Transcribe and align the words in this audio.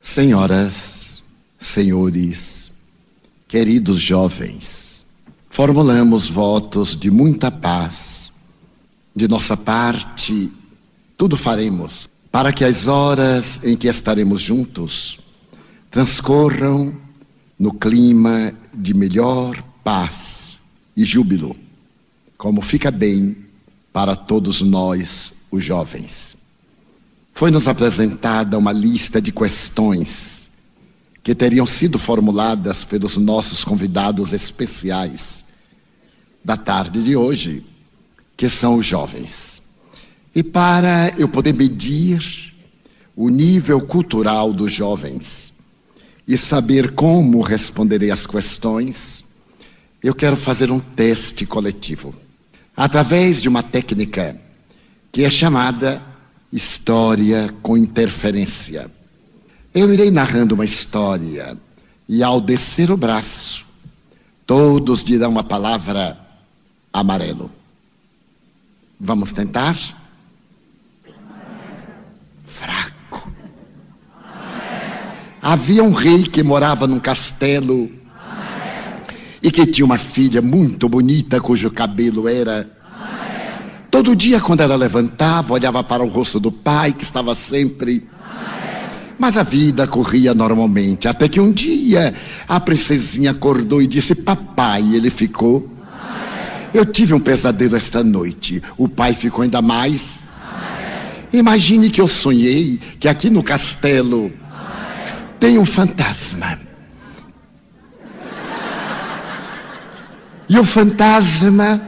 Senhoras, 0.00 1.22
senhores, 1.58 2.70
queridos 3.48 4.00
jovens, 4.00 5.04
formulamos 5.50 6.28
votos 6.28 6.96
de 6.98 7.10
muita 7.10 7.50
paz. 7.50 8.30
De 9.14 9.26
nossa 9.26 9.56
parte, 9.56 10.50
tudo 11.16 11.36
faremos 11.36 12.08
para 12.30 12.52
que 12.52 12.64
as 12.64 12.86
horas 12.86 13.60
em 13.64 13.76
que 13.76 13.88
estaremos 13.88 14.40
juntos 14.40 15.18
transcorram 15.90 16.94
no 17.58 17.72
clima 17.72 18.52
de 18.72 18.94
melhor 18.94 19.60
paz 19.82 20.56
e 20.96 21.04
júbilo, 21.04 21.56
como 22.36 22.62
fica 22.62 22.92
bem 22.92 23.36
para 23.92 24.14
todos 24.14 24.62
nós, 24.62 25.34
os 25.50 25.64
jovens. 25.64 26.37
Foi-nos 27.38 27.68
apresentada 27.68 28.58
uma 28.58 28.72
lista 28.72 29.22
de 29.22 29.30
questões 29.30 30.50
que 31.22 31.36
teriam 31.36 31.64
sido 31.68 31.96
formuladas 31.96 32.82
pelos 32.82 33.16
nossos 33.16 33.62
convidados 33.62 34.32
especiais 34.32 35.44
da 36.44 36.56
tarde 36.56 37.00
de 37.00 37.14
hoje, 37.14 37.64
que 38.36 38.48
são 38.48 38.74
os 38.74 38.84
jovens. 38.84 39.62
E 40.34 40.42
para 40.42 41.14
eu 41.16 41.28
poder 41.28 41.54
medir 41.54 42.52
o 43.14 43.28
nível 43.28 43.82
cultural 43.82 44.52
dos 44.52 44.74
jovens 44.74 45.54
e 46.26 46.36
saber 46.36 46.90
como 46.90 47.40
responderei 47.40 48.10
às 48.10 48.26
questões, 48.26 49.24
eu 50.02 50.12
quero 50.12 50.36
fazer 50.36 50.72
um 50.72 50.80
teste 50.80 51.46
coletivo 51.46 52.12
através 52.76 53.40
de 53.40 53.48
uma 53.48 53.62
técnica 53.62 54.36
que 55.12 55.22
é 55.22 55.30
chamada 55.30 56.07
História 56.52 57.54
com 57.62 57.76
interferência. 57.76 58.90
Eu 59.74 59.92
irei 59.92 60.10
narrando 60.10 60.54
uma 60.54 60.64
história 60.64 61.56
e 62.08 62.22
ao 62.22 62.40
descer 62.40 62.90
o 62.90 62.96
braço, 62.96 63.66
todos 64.46 65.04
dirão 65.04 65.38
a 65.38 65.44
palavra 65.44 66.18
amarelo. 66.92 67.50
Vamos 68.98 69.32
tentar? 69.32 69.76
Fraco. 72.46 73.30
Havia 75.40 75.84
um 75.84 75.92
rei 75.92 76.24
que 76.24 76.42
morava 76.42 76.86
num 76.86 76.98
castelo 76.98 77.90
e 79.42 79.50
que 79.50 79.66
tinha 79.66 79.84
uma 79.84 79.98
filha 79.98 80.42
muito 80.42 80.88
bonita 80.88 81.40
cujo 81.40 81.70
cabelo 81.70 82.26
era 82.26 82.77
Todo 83.90 84.14
dia, 84.14 84.40
quando 84.40 84.60
ela 84.60 84.76
levantava, 84.76 85.54
olhava 85.54 85.82
para 85.82 86.04
o 86.04 86.08
rosto 86.08 86.38
do 86.38 86.52
pai, 86.52 86.92
que 86.92 87.04
estava 87.04 87.34
sempre. 87.34 88.06
Mas 89.18 89.36
a 89.36 89.42
vida 89.42 89.86
corria 89.86 90.32
normalmente, 90.34 91.08
até 91.08 91.28
que 91.28 91.40
um 91.40 91.50
dia 91.50 92.14
a 92.46 92.60
princesinha 92.60 93.32
acordou 93.32 93.82
e 93.82 93.86
disse: 93.86 94.14
Papai, 94.14 94.94
ele 94.94 95.10
ficou. 95.10 95.68
Eu 96.72 96.84
tive 96.84 97.14
um 97.14 97.20
pesadelo 97.20 97.76
esta 97.76 98.04
noite. 98.04 98.62
O 98.76 98.88
pai 98.88 99.14
ficou 99.14 99.42
ainda 99.42 99.62
mais. 99.62 100.22
Imagine 101.32 101.90
que 101.90 102.00
eu 102.00 102.06
sonhei 102.06 102.78
que 103.00 103.08
aqui 103.08 103.30
no 103.30 103.42
castelo 103.42 104.32
tem 105.40 105.58
um 105.58 105.66
fantasma. 105.66 106.58
E 110.48 110.58
o 110.58 110.64
fantasma 110.64 111.87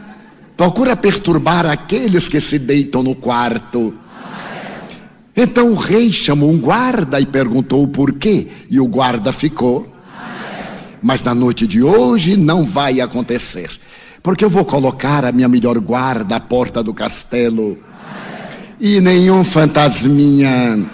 procura 0.61 0.95
perturbar 0.95 1.65
aqueles 1.65 2.29
que 2.29 2.39
se 2.39 2.59
deitam 2.59 3.03
no 3.03 3.15
quarto. 3.15 3.95
Então 5.35 5.73
o 5.73 5.75
rei 5.75 6.13
chamou 6.13 6.51
um 6.51 6.59
guarda 6.59 7.19
e 7.19 7.25
perguntou 7.25 7.83
o 7.83 7.89
porquê, 7.89 8.47
e 8.69 8.79
o 8.79 8.87
guarda 8.87 9.33
ficou. 9.33 9.91
Mas 11.03 11.23
na 11.23 11.35
noite 11.35 11.67
de 11.67 11.83
hoje 11.83 12.37
não 12.37 12.63
vai 12.63 13.01
acontecer, 13.01 13.71
porque 14.23 14.45
eu 14.45 14.51
vou 14.51 14.67
colocar 14.67 15.25
a 15.25 15.33
minha 15.33 15.49
melhor 15.49 15.79
guarda 15.79 16.37
à 16.37 16.41
porta 16.41 16.83
do 16.83 16.93
castelo, 16.93 17.79
e 18.79 19.01
nenhum 19.01 19.43
fantasminha 19.43 20.87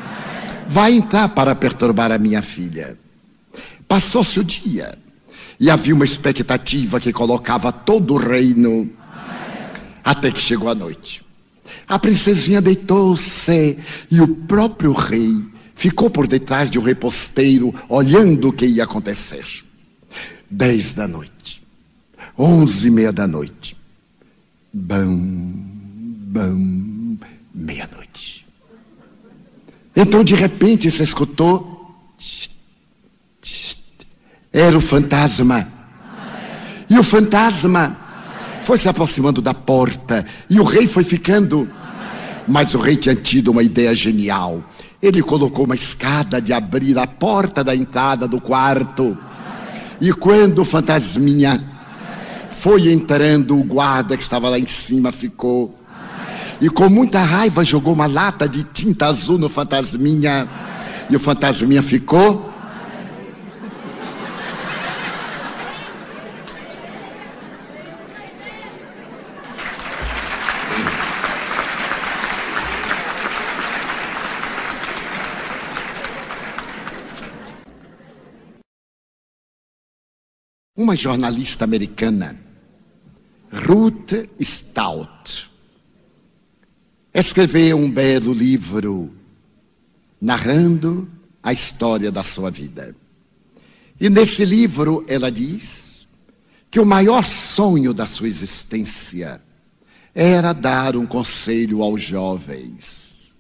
vai 0.69 0.93
entrar 0.93 1.31
para 1.31 1.57
perturbar 1.57 2.13
a 2.13 2.19
minha 2.19 2.41
filha. 2.41 2.97
Passou-se 3.89 4.39
o 4.39 4.45
dia, 4.45 4.97
e 5.59 5.69
havia 5.69 5.93
uma 5.93 6.05
expectativa 6.05 7.01
que 7.01 7.13
colocava 7.13 7.73
todo 7.73 8.15
o 8.15 8.17
reino 8.17 8.95
até 10.07 10.31
que 10.31 10.39
chegou 10.39 10.69
a 10.69 10.75
noite. 10.75 11.21
A 11.89 11.99
princesinha 11.99 12.63
deitou-se 12.63 13.77
e 14.09 14.21
o 14.21 14.29
próprio 14.29 14.93
rei 14.93 15.45
ficou 15.75 16.09
por 16.09 16.29
detrás 16.29 16.71
de 16.71 16.79
um 16.79 16.83
reposteiro, 16.83 17.75
olhando 17.89 18.49
o 18.49 18.53
que 18.53 18.65
ia 18.67 18.85
acontecer. 18.85 19.45
Dez 20.49 20.93
da 20.93 21.09
noite, 21.09 21.61
onze 22.39 22.87
e 22.87 22.91
meia 22.93 23.13
da 23.13 23.27
noite, 23.27 23.77
bam, 24.73 25.19
bam, 26.29 27.19
meia-noite. 27.53 28.47
Então, 29.95 30.23
de 30.23 30.37
repente, 30.37 30.89
se 30.89 31.03
escutou. 31.03 31.75
Era 34.53 34.77
o 34.77 34.81
fantasma. 34.81 35.73
E 36.89 36.97
o 36.97 37.03
fantasma 37.03 38.06
foi 38.67 38.77
se 38.77 38.89
aproximando 38.89 39.41
da 39.41 39.55
porta 39.55 40.27
e 40.51 40.59
o 40.59 40.65
rei 40.65 40.89
foi 40.89 41.05
ficando. 41.05 41.71
Mas 42.49 42.75
o 42.75 42.81
rei 42.81 42.97
tinha 42.97 43.15
tido 43.15 43.53
uma 43.53 43.63
ideia 43.63 43.95
genial. 43.95 44.61
Ele 45.01 45.23
colocou 45.23 45.67
uma 45.67 45.77
escada 45.77 46.41
de 46.41 46.53
abrir 46.53 46.99
a 46.99 47.07
porta 47.07 47.63
da 47.63 47.77
entrada 47.77 48.27
do 48.27 48.41
quarto. 48.41 49.17
E 50.01 50.13
quando 50.13 50.63
o 50.63 50.65
fantasminha 50.65 51.65
foi 52.51 52.91
entrando, 52.93 53.57
o 53.57 53.63
guarda 53.63 54.17
que 54.17 54.23
estava 54.25 54.49
lá 54.49 54.59
em 54.59 54.67
cima 54.67 55.13
ficou. 55.13 55.73
E 56.61 56.69
com 56.69 56.89
muita 56.89 57.21
raiva 57.21 57.65
jogou 57.65 57.93
uma 57.93 58.09
lata 58.09 58.49
de 58.49 58.65
tinta 58.65 59.07
azul 59.07 59.39
no 59.39 59.49
fantasminha. 59.49 60.49
E 61.09 61.15
o 61.15 61.21
fantasminha 61.21 61.85
ficou 61.85 62.53
Uma 80.77 80.95
jornalista 80.95 81.65
americana, 81.65 82.39
Ruth 83.51 84.13
Stout, 84.39 85.51
escreveu 87.15 87.79
um 87.79 87.91
belo 87.91 88.35
livro 88.35 89.11
narrando 90.21 91.11
a 91.43 91.51
história 91.51 92.13
da 92.13 92.23
sua 92.23 92.51
vida. 92.51 92.95
E 93.99 94.11
nesse 94.11 94.45
livro 94.45 95.03
ela 95.09 95.33
diz 95.33 96.07
que 96.71 96.79
o 96.79 96.85
maior 96.85 97.25
sonho 97.25 97.95
da 97.95 98.07
sua 98.07 98.29
existência 98.29 99.41
era 100.15 100.53
dar 100.53 100.95
um 100.95 101.07
conselho 101.07 101.83
aos 101.83 102.03
jovens. 102.03 103.35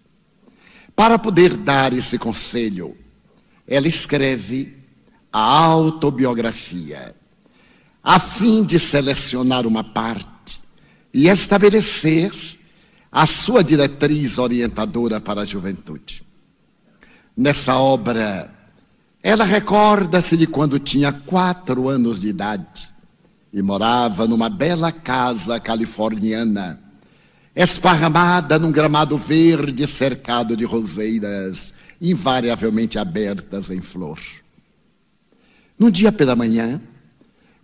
Para 0.94 1.18
poder 1.18 1.54
dar 1.54 1.92
esse 1.92 2.16
conselho, 2.16 2.96
ela 3.68 3.86
escreve 3.86 4.74
a 5.30 5.38
autobiografia 5.38 7.14
a 8.06 8.20
fim 8.20 8.62
de 8.62 8.78
selecionar 8.78 9.66
uma 9.66 9.82
parte 9.82 10.60
e 11.12 11.26
estabelecer 11.26 12.32
a 13.10 13.26
sua 13.26 13.64
diretriz 13.64 14.38
orientadora 14.38 15.20
para 15.20 15.40
a 15.40 15.44
juventude. 15.44 16.22
Nessa 17.36 17.76
obra, 17.76 18.54
ela 19.20 19.44
recorda-se 19.44 20.36
de 20.36 20.46
quando 20.46 20.78
tinha 20.78 21.12
quatro 21.12 21.88
anos 21.88 22.20
de 22.20 22.28
idade 22.28 22.88
e 23.52 23.60
morava 23.60 24.24
numa 24.24 24.48
bela 24.48 24.92
casa 24.92 25.58
californiana, 25.58 26.80
esparramada 27.56 28.56
num 28.56 28.70
gramado 28.70 29.18
verde 29.18 29.84
cercado 29.88 30.56
de 30.56 30.64
roseiras, 30.64 31.74
invariavelmente 32.00 33.00
abertas 33.00 33.68
em 33.68 33.80
flor. 33.80 34.20
Num 35.76 35.90
dia 35.90 36.12
pela 36.12 36.36
manhã, 36.36 36.80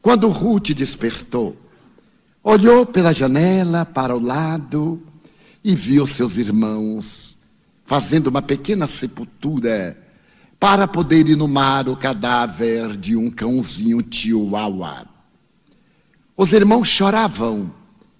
quando 0.03 0.29
Ruth 0.29 0.73
despertou, 0.73 1.57
olhou 2.43 2.85
pela 2.85 3.13
janela 3.13 3.87
para 3.87 4.15
o 4.17 4.21
lado 4.21 5.01
e 5.63 5.77
viu 5.77 6.07
seus 6.09 6.37
irmãos 6.37 7.39
fazendo 7.87 8.27
uma 8.27 8.43
pequena 8.43 8.89
sepultura 8.89 9.97
para 10.59 10.89
poder 10.89 11.29
inumar 11.29 11.89
o 11.89 11.97
cadáver 11.97 12.97
de 12.97 13.17
um 13.17 13.31
cãozinho 13.31 14.05
chihuahua. 14.11 15.07
Os 16.37 16.53
irmãos 16.53 16.89
choravam 16.89 17.73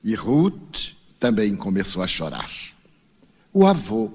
e 0.05 0.15
Ruth 0.15 0.93
também 1.19 1.57
começou 1.57 2.03
a 2.03 2.07
chorar. 2.07 2.51
O 3.53 3.67
avô, 3.67 4.13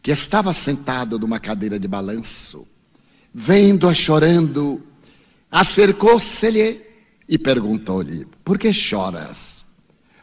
que 0.00 0.12
estava 0.12 0.52
sentado 0.52 1.18
numa 1.18 1.40
cadeira 1.40 1.78
de 1.78 1.88
balanço, 1.88 2.66
vendo-a 3.34 3.94
chorando, 3.94 4.82
acercou-se-lhe 5.50 6.89
e 7.30 7.38
perguntou-lhe: 7.38 8.26
Por 8.44 8.58
que 8.58 8.72
choras? 8.72 9.64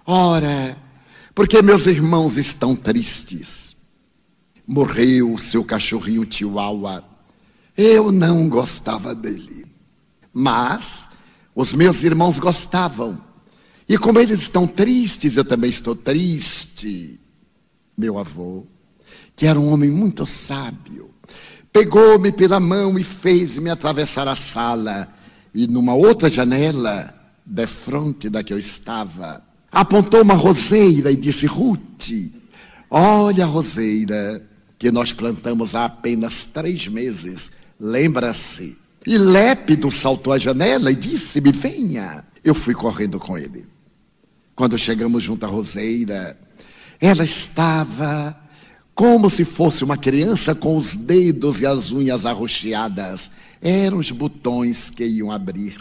Ora, 0.06 0.78
porque 1.34 1.62
meus 1.62 1.86
irmãos 1.86 2.38
estão 2.38 2.76
tristes. 2.76 3.78
Morreu 4.68 5.38
seu 5.38 5.64
cachorrinho 5.64 6.28
Chihuahua. 6.30 7.06
Eu 7.78 8.12
não 8.12 8.50
gostava 8.50 9.16
dele. 9.16 9.66
Mas 10.34 11.08
os 11.56 11.74
meus 11.74 12.04
irmãos 12.04 12.38
gostavam. 12.38 13.24
E 13.88 13.98
como 13.98 14.20
eles 14.20 14.42
estão 14.42 14.68
tristes, 14.68 15.38
eu 15.38 15.46
também 15.46 15.70
estou 15.70 15.96
triste. 15.96 17.18
Meu 17.98 18.18
avô, 18.18 18.66
que 19.34 19.46
era 19.46 19.58
um 19.58 19.72
homem 19.72 19.90
muito 19.90 20.26
sábio, 20.26 21.10
pegou-me 21.72 22.34
pela 22.34 22.60
mão 22.60 23.00
e 23.00 23.04
fez-me 23.04 23.70
atravessar 23.70 24.28
a 24.28 24.36
sala. 24.36 25.17
E 25.58 25.66
numa 25.66 25.96
outra 25.96 26.30
janela, 26.30 27.16
de 27.44 27.66
frente 27.66 28.30
da 28.30 28.44
que 28.44 28.54
eu 28.54 28.60
estava, 28.60 29.44
apontou 29.72 30.22
uma 30.22 30.36
roseira 30.36 31.12
e 31.12 31.16
disse: 31.16 31.48
Ruth, 31.48 32.12
olha 32.92 33.44
a 33.44 33.48
roseira 33.48 34.48
que 34.78 34.92
nós 34.92 35.12
plantamos 35.12 35.74
há 35.74 35.86
apenas 35.86 36.46
três 36.46 36.88
meses. 36.88 37.52
Lembra-se? 37.80 38.78
E 39.04 39.18
lépido 39.18 39.92
saltou 39.92 40.32
à 40.32 40.38
janela 40.38 40.92
e 40.92 40.96
disse-me: 40.96 41.52
Venha. 41.52 42.24
Eu 42.44 42.54
fui 42.54 42.76
correndo 42.76 43.20
com 43.20 43.36
ele. 43.36 43.66
Quando 44.56 44.78
chegamos 44.78 45.24
junto 45.24 45.44
à 45.44 45.50
roseira, 45.50 46.38
ela 47.02 47.24
estava 47.24 48.40
como 48.98 49.30
se 49.30 49.46
fosse 49.46 49.84
uma 49.84 49.96
criança 49.96 50.56
com 50.56 50.76
os 50.76 50.96
dedos 50.96 51.62
e 51.62 51.68
as 51.68 51.92
unhas 51.92 52.26
arroxeadas. 52.26 53.30
Eram 53.62 54.00
os 54.00 54.10
botões 54.10 54.90
que 54.90 55.06
iam 55.06 55.32
abrir. 55.32 55.78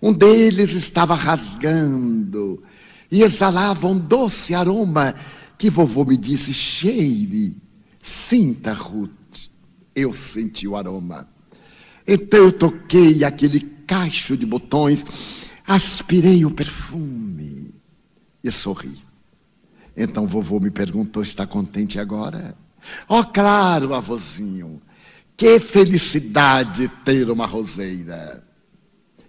Um 0.00 0.12
deles 0.12 0.72
estava 0.72 1.14
rasgando 1.14 2.62
e 3.10 3.22
exalava 3.22 3.86
um 3.86 3.98
doce 3.98 4.54
aroma 4.54 5.14
que 5.56 5.70
vovô 5.70 6.04
me 6.04 6.18
disse: 6.18 6.52
cheire, 6.52 7.56
sinta, 7.98 8.74
Ruth. 8.74 9.48
Eu 9.94 10.12
senti 10.12 10.68
o 10.68 10.76
aroma. 10.76 11.26
Então 12.06 12.40
eu 12.40 12.52
toquei 12.52 13.24
aquele 13.24 13.60
cacho 13.86 14.36
de 14.36 14.44
botões, 14.44 15.06
aspirei 15.66 16.44
o 16.44 16.50
perfume 16.50 17.72
e 18.44 18.52
sorri. 18.52 19.09
Então 19.96 20.26
vovô 20.26 20.60
me 20.60 20.70
perguntou: 20.70 21.22
está 21.22 21.46
contente 21.46 21.98
agora? 21.98 22.54
Oh, 23.08 23.24
claro, 23.24 23.94
avôzinho. 23.94 24.80
Que 25.36 25.58
felicidade 25.58 26.88
ter 27.04 27.30
uma 27.30 27.46
roseira. 27.46 28.44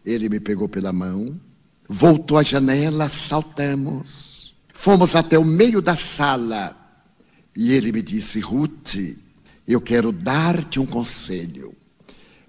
Ele 0.05 0.27
me 0.27 0.39
pegou 0.39 0.67
pela 0.67 0.91
mão, 0.91 1.39
voltou 1.87 2.37
à 2.37 2.43
janela, 2.43 3.07
saltamos. 3.07 4.55
Fomos 4.73 5.15
até 5.15 5.37
o 5.37 5.45
meio 5.45 5.81
da 5.81 5.95
sala. 5.95 6.75
E 7.55 7.71
ele 7.71 7.91
me 7.91 8.01
disse: 8.01 8.39
Ruth, 8.39 8.95
eu 9.67 9.79
quero 9.79 10.11
dar-te 10.11 10.79
um 10.79 10.85
conselho, 10.85 11.75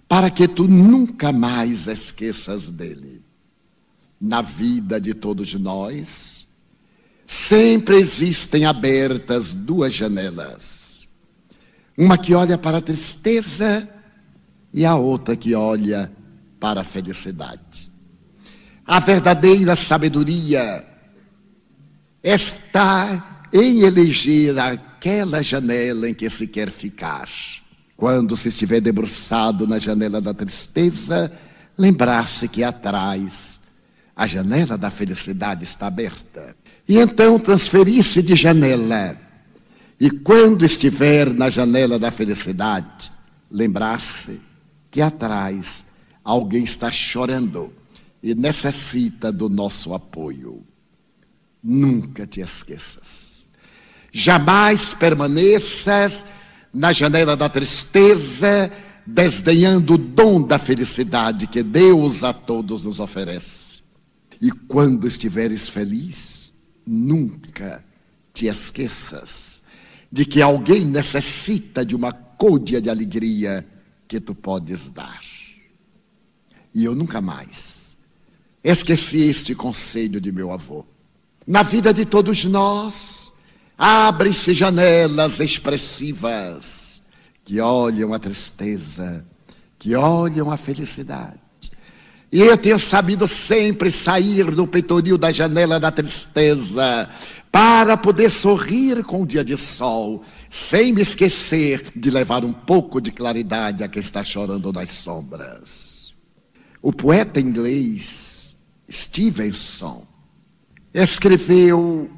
para 0.09 0.31
que 0.31 0.49
tu 0.49 0.67
nunca 0.67 1.33
mais 1.33 1.87
esqueças 1.87 2.71
dele. 2.71 3.23
Na 4.21 4.41
vida 4.41 5.01
de 5.01 5.15
todos 5.15 5.53
nós, 5.55 6.42
Sempre 7.33 7.97
existem 7.97 8.67
abertas 8.67 9.55
duas 9.55 9.95
janelas. 9.95 11.09
Uma 11.97 12.19
que 12.19 12.35
olha 12.35 12.59
para 12.59 12.77
a 12.77 12.83
tristeza 12.83 13.89
e 14.71 14.85
a 14.85 14.97
outra 14.97 15.35
que 15.35 15.55
olha 15.55 16.13
para 16.61 16.83
a 16.83 16.85
felicidade. 16.85 17.91
A 18.85 19.01
verdadeira 19.01 19.75
sabedoria 19.75 20.87
está 22.23 23.47
em 23.51 23.81
eleger 23.81 24.59
aquela 24.59 25.43
janela 25.43 26.11
em 26.11 26.13
que 26.13 26.29
se 26.29 26.47
quer 26.47 26.71
ficar. 26.71 27.31
Quando 27.97 28.37
se 28.37 28.51
estiver 28.51 28.83
debruçado 28.83 29.67
na 29.67 29.79
janela 29.79 30.21
da 30.21 30.35
tristeza, 30.35 31.33
lembrar-se 31.79 32.47
que 32.47 32.63
atrás 32.63 33.59
a 34.15 34.27
janela 34.27 34.77
da 34.77 34.91
felicidade 34.91 35.65
está 35.65 35.87
aberta. 35.87 36.61
E 36.89 36.99
então 36.99 37.39
transferir-se 37.39 38.23
de 38.23 38.35
janela. 38.35 39.19
E 40.01 40.11
quando 40.11 40.65
estiver 40.65 41.33
na 41.33 41.49
janela 41.49 41.99
da 41.99 42.11
felicidade, 42.11 43.13
lembrar-se 43.51 44.41
que 44.91 45.01
atrás 45.01 45.87
alguém 46.25 46.65
está 46.65 46.91
chorando 46.91 47.73
e 48.23 48.35
necessita 48.35 49.31
do 49.31 49.49
nosso 49.49 49.95
apoio. 49.95 50.65
Nunca 51.63 52.27
te 52.27 52.41
esqueças. 52.41 53.49
Jamais 54.13 54.93
permaneças 54.93 56.25
na 56.75 56.93
janela 56.93 57.37
da 57.37 57.49
tristeza, 57.49 58.71
desdenhando 59.07 59.95
o 59.95 59.99
dom 59.99 60.43
da 60.43 60.59
felicidade 60.59 61.47
que 61.47 61.63
Deus 61.63 62.25
a 62.25 62.33
todos 62.33 62.85
nos 62.85 62.99
oferece. 62.99 63.81
E 64.41 64.51
quando 64.51 65.07
estiveres 65.07 65.69
feliz, 65.69 66.42
nunca 66.87 67.85
te 68.33 68.47
esqueças 68.47 69.63
de 70.11 70.25
que 70.25 70.43
alguém 70.43 70.85
necessita 70.85 71.85
de 71.85 71.95
uma 71.95 72.13
côdea 72.13 72.81
de 72.81 72.91
alegria 72.91 73.67
que 74.07 74.21
tu 74.21 74.35
podes 74.35 74.91
dar. 74.91 75.23
E 76.75 76.85
eu 76.85 76.95
nunca 76.95 77.21
mais 77.21 77.97
esqueci 78.63 79.23
este 79.23 79.55
conselho 79.55 80.21
de 80.21 80.31
meu 80.31 80.53
avô. 80.53 80.85
Na 81.47 81.63
vida 81.63 81.93
de 81.93 82.05
todos 82.05 82.45
nós, 82.45 83.33
abrem-se 83.77 84.55
janelas 84.55 85.41
expressivas 85.41 87.03
que 87.45 87.61
olham 87.61 88.15
a 88.15 88.19
tristeza, 88.19 89.27
que 89.79 89.95
olham 89.97 90.51
a 90.51 90.57
felicidade 90.57 91.43
e 92.33 92.41
eu 92.41 92.57
tenho 92.57 92.79
sabido 92.79 93.29
sempre 93.29 93.91
sair 93.91 94.51
do 94.51 94.67
peitoril 94.67 95.19
da 95.19 95.31
janela 95.31 95.79
da 95.79 95.91
tristeza 95.91 97.11
para 97.51 97.95
poder 97.95 98.31
sorrir 98.31 99.05
com 99.05 99.21
o 99.21 99.27
dia 99.27 99.45
de 99.45 99.55
sol, 99.59 100.23
sem 100.49 100.95
me 100.95 101.03
esquecer 101.03 101.93
de 101.95 102.11
levar 102.11 102.43
um 102.43 102.53
pouco 102.53 103.03
de 103.03 103.11
claridade 103.11 103.85
a 103.85 103.89
quem 103.89 104.01
está 104.01 104.25
chorando 104.25 104.73
nas 104.73 104.89
sombras. 104.89 106.15
O 106.81 106.91
poeta 106.91 107.39
inglês 107.39 108.57
Stevenson 108.91 110.07
escreveu 110.95 112.11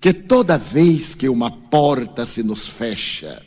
que 0.00 0.12
toda 0.12 0.58
vez 0.58 1.14
que 1.14 1.28
uma 1.28 1.52
porta 1.52 2.26
se 2.26 2.42
nos 2.42 2.66
fecha, 2.66 3.40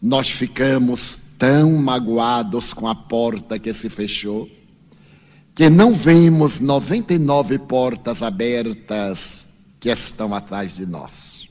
nós 0.00 0.30
ficamos 0.30 1.20
tão 1.36 1.72
magoados 1.72 2.72
com 2.72 2.86
a 2.86 2.94
porta 2.94 3.58
que 3.58 3.72
se 3.72 3.88
fechou 3.88 4.48
que 5.54 5.68
não 5.68 5.92
vemos 5.92 6.60
99 6.60 7.58
portas 7.58 8.22
abertas 8.22 9.46
que 9.78 9.90
estão 9.90 10.34
atrás 10.34 10.76
de 10.76 10.86
nós. 10.86 11.48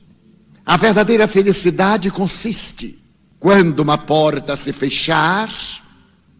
A 0.64 0.76
verdadeira 0.76 1.26
felicidade 1.26 2.10
consiste, 2.10 3.02
quando 3.38 3.80
uma 3.80 3.98
porta 3.98 4.56
se 4.56 4.72
fechar, 4.72 5.50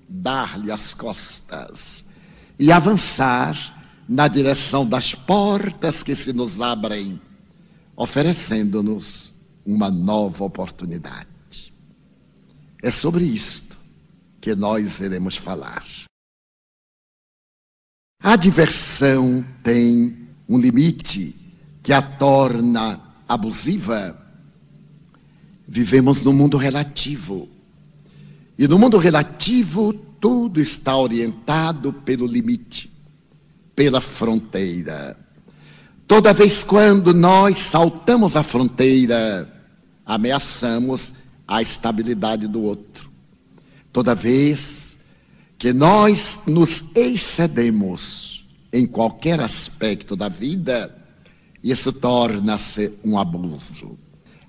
dar-lhe 0.08 0.70
as 0.70 0.94
costas 0.94 2.04
e 2.58 2.70
avançar 2.70 3.76
na 4.08 4.28
direção 4.28 4.86
das 4.86 5.14
portas 5.14 6.02
que 6.02 6.14
se 6.14 6.32
nos 6.32 6.60
abrem, 6.60 7.20
oferecendo-nos 7.96 9.32
uma 9.64 9.90
nova 9.90 10.44
oportunidade. 10.44 11.72
É 12.82 12.90
sobre 12.90 13.24
isto 13.24 13.78
que 14.40 14.54
nós 14.54 15.00
iremos 15.00 15.36
falar. 15.36 15.84
A 18.22 18.36
diversão 18.36 19.42
tem 19.62 20.28
um 20.46 20.58
limite 20.58 21.34
que 21.82 21.90
a 21.90 22.02
torna 22.02 23.00
abusiva. 23.26 24.14
Vivemos 25.66 26.20
no 26.20 26.30
mundo 26.30 26.58
relativo. 26.58 27.48
E 28.58 28.68
no 28.68 28.78
mundo 28.78 28.98
relativo, 28.98 29.94
tudo 30.20 30.60
está 30.60 30.94
orientado 30.94 31.94
pelo 31.94 32.26
limite, 32.26 32.92
pela 33.74 34.02
fronteira. 34.02 35.16
Toda 36.06 36.34
vez 36.34 36.62
quando 36.62 37.14
nós 37.14 37.56
saltamos 37.56 38.36
a 38.36 38.42
fronteira, 38.42 39.50
ameaçamos 40.04 41.14
a 41.48 41.62
estabilidade 41.62 42.46
do 42.46 42.60
outro. 42.60 43.10
Toda 43.90 44.14
vez 44.14 44.89
que 45.60 45.74
nós 45.74 46.40
nos 46.46 46.84
excedemos 46.94 48.48
em 48.72 48.86
qualquer 48.86 49.38
aspecto 49.40 50.16
da 50.16 50.26
vida, 50.26 50.96
isso 51.62 51.92
torna-se 51.92 52.94
um 53.04 53.18
abuso. 53.18 53.98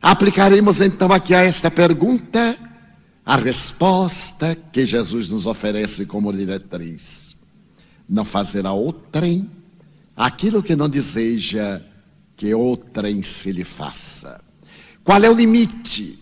Aplicaremos 0.01 0.79
então 0.79 1.11
aqui 1.11 1.35
a 1.35 1.41
esta 1.41 1.69
pergunta 1.69 2.57
a 3.25 3.35
resposta 3.35 4.55
que 4.55 4.85
Jesus 4.85 5.27
nos 5.27 5.45
oferece 5.45 6.05
como 6.05 6.31
diretriz. 6.31 7.35
Não 8.07 8.23
fazer 8.23 8.65
a 8.65 8.71
outrem 8.71 9.51
aquilo 10.15 10.63
que 10.63 10.77
não 10.77 10.87
deseja 10.87 11.81
que 12.37 12.53
outrem 12.53 13.21
se 13.21 13.51
lhe 13.51 13.65
faça. 13.65 14.41
Qual 15.03 15.21
é 15.21 15.29
o 15.29 15.35
limite? 15.35 16.17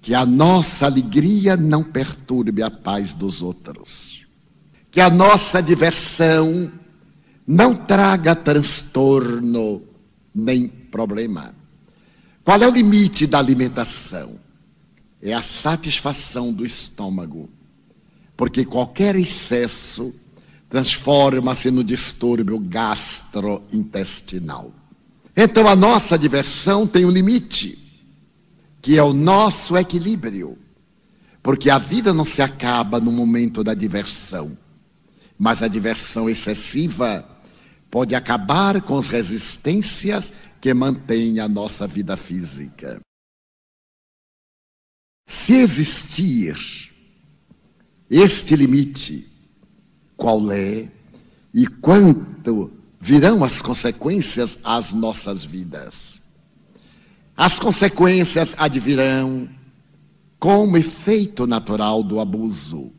Que 0.00 0.14
a 0.14 0.24
nossa 0.24 0.86
alegria 0.86 1.56
não 1.56 1.82
perturbe 1.82 2.62
a 2.62 2.70
paz 2.70 3.14
dos 3.14 3.42
outros. 3.42 4.07
Que 4.98 5.02
a 5.02 5.10
nossa 5.10 5.62
diversão 5.62 6.72
não 7.46 7.72
traga 7.72 8.34
transtorno 8.34 9.80
nem 10.34 10.66
problema. 10.66 11.54
Qual 12.42 12.60
é 12.60 12.66
o 12.66 12.72
limite 12.72 13.24
da 13.24 13.38
alimentação? 13.38 14.40
É 15.22 15.32
a 15.32 15.40
satisfação 15.40 16.52
do 16.52 16.66
estômago. 16.66 17.48
Porque 18.36 18.64
qualquer 18.64 19.14
excesso 19.14 20.12
transforma-se 20.68 21.70
no 21.70 21.84
distúrbio 21.84 22.58
gastrointestinal. 22.58 24.72
Então 25.36 25.68
a 25.68 25.76
nossa 25.76 26.18
diversão 26.18 26.88
tem 26.88 27.04
um 27.04 27.10
limite, 27.12 27.78
que 28.82 28.98
é 28.98 29.02
o 29.04 29.12
nosso 29.12 29.76
equilíbrio. 29.76 30.58
Porque 31.40 31.70
a 31.70 31.78
vida 31.78 32.12
não 32.12 32.24
se 32.24 32.42
acaba 32.42 32.98
no 32.98 33.12
momento 33.12 33.62
da 33.62 33.74
diversão, 33.74 34.58
mas 35.38 35.62
a 35.62 35.68
diversão 35.68 36.28
excessiva 36.28 37.26
pode 37.90 38.14
acabar 38.14 38.82
com 38.82 38.98
as 38.98 39.08
resistências 39.08 40.32
que 40.60 40.74
mantêm 40.74 41.38
a 41.40 41.48
nossa 41.48 41.86
vida 41.86 42.16
física. 42.16 43.00
Se 45.26 45.54
existir 45.54 46.56
este 48.10 48.56
limite, 48.56 49.26
qual 50.16 50.50
é 50.50 50.90
e 51.54 51.66
quanto 51.66 52.72
virão 53.00 53.44
as 53.44 53.62
consequências 53.62 54.58
às 54.64 54.92
nossas 54.92 55.44
vidas? 55.44 56.20
As 57.36 57.58
consequências 57.58 58.54
advirão 58.58 59.48
como 60.40 60.76
efeito 60.76 61.46
natural 61.46 62.02
do 62.02 62.18
abuso. 62.18 62.92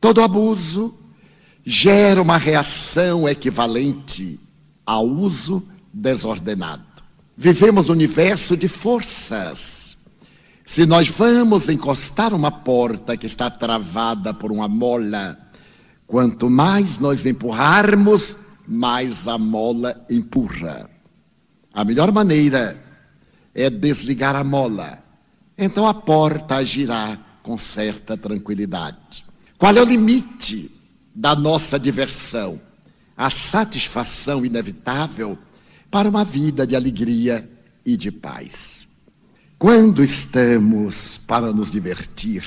Todo 0.00 0.20
abuso 0.20 0.94
gera 1.68 2.22
uma 2.22 2.38
reação 2.38 3.28
equivalente 3.28 4.38
ao 4.86 5.04
uso 5.04 5.66
desordenado. 5.92 6.84
Vivemos 7.36 7.88
um 7.88 7.92
universo 7.92 8.56
de 8.56 8.68
forças. 8.68 9.96
Se 10.64 10.86
nós 10.86 11.08
vamos 11.08 11.68
encostar 11.68 12.32
uma 12.32 12.52
porta 12.52 13.16
que 13.16 13.26
está 13.26 13.50
travada 13.50 14.32
por 14.32 14.52
uma 14.52 14.68
mola, 14.68 15.36
quanto 16.06 16.48
mais 16.48 17.00
nós 17.00 17.26
empurrarmos, 17.26 18.36
mais 18.66 19.26
a 19.26 19.36
mola 19.36 20.06
empurra. 20.08 20.88
A 21.74 21.84
melhor 21.84 22.12
maneira 22.12 22.80
é 23.52 23.68
desligar 23.68 24.36
a 24.36 24.44
mola. 24.44 25.02
Então 25.58 25.86
a 25.86 25.94
porta 25.94 26.56
agirá 26.56 27.18
com 27.42 27.58
certa 27.58 28.16
tranquilidade. 28.16 29.24
Qual 29.58 29.76
é 29.76 29.82
o 29.82 29.84
limite 29.84 30.75
da 31.16 31.34
nossa 31.34 31.80
diversão, 31.80 32.60
a 33.16 33.30
satisfação 33.30 34.44
inevitável 34.44 35.38
para 35.90 36.10
uma 36.10 36.22
vida 36.22 36.66
de 36.66 36.76
alegria 36.76 37.48
e 37.86 37.96
de 37.96 38.12
paz. 38.12 38.86
Quando 39.58 40.04
estamos 40.04 41.16
para 41.16 41.54
nos 41.54 41.72
divertir, 41.72 42.44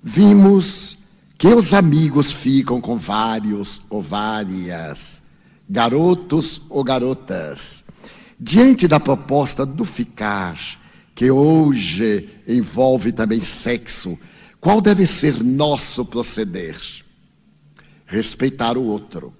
vimos 0.00 0.98
que 1.36 1.48
os 1.48 1.74
amigos 1.74 2.30
ficam 2.30 2.80
com 2.80 2.96
vários 2.96 3.82
ou 3.90 4.00
várias, 4.00 5.24
garotos 5.68 6.62
ou 6.70 6.84
garotas. 6.84 7.84
Diante 8.38 8.86
da 8.86 9.00
proposta 9.00 9.66
do 9.66 9.84
ficar, 9.84 10.56
que 11.12 11.28
hoje 11.28 12.28
envolve 12.46 13.10
também 13.10 13.40
sexo, 13.40 14.16
qual 14.60 14.80
deve 14.80 15.08
ser 15.08 15.42
nosso 15.42 16.04
proceder? 16.04 17.04
Respeitar 18.06 18.78
o 18.78 18.84
outro. 18.84 19.34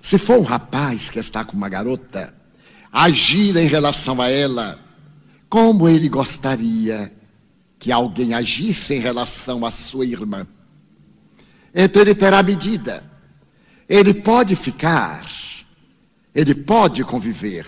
Se 0.00 0.18
for 0.18 0.38
um 0.38 0.42
rapaz 0.42 1.10
que 1.10 1.18
está 1.18 1.44
com 1.44 1.56
uma 1.56 1.68
garota, 1.68 2.34
agir 2.92 3.56
em 3.56 3.66
relação 3.66 4.20
a 4.20 4.28
ela 4.28 4.78
como 5.48 5.88
ele 5.88 6.08
gostaria 6.08 7.12
que 7.78 7.90
alguém 7.90 8.34
agisse 8.34 8.94
em 8.94 9.00
relação 9.00 9.64
à 9.64 9.70
sua 9.70 10.04
irmã. 10.04 10.46
Então 11.74 12.02
ele 12.02 12.14
terá 12.14 12.42
medida. 12.42 13.04
Ele 13.88 14.14
pode 14.14 14.54
ficar, 14.54 15.26
ele 16.34 16.54
pode 16.54 17.02
conviver, 17.04 17.66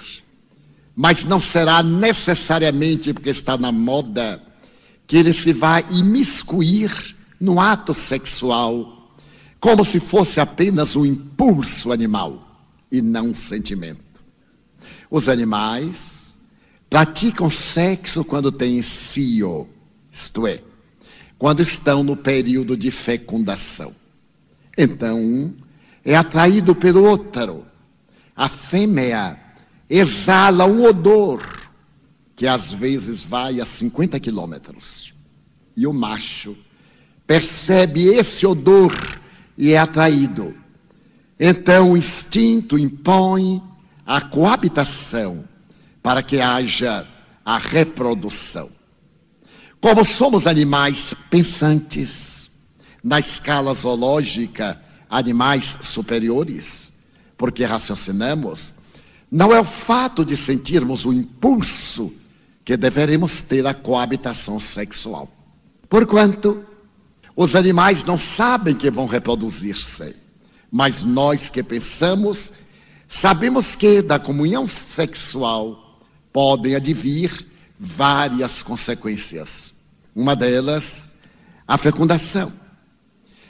mas 0.95 1.25
não 1.25 1.41
será 1.41 1.83
necessariamente 1.83 3.13
porque 3.13 3.31
está 3.31 3.57
na 3.57 3.73
moda 3.73 4.41
que 5.07 5.17
ele 5.17 5.33
se 5.33 5.53
vai 5.53 5.85
imiscuir 5.91 7.17
no 7.41 7.59
ato 7.59 7.93
sexual 7.93 9.02
como 9.63 9.85
se 9.85 10.01
fosse 10.01 10.41
apenas 10.41 10.97
um 10.97 11.07
impulso 11.07 11.93
animal 11.93 12.67
e 12.91 13.01
não 13.01 13.29
um 13.29 13.35
sentimento. 13.35 14.21
Os 15.09 15.29
animais 15.29 16.35
praticam 16.91 17.49
sexo 17.49 18.25
quando 18.25 18.51
têm 18.51 18.83
cio, 18.83 19.69
isto 20.11 20.49
é, 20.49 20.61
quando 21.39 21.63
estão 21.63 22.03
no 22.03 22.17
período 22.17 22.77
de 22.77 22.91
fecundação. 22.91 23.95
Então, 24.77 25.21
um 25.21 25.55
é 26.05 26.17
atraído 26.17 26.75
pelo 26.75 27.05
outro. 27.05 27.65
A 28.35 28.49
fêmea 28.49 29.39
exala 29.89 30.67
um 30.67 30.83
odor 30.83 31.41
que 32.35 32.49
às 32.49 32.73
vezes 32.73 33.23
vai 33.23 33.61
a 33.61 33.65
50 33.65 34.19
quilômetros. 34.19 35.15
E 35.77 35.87
o 35.87 35.93
macho 35.93 36.57
percebe 37.29 38.09
esse 38.09 38.45
odor 38.45 38.93
e 39.57 39.73
é 39.73 39.79
atraído. 39.79 40.55
Então 41.39 41.93
o 41.93 41.97
instinto 41.97 42.79
impõe 42.79 43.63
a 44.07 44.21
coabitação 44.21 45.45
para 46.03 46.23
que 46.23 46.41
haja 46.41 47.07
a 47.45 47.59
reprodução. 47.59 48.71
Como 49.81 50.05
somos 50.05 50.47
animais 50.47 51.15
pensantes, 51.29 52.51
na 53.03 53.19
escala 53.19 53.75
zoológica, 53.75 54.81
animais 55.11 55.77
superiores, 55.81 56.93
porque 57.37 57.65
raciocinamos, 57.65 58.73
não 59.31 59.53
é 59.53 59.61
o 59.61 59.65
fato 59.65 60.25
de 60.25 60.37
sentirmos 60.37 61.05
o 61.05 61.13
impulso 61.13 62.13
que 62.65 62.77
deveremos 62.77 63.41
ter 63.41 63.67
a 63.67 63.75
coabitação 63.75 64.61
sexual. 64.61 65.29
Porquanto, 65.89 66.65
os 67.35 67.57
animais 67.57 68.05
não 68.05 68.19
sabem 68.19 68.75
que 68.75 68.91
vão 68.91 69.07
reproduzir-se, 69.07 70.15
mas 70.71 71.03
nós 71.03 71.49
que 71.49 71.63
pensamos, 71.63 72.53
sabemos 73.09 73.75
que 73.75 74.03
da 74.03 74.19
comunhão 74.19 74.69
sexual 74.69 76.01
podem 76.33 76.75
advir 76.75 77.47
várias 77.79 78.63
consequências. 78.63 79.73
Uma 80.15 80.37
delas, 80.37 81.11
a 81.67 81.79
fecundação. 81.79 82.53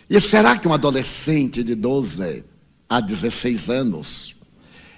E 0.09 0.21
será 0.21 0.57
que 0.57 0.69
um 0.69 0.73
adolescente 0.73 1.65
de 1.65 1.75
12 1.75 2.45
a 2.89 3.01
16 3.01 3.71
anos 3.71 4.37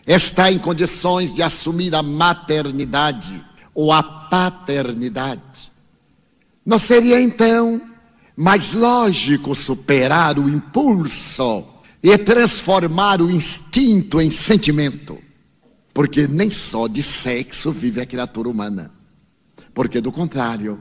está 0.06 0.50
em 0.50 0.58
condições 0.58 1.34
de 1.34 1.42
assumir 1.42 1.94
a 1.94 2.02
maternidade 2.02 3.42
ou 3.74 3.92
a 3.92 4.02
paternidade? 4.02 5.72
Não 6.66 6.78
seria 6.78 7.20
então 7.20 7.80
mas 8.36 8.72
lógico 8.72 9.54
superar 9.54 10.38
o 10.38 10.48
impulso 10.48 11.64
e 12.02 12.18
transformar 12.18 13.22
o 13.22 13.30
instinto 13.30 14.20
em 14.20 14.28
sentimento. 14.30 15.18
Porque 15.92 16.26
nem 16.26 16.50
só 16.50 16.88
de 16.88 17.02
sexo 17.02 17.70
vive 17.70 18.00
a 18.00 18.06
criatura 18.06 18.48
humana. 18.48 18.90
Porque, 19.72 20.00
do 20.00 20.10
contrário, 20.10 20.80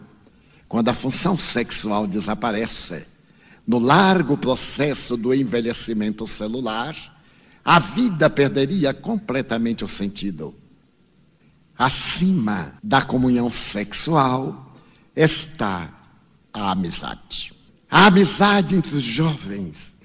quando 0.68 0.90
a 0.90 0.94
função 0.94 1.38
sexual 1.38 2.08
desaparece, 2.08 3.06
no 3.66 3.78
largo 3.78 4.36
processo 4.36 5.16
do 5.16 5.34
envelhecimento 5.34 6.26
celular, 6.26 6.96
a 7.64 7.80
vida 7.80 8.30
perderia 8.30 8.94
completamente 8.94 9.84
o 9.84 9.88
sentido. 9.88 10.56
Acima 11.78 12.74
da 12.84 13.02
comunhão 13.02 13.52
sexual 13.52 14.76
está 15.16 16.03
a 16.54 16.72
amizade. 16.72 17.52
A 17.90 18.08
amizade 18.08 18.76
entre 18.76 18.96
os 18.96 19.04
jovens 19.04 19.96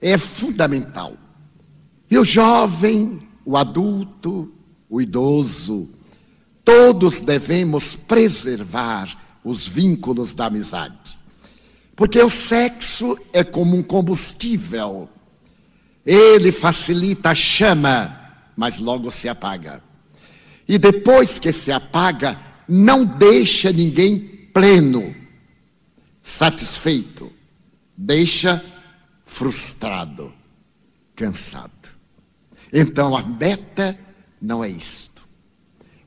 é 0.00 0.18
fundamental. 0.18 1.16
E 2.10 2.18
o 2.18 2.24
jovem, 2.24 3.20
o 3.44 3.56
adulto, 3.56 4.52
o 4.88 5.00
idoso, 5.00 5.88
todos 6.64 7.20
devemos 7.20 7.94
preservar 7.94 9.38
os 9.44 9.66
vínculos 9.66 10.34
da 10.34 10.46
amizade. 10.46 11.18
Porque 11.96 12.20
o 12.20 12.30
sexo 12.30 13.16
é 13.32 13.44
como 13.44 13.76
um 13.76 13.82
combustível. 13.82 15.08
Ele 16.04 16.50
facilita 16.50 17.30
a 17.30 17.34
chama, 17.34 18.34
mas 18.56 18.78
logo 18.78 19.10
se 19.10 19.28
apaga. 19.28 19.82
E 20.66 20.78
depois 20.78 21.38
que 21.38 21.52
se 21.52 21.70
apaga, 21.70 22.38
não 22.68 23.04
deixa 23.04 23.72
ninguém 23.72 24.18
pleno, 24.52 25.14
satisfeito. 26.24 27.30
Deixa 27.96 28.64
frustrado, 29.26 30.32
cansado. 31.14 31.70
Então 32.72 33.14
a 33.14 33.22
meta 33.22 33.96
não 34.40 34.64
é 34.64 34.68
isto. 34.68 35.22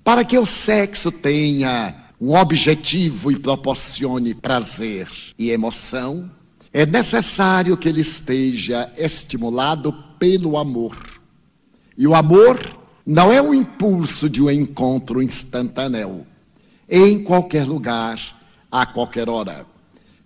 Para 0.03 0.25
que 0.25 0.37
o 0.37 0.45
sexo 0.45 1.11
tenha 1.11 2.11
um 2.19 2.33
objetivo 2.33 3.31
e 3.31 3.37
proporcione 3.37 4.33
prazer 4.33 5.07
e 5.37 5.51
emoção, 5.51 6.29
é 6.73 6.85
necessário 6.85 7.77
que 7.77 7.87
ele 7.87 8.01
esteja 8.01 8.91
estimulado 8.97 9.93
pelo 10.17 10.57
amor. 10.57 10.97
E 11.97 12.07
o 12.07 12.15
amor 12.15 12.59
não 13.05 13.31
é 13.31 13.41
o 13.41 13.53
impulso 13.53 14.29
de 14.29 14.41
um 14.41 14.49
encontro 14.49 15.21
instantâneo, 15.21 16.25
em 16.89 17.23
qualquer 17.23 17.65
lugar, 17.65 18.19
a 18.71 18.85
qualquer 18.85 19.29
hora. 19.29 19.65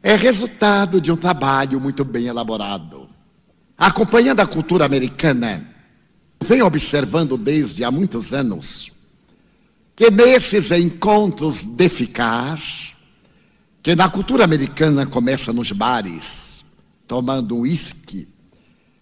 É 0.04 0.16
resultado 0.16 1.00
de 1.00 1.12
um 1.12 1.18
trabalho 1.18 1.80
muito 1.80 2.04
bem 2.04 2.26
elaborado. 2.26 3.10
Acompanhando 3.78 4.40
a 4.40 4.48
cultura 4.48 4.86
americana, 4.86 5.68
venho 6.44 6.66
observando 6.66 7.38
desde 7.38 7.84
há 7.84 7.92
muitos 7.92 8.34
anos 8.34 8.92
que 9.96 10.10
nesses 10.10 10.72
encontros 10.72 11.64
de 11.64 11.88
ficar, 11.88 12.60
que 13.84 13.96
na 13.96 14.10
cultura 14.10 14.44
americana 14.44 15.06
começa 15.06 15.54
nos 15.54 15.72
bares, 15.72 16.66
tomando 17.08 17.58
uísque, 17.58 18.28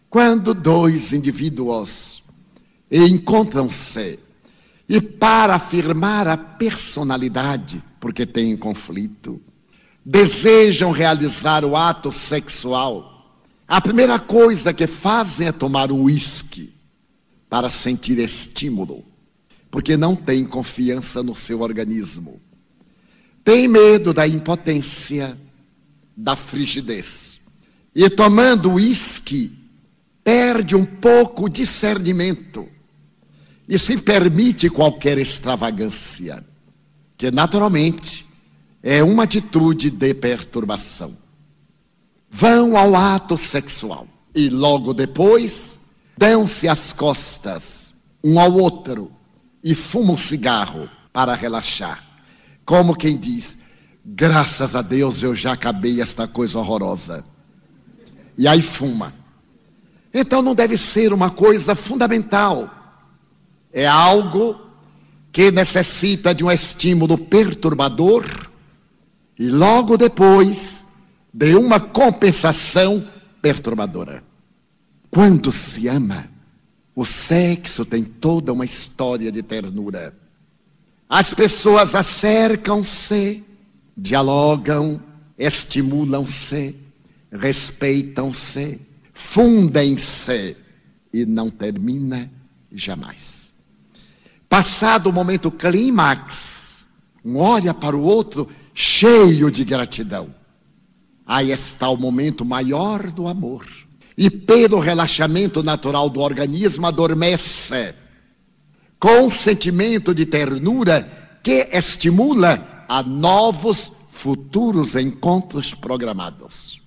quando 0.09 0.53
dois 0.53 1.13
indivíduos 1.13 2.21
encontram-se 2.91 4.19
e 4.89 4.99
para 4.99 5.55
afirmar 5.55 6.27
a 6.27 6.35
personalidade, 6.35 7.81
porque 7.99 8.25
têm 8.25 8.57
conflito, 8.57 9.39
desejam 10.11 10.91
realizar 10.91 11.63
o 11.63 11.75
ato 11.75 12.11
sexual, 12.11 13.37
a 13.67 13.79
primeira 13.79 14.17
coisa 14.17 14.73
que 14.73 14.87
fazem 14.87 15.47
é 15.47 15.51
tomar 15.51 15.91
o 15.91 16.03
uísque 16.03 16.73
para 17.47 17.69
sentir 17.69 18.17
estímulo 18.17 19.05
porque 19.71 19.95
não 19.95 20.15
tem 20.15 20.43
confiança 20.45 21.21
no 21.21 21.35
seu 21.35 21.61
organismo. 21.61 22.41
Tem 23.43 23.67
medo 23.67 24.13
da 24.13 24.27
impotência, 24.27 25.37
da 26.17 26.35
frigidez. 26.35 27.39
E 27.93 28.09
tomando 28.09 28.73
uísque, 28.73 29.55
perde 30.23 30.75
um 30.75 30.85
pouco 30.85 31.45
o 31.45 31.49
discernimento 31.49 32.67
e 33.67 33.77
se 33.77 33.95
permite 33.97 34.69
qualquer 34.69 35.19
extravagância, 35.19 36.43
que 37.15 37.29
naturalmente 37.29 38.27
é 38.81 39.03
uma 39.03 39.23
atitude 39.23 39.89
de 39.89 40.13
perturbação. 40.13 41.17
Vão 42.29 42.77
ao 42.77 42.95
ato 42.95 43.37
sexual 43.37 44.07
e 44.35 44.49
logo 44.49 44.93
depois 44.93 45.79
dão-se 46.17 46.67
as 46.67 46.93
costas 46.93 47.93
um 48.23 48.39
ao 48.39 48.53
outro 48.53 49.11
e 49.63 49.73
fuma 49.73 50.13
um 50.13 50.17
cigarro 50.17 50.89
para 51.11 51.33
relaxar. 51.33 52.03
Como 52.65 52.95
quem 52.95 53.17
diz: 53.17 53.57
graças 54.05 54.75
a 54.75 54.81
Deus 54.81 55.21
eu 55.21 55.35
já 55.35 55.53
acabei 55.53 56.01
esta 56.01 56.27
coisa 56.27 56.59
horrorosa. 56.59 57.25
E 58.37 58.47
aí 58.47 58.61
fuma. 58.61 59.13
Então 60.13 60.41
não 60.41 60.55
deve 60.55 60.77
ser 60.77 61.11
uma 61.11 61.29
coisa 61.29 61.75
fundamental. 61.75 62.69
É 63.71 63.85
algo 63.85 64.59
que 65.31 65.51
necessita 65.51 66.33
de 66.33 66.43
um 66.43 66.51
estímulo 66.51 67.17
perturbador 67.17 68.48
e 69.39 69.49
logo 69.49 69.95
depois 69.95 70.85
de 71.33 71.55
uma 71.55 71.79
compensação 71.79 73.07
perturbadora. 73.41 74.21
Quando 75.09 75.49
se 75.49 75.87
ama, 75.87 76.29
o 76.93 77.05
sexo 77.05 77.85
tem 77.85 78.03
toda 78.03 78.51
uma 78.51 78.65
história 78.65 79.31
de 79.31 79.41
ternura. 79.41 80.13
As 81.07 81.33
pessoas 81.33 81.95
acercam-se, 81.95 83.41
dialogam, 83.95 85.01
estimulam-se, 85.37 86.75
respeitam-se, 87.31 88.81
fundem-se 89.13 90.57
e 91.13 91.25
não 91.25 91.49
termina 91.49 92.29
jamais. 92.69 93.53
Passado 94.49 95.07
o 95.07 95.13
momento 95.13 95.49
clímax, 95.49 96.85
um 97.23 97.37
olha 97.37 97.73
para 97.73 97.95
o 97.95 98.01
outro 98.01 98.49
cheio 98.81 99.51
de 99.51 99.65
gratidão. 99.65 100.33
Aí 101.27 101.51
está 101.51 101.89
o 101.89 101.97
momento 101.97 102.45
maior 102.45 103.11
do 103.11 103.27
amor 103.27 103.67
e 104.17 104.29
pelo 104.29 104.79
relaxamento 104.79 105.61
natural 105.61 106.09
do 106.09 106.21
organismo 106.21 106.87
adormece, 106.87 107.93
com 108.97 109.25
um 109.25 109.29
sentimento 109.29 110.15
de 110.15 110.25
ternura 110.25 111.39
que 111.43 111.67
estimula 111.73 112.85
a 112.87 113.03
novos 113.03 113.91
futuros 114.09 114.95
encontros 114.95 115.73
programados. 115.73 116.81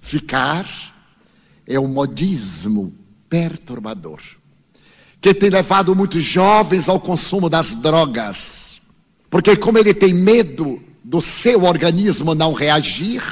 Ficar 0.00 0.64
é 1.66 1.78
um 1.78 1.88
modismo 1.88 2.94
perturbador 3.28 4.20
que 5.20 5.34
tem 5.34 5.50
levado 5.50 5.96
muitos 5.96 6.22
jovens 6.22 6.88
ao 6.88 7.00
consumo 7.00 7.50
das 7.50 7.74
drogas, 7.74 8.80
porque 9.28 9.56
como 9.56 9.76
ele 9.76 9.92
tem 9.92 10.14
medo 10.14 10.80
do 11.06 11.20
seu 11.20 11.62
organismo 11.62 12.34
não 12.34 12.52
reagir, 12.52 13.22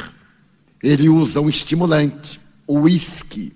ele 0.80 1.08
usa 1.08 1.40
um 1.40 1.48
estimulante 1.48 2.40
o 2.68 2.82
uísque, 2.82 3.52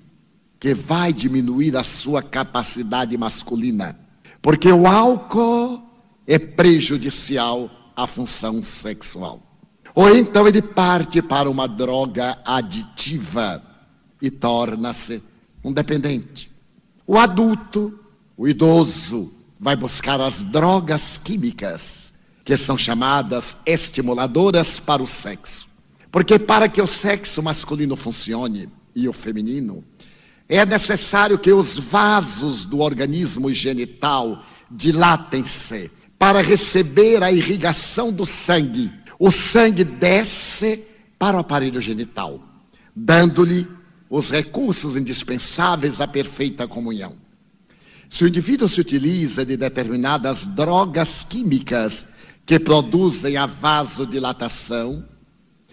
que 0.59 0.75
vai 0.75 1.13
diminuir 1.13 1.77
a 1.77 1.85
sua 1.85 2.21
capacidade 2.21 3.17
masculina. 3.17 3.97
Porque 4.43 4.73
o 4.73 4.89
álcool 4.89 5.81
é 6.27 6.37
prejudicial 6.37 7.71
à 7.95 8.09
função 8.09 8.61
sexual. 8.61 9.41
Ou 9.95 10.13
então 10.17 10.49
ele 10.49 10.63
parte 10.63 11.23
para 11.23 11.49
uma 11.49 11.69
droga 11.69 12.39
aditiva 12.45 13.63
e 14.21 14.33
torna-se 14.33 15.23
um 15.63 15.73
dependente. 15.73 16.51
O 17.07 17.17
adulto, 17.17 17.97
o 18.37 18.49
idoso, 18.49 19.33
vai 19.61 19.77
buscar 19.77 20.21
as 20.21 20.43
drogas 20.43 21.19
químicas, 21.19 22.13
que 22.49 22.57
são 22.57 22.79
chamadas 22.79 23.59
estimuladoras 23.67 24.79
para 24.79 25.03
o 25.03 25.07
sexo. 25.07 25.69
Porque 26.11 26.39
para 26.39 26.67
que 26.67 26.81
o 26.81 26.87
sexo 26.87 27.43
masculino 27.43 27.95
funcione, 27.95 28.71
e 28.97 29.07
o 29.07 29.13
feminino, 29.13 29.85
é 30.49 30.65
necessário 30.65 31.39
que 31.39 31.53
os 31.53 31.77
vasos 31.77 32.65
do 32.65 32.79
organismo 32.79 33.53
genital 33.53 34.43
dilatem-se 34.71 35.91
para 36.19 36.41
receber 36.41 37.23
a 37.23 37.31
irrigação 37.31 38.11
do 38.11 38.25
sangue. 38.25 38.91
O 39.19 39.31
sangue 39.31 39.85
desce 39.85 40.87
para 41.19 41.37
o 41.37 41.41
aparelho 41.41 41.83
genital, 41.83 42.41
dando-lhe 42.97 43.69
os 44.09 44.31
recursos 44.31 44.97
indispensáveis 44.97 46.01
à 46.01 46.09
perfeita 46.09 46.67
comunhão. 46.67 47.15
Se 48.09 48.25
o 48.25 48.29
indivíduo 48.29 48.71
se 48.71 48.81
utiliza 48.81 49.45
de 49.45 49.55
determinadas 49.55 50.47
drogas 50.47 51.23
químicas 51.23 52.09
que 52.49 52.59
produzem 52.59 53.37
a 53.37 53.45
vasodilatação, 53.45 55.05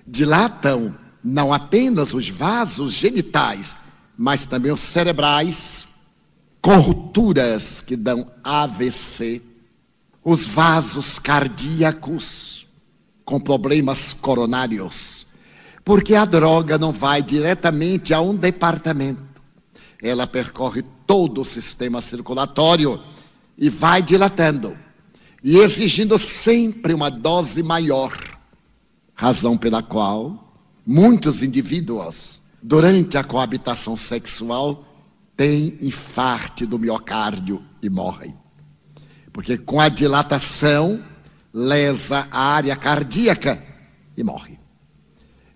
dilatam 0.06 0.94
não 1.24 1.54
apenas 1.54 2.14
os 2.14 2.28
vasos 2.28 2.92
genitais, 2.92 3.78
mas 4.18 4.46
também 4.46 4.74
os 4.74 4.82
cerebrais, 4.82 5.88
com 6.62 6.76
rupturas 6.76 7.80
que 7.80 7.96
dão 7.96 8.30
AVC, 8.44 9.42
os 10.22 10.46
vasos 10.46 11.18
cardíacos 11.18 12.68
com 13.24 13.40
problemas 13.40 14.14
coronários, 14.14 15.26
porque 15.86 16.14
a 16.14 16.26
droga 16.26 16.78
não 16.78 16.92
vai 16.92 17.22
diretamente 17.22 18.14
a 18.14 18.20
um 18.20 18.36
departamento, 18.36 19.42
ela 20.04 20.28
percorre 20.28 20.84
todo 21.08 21.40
o 21.40 21.46
sistema 21.46 22.02
circulatório 22.02 23.02
e 23.58 23.70
vai 23.70 24.02
dilatando 24.02 24.78
e 25.46 25.60
exigindo 25.60 26.18
sempre 26.18 26.94
uma 26.94 27.10
dose 27.10 27.64
maior, 27.64 28.12
razão 29.14 29.58
pela 29.58 29.82
qual 29.82 30.46
Muitos 30.88 31.42
indivíduos, 31.42 32.40
durante 32.62 33.18
a 33.18 33.24
coabitação 33.24 33.98
sexual, 33.98 34.86
têm 35.36 35.80
infarte 35.82 36.64
do 36.64 36.78
miocárdio 36.78 37.64
e 37.82 37.90
morrem. 37.90 38.38
Porque 39.34 39.58
com 39.58 39.80
a 39.80 39.90
dilatação, 39.90 41.04
lesa 41.52 42.28
a 42.30 42.40
área 42.40 42.76
cardíaca 42.76 43.64
e 44.16 44.24
morre. 44.24 44.60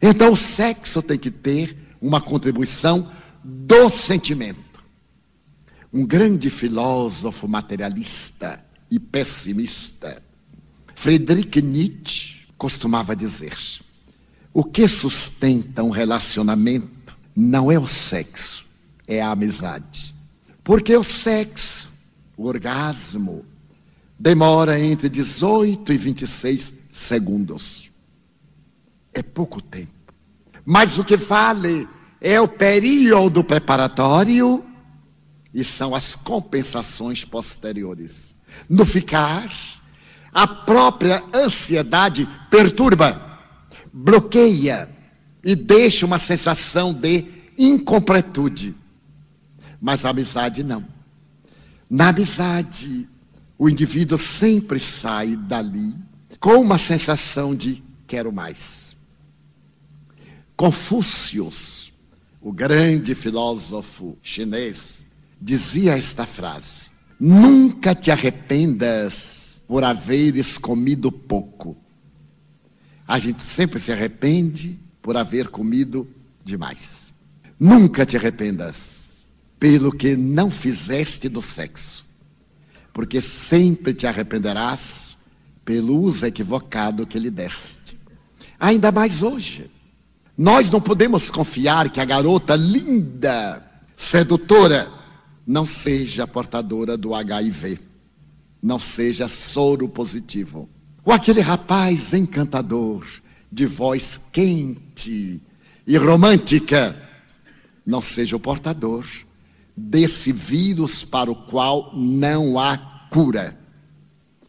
Então 0.01 0.33
o 0.33 0.35
sexo 0.35 0.99
tem 1.03 1.19
que 1.19 1.29
ter 1.29 1.77
uma 2.01 2.19
contribuição 2.19 3.11
do 3.43 3.87
sentimento. 3.87 4.83
Um 5.93 6.07
grande 6.07 6.49
filósofo 6.49 7.47
materialista 7.47 8.65
e 8.89 8.99
pessimista, 8.99 10.21
Friedrich 10.95 11.61
Nietzsche, 11.61 12.47
costumava 12.57 13.15
dizer: 13.15 13.57
o 14.53 14.63
que 14.63 14.87
sustenta 14.87 15.83
um 15.83 15.89
relacionamento 15.89 17.17
não 17.35 17.71
é 17.71 17.79
o 17.79 17.87
sexo, 17.87 18.65
é 19.07 19.21
a 19.21 19.31
amizade. 19.31 20.13
Porque 20.63 20.95
o 20.95 21.03
sexo, 21.03 21.91
o 22.35 22.45
orgasmo, 22.45 23.45
demora 24.19 24.79
entre 24.79 25.07
18 25.09 25.93
e 25.93 25.97
26 25.97 26.73
segundos. 26.91 27.89
É 29.13 29.23
pouco 29.23 29.61
tempo. 29.61 30.13
Mas 30.65 30.99
o 30.99 31.05
que 31.05 31.17
vale 31.17 31.87
é 32.21 32.39
o 32.39 32.47
período 32.47 33.43
preparatório 33.43 34.65
e 35.53 35.63
são 35.63 35.95
as 35.95 36.15
compensações 36.15 37.23
posteriores. 37.23 38.35
No 38.67 38.85
ficar, 38.85 39.49
a 40.33 40.47
própria 40.47 41.23
ansiedade 41.33 42.27
perturba, 42.49 43.39
bloqueia 43.91 44.89
e 45.43 45.55
deixa 45.55 46.05
uma 46.05 46.19
sensação 46.19 46.93
de 46.93 47.25
incompletude. 47.57 48.75
Mas 49.81 50.05
a 50.05 50.09
amizade 50.09 50.63
não. 50.63 50.85
Na 51.89 52.09
amizade, 52.09 53.07
o 53.57 53.69
indivíduo 53.69 54.17
sempre 54.17 54.79
sai 54.79 55.35
dali 55.35 55.95
com 56.39 56.55
uma 56.61 56.77
sensação 56.77 57.53
de 57.53 57.83
quero 58.07 58.31
mais. 58.31 58.95
Confúcio, 60.55 61.49
o 62.41 62.51
grande 62.51 63.15
filósofo 63.15 64.17
chinês, 64.21 65.05
dizia 65.41 65.97
esta 65.97 66.25
frase: 66.25 66.91
Nunca 67.19 67.93
te 67.93 68.11
arrependas 68.11 69.61
por 69.67 69.83
haveres 69.83 70.57
comido 70.57 71.11
pouco. 71.11 71.77
A 73.05 73.19
gente 73.19 73.43
sempre 73.43 73.79
se 73.79 73.91
arrepende 73.91 74.79
por 75.01 75.17
haver 75.17 75.49
comido 75.49 76.07
demais. 76.45 77.11
Nunca 77.59 78.05
te 78.05 78.15
arrependas 78.15 79.27
pelo 79.59 79.91
que 79.91 80.15
não 80.15 80.49
fizeste 80.49 81.27
do 81.27 81.41
sexo, 81.41 82.05
porque 82.93 83.19
sempre 83.19 83.93
te 83.93 84.07
arrependerás 84.07 85.17
pelo 85.65 85.99
uso 85.99 86.25
equivocado 86.25 87.05
que 87.05 87.19
lhe 87.19 87.29
deste. 87.29 87.99
Ainda 88.57 88.91
mais 88.91 89.21
hoje. 89.21 89.69
Nós 90.37 90.71
não 90.71 90.79
podemos 90.79 91.29
confiar 91.29 91.89
que 91.89 91.99
a 91.99 92.05
garota 92.05 92.55
linda, 92.55 93.61
sedutora, 93.95 94.89
não 95.49 95.65
seja 95.65 96.27
portadora 96.27 96.95
do 96.95 97.15
HIV, 97.15 97.79
não 98.61 98.79
seja 98.79 99.27
soro 99.27 99.89
positivo. 99.89 100.69
Ou 101.03 101.11
aquele 101.11 101.41
rapaz 101.41 102.13
encantador, 102.13 103.03
de 103.51 103.65
voz 103.65 104.21
quente 104.31 105.41
e 105.87 105.97
romântica, 105.97 106.95
não 107.83 107.99
seja 107.99 108.35
o 108.35 108.39
portador 108.39 109.03
desse 109.75 110.31
vírus 110.31 111.03
para 111.03 111.31
o 111.31 111.35
qual 111.35 111.95
não 111.95 112.59
há 112.59 113.07
cura. 113.09 113.57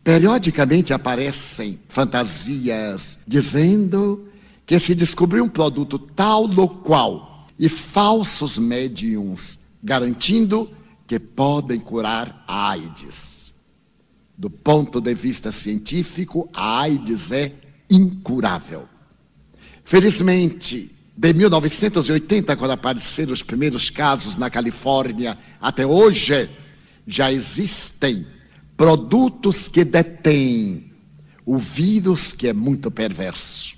Periodicamente 0.04 0.92
aparecem 0.92 1.80
fantasias 1.88 3.18
dizendo 3.26 4.28
que 4.66 4.78
se 4.78 4.94
descobriu 4.94 5.44
um 5.44 5.48
produto 5.48 5.98
tal 5.98 6.46
no 6.46 6.68
qual 6.68 7.48
e 7.58 7.70
falsos 7.70 8.58
médiums 8.58 9.58
garantindo 9.82 10.70
que 11.10 11.18
podem 11.18 11.80
curar 11.80 12.44
a 12.46 12.70
AIDS. 12.70 13.52
Do 14.38 14.48
ponto 14.48 15.00
de 15.00 15.12
vista 15.12 15.50
científico, 15.50 16.48
a 16.54 16.82
AIDS 16.82 17.32
é 17.32 17.52
incurável. 17.90 18.88
Felizmente, 19.82 20.88
de 21.16 21.32
1980, 21.32 22.54
quando 22.54 22.70
apareceram 22.70 23.32
os 23.32 23.42
primeiros 23.42 23.90
casos 23.90 24.36
na 24.36 24.48
Califórnia, 24.48 25.36
até 25.60 25.84
hoje, 25.84 26.48
já 27.04 27.32
existem 27.32 28.24
produtos 28.76 29.66
que 29.66 29.84
detêm 29.84 30.92
o 31.44 31.58
vírus 31.58 32.32
que 32.32 32.46
é 32.46 32.52
muito 32.52 32.88
perverso. 32.88 33.74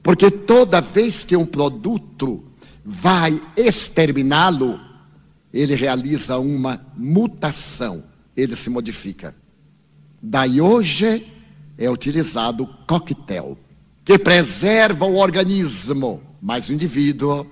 Porque 0.00 0.30
toda 0.30 0.80
vez 0.80 1.24
que 1.24 1.36
um 1.36 1.44
produto 1.44 2.44
vai 2.84 3.40
exterminá-lo, 3.56 4.85
ele 5.52 5.74
realiza 5.74 6.38
uma 6.38 6.84
mutação, 6.96 8.04
ele 8.36 8.54
se 8.54 8.70
modifica. 8.70 9.34
Daí 10.22 10.60
hoje 10.60 11.26
é 11.78 11.90
utilizado 11.90 12.66
coquetel, 12.86 13.58
que 14.04 14.18
preserva 14.18 15.04
o 15.04 15.16
organismo 15.16 16.22
mas 16.46 16.68
o 16.68 16.72
indivíduo 16.72 17.44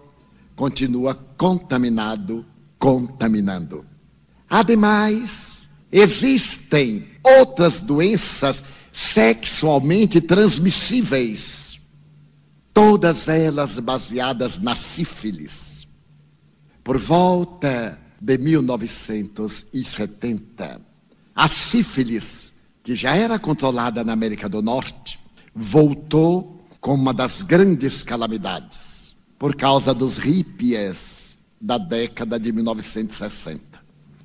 continua 0.54 1.16
contaminado, 1.36 2.46
contaminando. 2.78 3.84
Ademais, 4.48 5.68
existem 5.90 7.08
outras 7.24 7.80
doenças 7.80 8.64
sexualmente 8.92 10.20
transmissíveis, 10.20 11.80
todas 12.72 13.28
elas 13.28 13.80
baseadas 13.80 14.60
na 14.60 14.76
sífilis. 14.76 15.73
Por 16.84 16.98
volta 16.98 17.98
de 18.20 18.36
1970, 18.36 20.80
a 21.34 21.48
sífilis, 21.48 22.52
que 22.82 22.94
já 22.94 23.16
era 23.16 23.38
controlada 23.38 24.04
na 24.04 24.12
América 24.12 24.50
do 24.50 24.60
Norte, 24.60 25.18
voltou 25.54 26.62
como 26.82 27.00
uma 27.00 27.14
das 27.14 27.40
grandes 27.40 28.02
calamidades, 28.02 29.16
por 29.38 29.56
causa 29.56 29.94
dos 29.94 30.18
hippies 30.18 31.38
da 31.58 31.78
década 31.78 32.38
de 32.38 32.52
1960. 32.52 33.62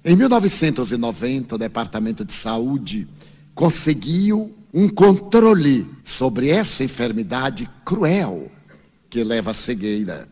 Em 0.04 0.18
1990, 0.18 1.56
o 1.56 1.58
Departamento 1.58 2.26
de 2.26 2.34
Saúde 2.34 3.08
conseguiu 3.56 4.54
um 4.74 4.90
controle 4.90 5.88
sobre 6.04 6.50
essa 6.50 6.84
enfermidade 6.84 7.70
cruel 7.86 8.52
que 9.10 9.24
leva 9.24 9.52
à 9.52 9.54
cegueira, 9.54 10.28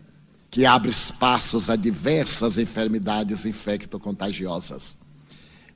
que 0.50 0.66
abre 0.66 0.90
espaços 0.90 1.70
a 1.70 1.76
diversas 1.76 2.58
enfermidades 2.58 3.46
infecto-contagiosas. 3.46 4.98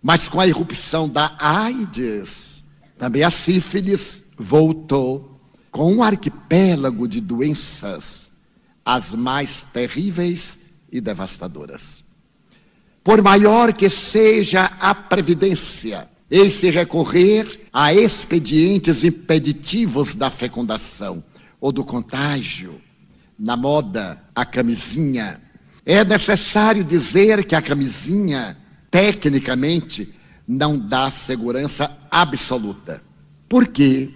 Mas 0.01 0.27
com 0.27 0.39
a 0.39 0.47
irrupção 0.47 1.07
da 1.07 1.35
AIDS, 1.39 2.63
também 2.97 3.23
a 3.23 3.29
sífilis 3.29 4.23
voltou 4.37 5.39
com 5.71 5.93
um 5.93 6.03
arquipélago 6.03 7.07
de 7.07 7.21
doenças, 7.21 8.31
as 8.83 9.13
mais 9.13 9.63
terríveis 9.63 10.59
e 10.91 10.99
devastadoras. 10.99 12.03
Por 13.03 13.21
maior 13.21 13.73
que 13.73 13.89
seja 13.89 14.65
a 14.79 14.93
previdência, 14.93 16.09
em 16.29 16.47
se 16.49 16.69
recorrer 16.69 17.67
a 17.73 17.93
expedientes 17.93 19.03
impeditivos 19.03 20.15
da 20.15 20.29
fecundação 20.29 21.23
ou 21.59 21.71
do 21.71 21.83
contágio, 21.83 22.81
na 23.41 23.57
moda, 23.57 24.21
a 24.35 24.45
camisinha, 24.45 25.41
é 25.83 26.05
necessário 26.05 26.83
dizer 26.83 27.43
que 27.43 27.55
a 27.55 27.61
camisinha, 27.61 28.55
tecnicamente, 28.91 30.13
não 30.47 30.77
dá 30.77 31.09
segurança 31.09 31.97
absoluta. 32.11 33.01
Por 33.49 33.67
quê? 33.67 34.11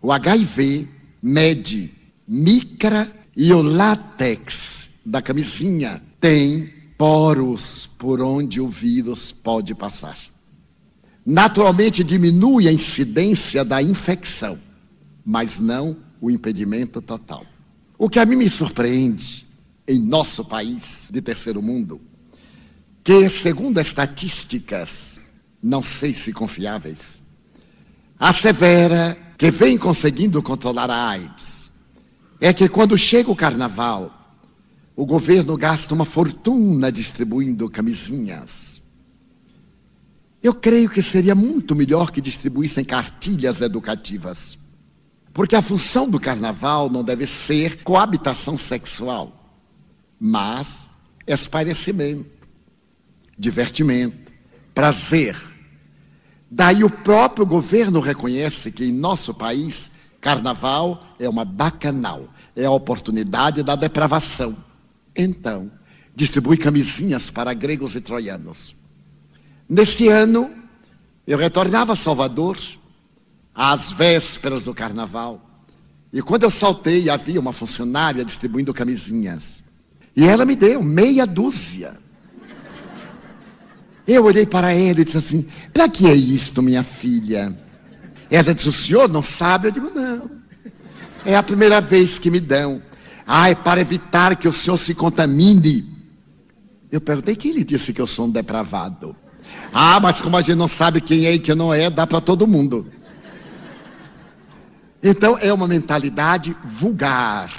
O 0.00 0.12
HIV 0.12 0.88
mede 1.20 1.92
micra 2.28 3.10
e 3.36 3.52
o 3.52 3.60
látex 3.60 4.88
da 5.04 5.20
camisinha 5.20 6.00
tem 6.20 6.72
poros 6.96 7.90
por 7.98 8.22
onde 8.22 8.60
o 8.60 8.68
vírus 8.68 9.32
pode 9.32 9.74
passar. 9.74 10.16
Naturalmente 11.26 12.04
diminui 12.04 12.68
a 12.68 12.72
incidência 12.72 13.64
da 13.64 13.82
infecção, 13.82 14.56
mas 15.26 15.58
não 15.58 15.96
o 16.20 16.30
impedimento 16.30 17.02
total. 17.02 17.44
O 17.96 18.08
que 18.08 18.18
a 18.18 18.26
mim 18.26 18.36
me 18.36 18.50
surpreende 18.50 19.46
em 19.86 19.98
nosso 19.98 20.44
país 20.44 21.08
de 21.12 21.20
terceiro 21.20 21.62
mundo, 21.62 22.00
que 23.02 23.28
segundo 23.28 23.80
estatísticas, 23.80 25.20
não 25.62 25.82
sei 25.82 26.14
se 26.14 26.32
confiáveis, 26.32 27.22
assevera 28.18 29.16
que 29.36 29.50
vem 29.50 29.76
conseguindo 29.76 30.42
controlar 30.42 30.90
a 30.90 31.08
AIDS 31.08 31.70
é 32.40 32.52
que 32.52 32.68
quando 32.68 32.98
chega 32.98 33.30
o 33.30 33.36
carnaval, 33.36 34.12
o 34.96 35.06
governo 35.06 35.56
gasta 35.56 35.94
uma 35.94 36.04
fortuna 36.04 36.90
distribuindo 36.90 37.70
camisinhas. 37.70 38.82
Eu 40.42 40.52
creio 40.52 40.90
que 40.90 41.00
seria 41.00 41.34
muito 41.34 41.74
melhor 41.74 42.10
que 42.10 42.20
distribuíssem 42.20 42.84
cartilhas 42.84 43.60
educativas. 43.60 44.58
Porque 45.34 45.56
a 45.56 45.60
função 45.60 46.08
do 46.08 46.20
carnaval 46.20 46.88
não 46.88 47.02
deve 47.02 47.26
ser 47.26 47.82
coabitação 47.82 48.56
sexual, 48.56 49.60
mas 50.18 50.88
esparecimento, 51.26 52.48
divertimento, 53.36 54.32
prazer. 54.72 55.36
Daí 56.48 56.84
o 56.84 56.88
próprio 56.88 57.44
governo 57.44 57.98
reconhece 57.98 58.70
que 58.70 58.84
em 58.84 58.92
nosso 58.92 59.34
país, 59.34 59.90
carnaval 60.20 61.04
é 61.18 61.28
uma 61.28 61.44
bacanal, 61.44 62.28
é 62.54 62.64
a 62.64 62.70
oportunidade 62.70 63.64
da 63.64 63.74
depravação. 63.74 64.56
Então, 65.16 65.68
distribui 66.14 66.56
camisinhas 66.56 67.28
para 67.28 67.52
gregos 67.52 67.96
e 67.96 68.00
troianos. 68.00 68.76
Nesse 69.68 70.06
ano, 70.06 70.48
eu 71.26 71.36
retornava 71.36 71.94
a 71.94 71.96
Salvador 71.96 72.56
às 73.54 73.92
vésperas 73.92 74.64
do 74.64 74.74
carnaval. 74.74 75.40
E 76.12 76.20
quando 76.22 76.44
eu 76.44 76.50
saltei, 76.50 77.08
havia 77.08 77.40
uma 77.40 77.52
funcionária 77.52 78.24
distribuindo 78.24 78.74
camisinhas. 78.74 79.62
E 80.16 80.24
ela 80.24 80.44
me 80.44 80.54
deu 80.54 80.82
meia 80.82 81.26
dúzia. 81.26 81.96
Eu 84.06 84.24
olhei 84.24 84.44
para 84.44 84.72
ela 84.72 85.00
e 85.00 85.04
disse 85.04 85.18
assim: 85.18 85.46
Para 85.72 85.88
que 85.88 86.06
é 86.06 86.14
isto, 86.14 86.62
minha 86.62 86.82
filha? 86.82 87.56
Ela 88.30 88.54
disse: 88.54 88.68
O 88.68 88.72
senhor 88.72 89.08
não 89.08 89.22
sabe? 89.22 89.68
Eu 89.68 89.72
digo: 89.72 89.90
Não. 89.94 90.30
É 91.24 91.36
a 91.36 91.42
primeira 91.42 91.80
vez 91.80 92.18
que 92.18 92.30
me 92.30 92.38
dão. 92.38 92.82
Ah, 93.26 93.48
é 93.48 93.54
para 93.54 93.80
evitar 93.80 94.36
que 94.36 94.46
o 94.46 94.52
senhor 94.52 94.76
se 94.76 94.94
contamine. 94.94 95.84
Eu 96.92 97.00
perguntei: 97.00 97.34
Quem 97.34 97.52
lhe 97.52 97.64
disse 97.64 97.92
que 97.92 98.00
eu 98.00 98.06
sou 98.06 98.26
um 98.26 98.30
depravado? 98.30 99.16
Ah, 99.72 99.98
mas 99.98 100.20
como 100.20 100.36
a 100.36 100.42
gente 100.42 100.56
não 100.56 100.68
sabe 100.68 101.00
quem 101.00 101.26
é 101.26 101.32
e 101.32 101.38
quem 101.38 101.54
não 101.54 101.72
é, 101.72 101.88
dá 101.90 102.06
para 102.06 102.20
todo 102.20 102.46
mundo. 102.46 102.86
Então 105.06 105.36
é 105.36 105.52
uma 105.52 105.68
mentalidade 105.68 106.56
vulgar. 106.64 107.54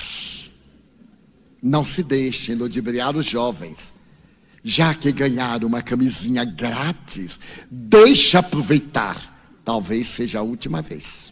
Não 1.61 1.85
se 1.85 2.01
deixem 2.01 2.55
ludibriar 2.55 3.15
os 3.15 3.27
jovens. 3.27 3.93
Já 4.63 4.95
que 4.95 5.11
ganharam 5.11 5.67
uma 5.67 5.83
camisinha 5.83 6.43
grátis, 6.43 7.39
deixa 7.69 8.39
aproveitar. 8.39 9.59
Talvez 9.63 10.07
seja 10.07 10.39
a 10.39 10.41
última 10.41 10.81
vez. 10.81 11.31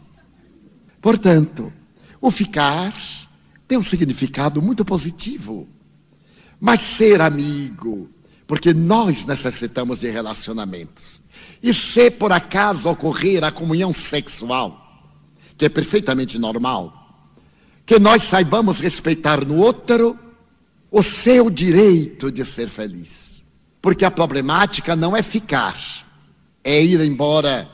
Portanto, 1.02 1.72
o 2.20 2.30
ficar 2.30 2.94
tem 3.66 3.76
um 3.76 3.82
significado 3.82 4.62
muito 4.62 4.84
positivo. 4.84 5.68
Mas 6.60 6.78
ser 6.78 7.20
amigo, 7.20 8.08
porque 8.46 8.72
nós 8.72 9.26
necessitamos 9.26 10.00
de 10.00 10.10
relacionamentos. 10.10 11.20
E 11.60 11.74
se 11.74 12.08
por 12.08 12.30
acaso 12.30 12.88
ocorrer 12.88 13.42
a 13.42 13.50
comunhão 13.50 13.92
sexual, 13.92 14.83
que 15.56 15.66
é 15.66 15.68
perfeitamente 15.68 16.38
normal, 16.38 17.26
que 17.86 17.98
nós 17.98 18.22
saibamos 18.22 18.80
respeitar 18.80 19.44
no 19.44 19.56
outro 19.56 20.18
o 20.90 21.02
seu 21.02 21.50
direito 21.50 22.30
de 22.30 22.44
ser 22.44 22.68
feliz. 22.68 23.42
Porque 23.82 24.04
a 24.04 24.10
problemática 24.10 24.96
não 24.96 25.16
é 25.16 25.22
ficar, 25.22 25.76
é 26.62 26.82
ir 26.82 27.00
embora 27.00 27.68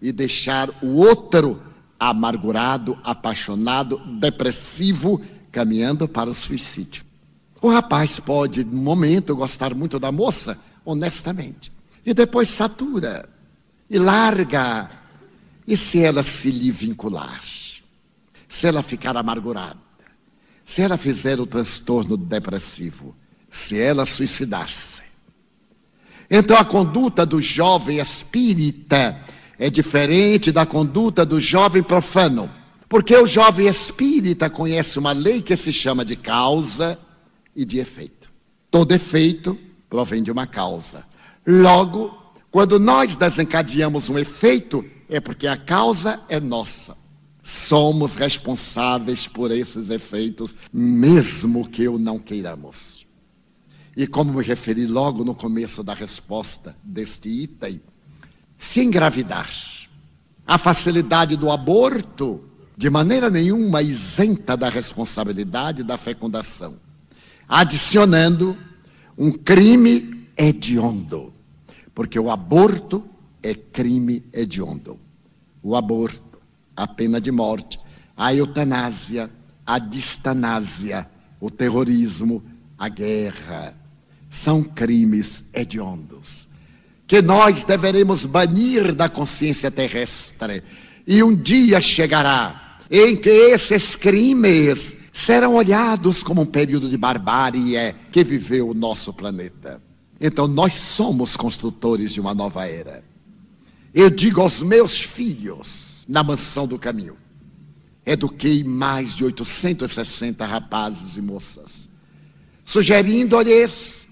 e 0.00 0.12
deixar 0.12 0.70
o 0.82 0.94
outro 0.96 1.60
amargurado, 1.98 2.98
apaixonado, 3.02 3.98
depressivo, 4.20 5.20
caminhando 5.50 6.06
para 6.06 6.30
o 6.30 6.34
suicídio. 6.34 7.04
O 7.60 7.68
rapaz 7.68 8.20
pode, 8.20 8.62
no 8.62 8.82
momento, 8.82 9.34
gostar 9.34 9.74
muito 9.74 9.98
da 9.98 10.12
moça, 10.12 10.58
honestamente, 10.84 11.72
e 12.04 12.12
depois 12.12 12.48
satura 12.48 13.28
e 13.88 13.98
larga 13.98 14.90
e 15.66 15.76
se 15.76 16.02
ela 16.02 16.22
se 16.22 16.50
lhe 16.50 16.70
vincular? 16.70 17.42
Se 18.48 18.66
ela 18.66 18.82
ficar 18.82 19.16
amargurada? 19.16 19.78
Se 20.64 20.82
ela 20.82 20.96
fizer 20.96 21.40
o 21.40 21.46
transtorno 21.46 22.16
depressivo? 22.16 23.14
Se 23.50 23.78
ela 23.78 24.06
suicidar-se? 24.06 25.02
Então 26.30 26.56
a 26.56 26.64
conduta 26.64 27.24
do 27.24 27.40
jovem 27.40 27.98
espírita 27.98 29.20
é 29.58 29.70
diferente 29.70 30.52
da 30.52 30.66
conduta 30.66 31.24
do 31.24 31.40
jovem 31.40 31.82
profano. 31.82 32.50
Porque 32.88 33.16
o 33.16 33.26
jovem 33.26 33.66
espírita 33.66 34.48
conhece 34.48 34.98
uma 34.98 35.12
lei 35.12 35.42
que 35.42 35.56
se 35.56 35.72
chama 35.72 36.04
de 36.04 36.14
causa 36.14 36.98
e 37.54 37.64
de 37.64 37.78
efeito. 37.78 38.30
Todo 38.70 38.92
efeito 38.92 39.58
provém 39.88 40.22
de 40.22 40.30
uma 40.30 40.46
causa. 40.46 41.04
Logo, 41.46 42.16
quando 42.50 42.78
nós 42.78 43.16
desencadeamos 43.16 44.08
um 44.08 44.18
efeito, 44.18 44.84
é 45.08 45.20
porque 45.20 45.46
a 45.46 45.56
causa 45.56 46.20
é 46.28 46.40
nossa. 46.40 46.96
Somos 47.42 48.16
responsáveis 48.16 49.28
por 49.28 49.50
esses 49.50 49.90
efeitos, 49.90 50.54
mesmo 50.72 51.68
que 51.68 51.84
eu 51.84 51.98
não 51.98 52.18
queiramos. 52.18 53.06
E 53.96 54.06
como 54.06 54.34
me 54.34 54.42
referi 54.42 54.86
logo 54.86 55.24
no 55.24 55.34
começo 55.34 55.82
da 55.82 55.94
resposta 55.94 56.76
deste 56.82 57.28
item, 57.28 57.80
se 58.58 58.80
engravidar, 58.80 59.48
a 60.46 60.58
facilidade 60.58 61.36
do 61.36 61.50
aborto, 61.50 62.44
de 62.76 62.90
maneira 62.90 63.30
nenhuma 63.30 63.80
isenta 63.80 64.56
da 64.56 64.68
responsabilidade 64.68 65.82
da 65.82 65.96
fecundação, 65.96 66.74
adicionando 67.48 68.56
um 69.16 69.32
crime 69.32 70.28
hediondo, 70.36 71.32
porque 71.94 72.18
o 72.18 72.30
aborto 72.30 73.08
é 73.42 73.54
crime 73.54 74.24
hediondo. 74.32 74.98
O 75.62 75.76
aborto, 75.76 76.38
a 76.76 76.86
pena 76.86 77.20
de 77.20 77.30
morte, 77.30 77.78
a 78.16 78.34
eutanásia, 78.34 79.30
a 79.64 79.78
distanásia, 79.78 81.08
o 81.40 81.50
terrorismo, 81.50 82.42
a 82.78 82.88
guerra, 82.88 83.74
são 84.28 84.62
crimes 84.62 85.48
hediondos 85.52 86.46
que 87.06 87.22
nós 87.22 87.62
deveremos 87.62 88.24
banir 88.24 88.94
da 88.94 89.08
consciência 89.08 89.70
terrestre. 89.70 90.62
E 91.06 91.22
um 91.22 91.34
dia 91.34 91.80
chegará 91.80 92.78
em 92.90 93.16
que 93.16 93.30
esses 93.30 93.94
crimes 93.94 94.96
serão 95.12 95.54
olhados 95.54 96.22
como 96.22 96.42
um 96.42 96.46
período 96.46 96.90
de 96.90 96.96
barbárie 96.96 97.94
que 98.10 98.24
viveu 98.24 98.70
o 98.70 98.74
nosso 98.74 99.12
planeta. 99.12 99.80
Então 100.20 100.48
nós 100.48 100.74
somos 100.74 101.36
construtores 101.36 102.12
de 102.12 102.20
uma 102.20 102.34
nova 102.34 102.66
era. 102.66 103.04
Eu 103.98 104.10
digo 104.10 104.42
aos 104.42 104.60
meus 104.60 105.00
filhos 105.00 106.04
na 106.06 106.22
mansão 106.22 106.68
do 106.68 106.78
caminho: 106.78 107.16
eduquei 108.04 108.62
mais 108.62 109.14
de 109.14 109.24
860 109.24 110.44
rapazes 110.44 111.16
e 111.16 111.22
moças, 111.22 111.88
sugerindo-lhes 112.62 114.06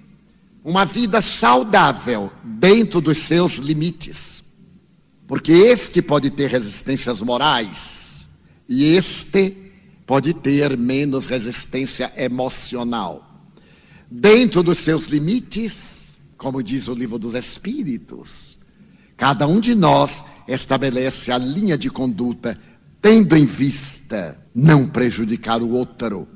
uma 0.64 0.86
vida 0.86 1.20
saudável 1.20 2.32
dentro 2.42 2.98
dos 2.98 3.18
seus 3.18 3.56
limites. 3.56 4.42
Porque 5.26 5.52
este 5.52 6.00
pode 6.00 6.30
ter 6.30 6.48
resistências 6.48 7.20
morais 7.20 8.26
e 8.66 8.86
este 8.94 9.54
pode 10.06 10.32
ter 10.32 10.78
menos 10.78 11.26
resistência 11.26 12.10
emocional. 12.16 13.44
Dentro 14.10 14.62
dos 14.62 14.78
seus 14.78 15.08
limites, 15.08 16.18
como 16.38 16.62
diz 16.62 16.88
o 16.88 16.94
livro 16.94 17.18
dos 17.18 17.34
Espíritos, 17.34 18.58
Cada 19.24 19.46
um 19.46 19.58
de 19.58 19.74
nós 19.74 20.22
estabelece 20.46 21.32
a 21.32 21.38
linha 21.38 21.78
de 21.78 21.88
conduta 21.88 22.60
tendo 23.00 23.34
em 23.34 23.46
vista 23.46 24.38
não 24.54 24.86
prejudicar 24.86 25.62
o 25.62 25.70
outro, 25.70 26.28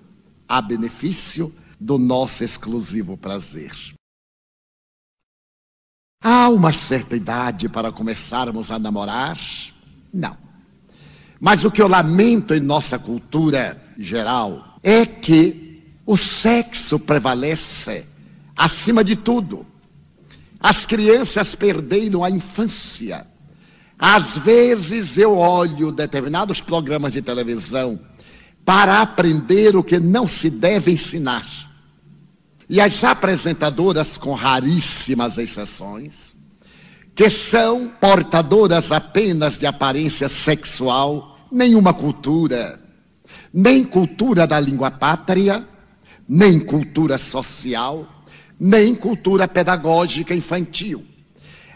a 0.49 0.63
benefício 0.63 1.55
do 1.79 1.99
nosso 1.99 2.43
exclusivo 2.43 3.15
prazer. 3.15 3.73
Há 6.25 6.49
uma 6.49 6.73
certa 6.73 7.15
idade 7.15 7.69
para 7.69 7.93
começarmos 7.93 8.73
a 8.73 8.79
namorar? 8.79 9.39
Não. 10.11 10.39
Mas 11.39 11.67
o 11.67 11.71
que 11.71 11.83
eu 11.83 11.89
lamento 11.89 12.55
em 12.55 12.61
nossa 12.61 12.99
cultura 12.99 13.79
geral 13.99 14.79
é 14.83 15.05
que 15.05 15.93
o 16.07 16.17
sexo 16.17 16.99
prevalece 16.99 18.07
acima 18.57 19.05
de 19.05 19.15
tudo. 19.15 19.67
As 20.61 20.85
crianças 20.85 21.55
perderam 21.55 22.25
a 22.25 22.31
infância. 22.31 23.27
Às 23.99 24.37
vezes 24.37 25.19
eu 25.19 25.37
olho 25.37 25.91
determinados 25.93 26.61
programas 26.61 27.13
de 27.13 27.23
televisão 27.23 27.99
para 28.65 29.01
aprender 29.01 29.77
o 29.77 29.83
que 29.83 29.99
não 29.99 30.29
se 30.29 30.51
deve 30.51 30.93
ensinar. 30.93 31.47
E 32.69 32.81
as 32.81 33.03
apresentadoras, 33.03 34.19
com 34.19 34.35
raríssimas 34.35 35.39
exceções, 35.39 36.37
que 37.15 37.31
são 37.31 37.91
portadoras 38.01 38.93
apenas 38.93 39.59
de 39.59 39.67
aparência 39.67 40.29
sexual, 40.29 41.39
nenhuma 41.51 41.95
cultura, 41.95 42.79
nem 43.53 43.85
cultura 43.85 44.47
da 44.47 44.61
língua 44.61 44.91
pátria, 44.91 45.67
nem 46.29 46.61
cultura 46.61 47.17
social, 47.17 48.07
nem 48.59 48.95
cultura 48.95 49.47
pedagógica 49.47 50.35
infantil. 50.35 51.05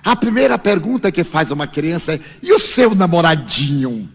A 0.04 0.16
primeira 0.16 0.58
pergunta 0.58 1.12
que 1.12 1.22
faz 1.22 1.50
uma 1.50 1.66
criança 1.66 2.14
é: 2.14 2.20
e 2.42 2.52
o 2.52 2.58
seu 2.58 2.94
namoradinho? 2.94 4.08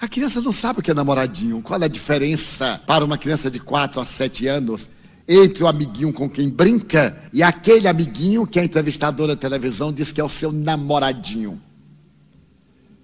A 0.00 0.08
criança 0.08 0.40
não 0.40 0.52
sabe 0.52 0.80
o 0.80 0.82
que 0.82 0.90
é 0.90 0.94
namoradinho. 0.94 1.62
Qual 1.62 1.80
é 1.80 1.84
a 1.84 1.88
diferença 1.88 2.80
para 2.86 3.04
uma 3.04 3.18
criança 3.18 3.50
de 3.50 3.60
4 3.60 4.00
a 4.00 4.04
7 4.04 4.46
anos 4.46 4.88
entre 5.28 5.62
o 5.62 5.68
amiguinho 5.68 6.12
com 6.12 6.28
quem 6.28 6.48
brinca 6.48 7.22
e 7.32 7.42
aquele 7.42 7.86
amiguinho 7.86 8.46
que 8.46 8.58
a 8.58 8.64
entrevistadora 8.64 9.36
da 9.36 9.40
televisão 9.40 9.92
diz 9.92 10.10
que 10.10 10.20
é 10.20 10.24
o 10.24 10.28
seu 10.28 10.50
namoradinho? 10.50 11.60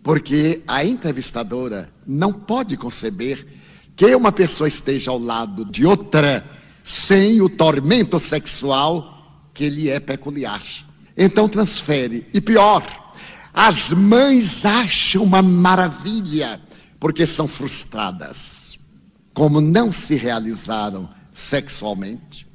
Porque 0.02 0.62
a 0.66 0.84
entrevistadora 0.84 1.90
não 2.06 2.32
pode 2.32 2.76
conceber 2.76 3.46
que 3.94 4.14
uma 4.14 4.32
pessoa 4.32 4.66
esteja 4.66 5.10
ao 5.10 5.18
lado 5.18 5.64
de 5.64 5.84
outra 5.84 6.44
sem 6.86 7.42
o 7.42 7.48
tormento 7.48 8.20
sexual 8.20 9.42
que 9.52 9.68
lhe 9.68 9.90
é 9.90 9.98
peculiar. 9.98 10.62
Então 11.16 11.48
transfere. 11.48 12.28
E 12.32 12.40
pior, 12.40 12.86
as 13.52 13.92
mães 13.92 14.64
acham 14.64 15.24
uma 15.24 15.42
maravilha 15.42 16.60
porque 17.00 17.26
são 17.26 17.48
frustradas. 17.48 18.78
Como 19.34 19.60
não 19.60 19.90
se 19.90 20.14
realizaram 20.14 21.08
sexualmente, 21.32 22.46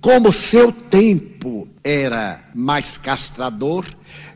como 0.00 0.30
seu 0.30 0.70
tempo 0.70 1.66
era 1.82 2.40
mais 2.54 2.96
castrador, 2.96 3.84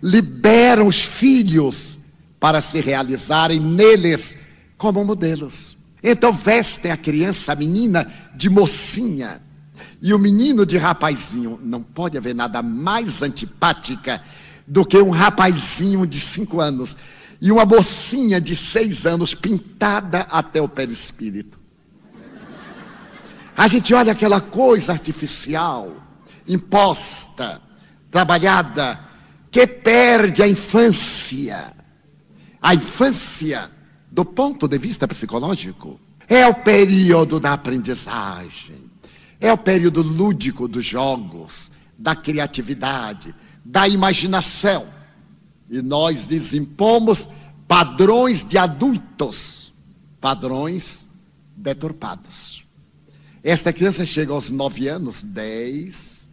liberam 0.02 0.88
os 0.88 1.00
filhos 1.00 2.00
para 2.40 2.60
se 2.60 2.80
realizarem 2.80 3.60
neles 3.60 4.36
como 4.76 5.04
modelos. 5.04 5.75
Então 6.02 6.32
vestem 6.32 6.90
a 6.90 6.96
criança, 6.96 7.52
a 7.52 7.56
menina, 7.56 8.10
de 8.34 8.48
mocinha. 8.48 9.42
E 10.00 10.12
o 10.12 10.18
menino 10.18 10.64
de 10.66 10.76
rapazinho. 10.76 11.58
Não 11.62 11.82
pode 11.82 12.16
haver 12.16 12.34
nada 12.34 12.62
mais 12.62 13.22
antipática 13.22 14.22
do 14.66 14.84
que 14.84 14.98
um 14.98 15.10
rapazinho 15.10 16.06
de 16.06 16.20
cinco 16.20 16.60
anos 16.60 16.96
e 17.40 17.52
uma 17.52 17.64
mocinha 17.64 18.40
de 18.40 18.56
seis 18.56 19.06
anos 19.06 19.34
pintada 19.34 20.20
até 20.30 20.60
o 20.60 20.68
perispírito. 20.68 21.60
A 23.56 23.68
gente 23.68 23.94
olha 23.94 24.12
aquela 24.12 24.40
coisa 24.40 24.92
artificial, 24.92 25.96
imposta, 26.46 27.60
trabalhada, 28.10 29.00
que 29.50 29.66
perde 29.66 30.42
a 30.42 30.48
infância. 30.48 31.72
A 32.60 32.74
infância, 32.74 33.70
do 34.16 34.24
ponto 34.24 34.66
de 34.66 34.78
vista 34.78 35.06
psicológico, 35.06 36.00
é 36.26 36.46
o 36.46 36.54
período 36.54 37.38
da 37.38 37.52
aprendizagem, 37.52 38.90
é 39.38 39.52
o 39.52 39.58
período 39.58 40.00
lúdico 40.00 40.66
dos 40.66 40.86
jogos, 40.86 41.70
da 41.98 42.16
criatividade, 42.16 43.34
da 43.62 43.86
imaginação. 43.86 44.88
E 45.68 45.82
nós 45.82 46.24
lhes 46.24 46.54
impomos 46.54 47.28
padrões 47.68 48.42
de 48.42 48.56
adultos, 48.56 49.74
padrões 50.18 51.06
deturpados. 51.54 52.64
Essa 53.44 53.70
criança 53.70 54.06
chega 54.06 54.32
aos 54.32 54.48
nove 54.48 54.88
anos, 54.88 55.22
dez, 55.22 56.26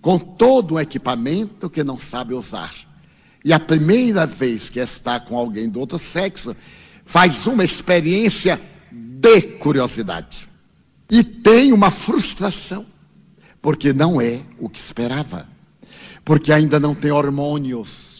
com 0.00 0.18
todo 0.18 0.74
o 0.74 0.80
equipamento 0.80 1.70
que 1.70 1.84
não 1.84 1.96
sabe 1.96 2.34
usar. 2.34 2.74
E 3.44 3.52
a 3.52 3.60
primeira 3.60 4.26
vez 4.26 4.68
que 4.68 4.80
está 4.80 5.20
com 5.20 5.38
alguém 5.38 5.68
do 5.68 5.78
outro 5.78 6.00
sexo, 6.00 6.56
faz 7.08 7.44
uma 7.48 7.64
experiência 7.64 8.60
de 8.92 9.42
curiosidade. 9.58 10.48
E 11.10 11.24
tem 11.24 11.72
uma 11.72 11.90
frustração, 11.90 12.86
porque 13.60 13.92
não 13.92 14.20
é 14.20 14.42
o 14.60 14.68
que 14.68 14.78
esperava. 14.78 15.48
Porque 16.24 16.52
ainda 16.52 16.78
não 16.78 16.94
tem 16.94 17.10
hormônios 17.10 18.18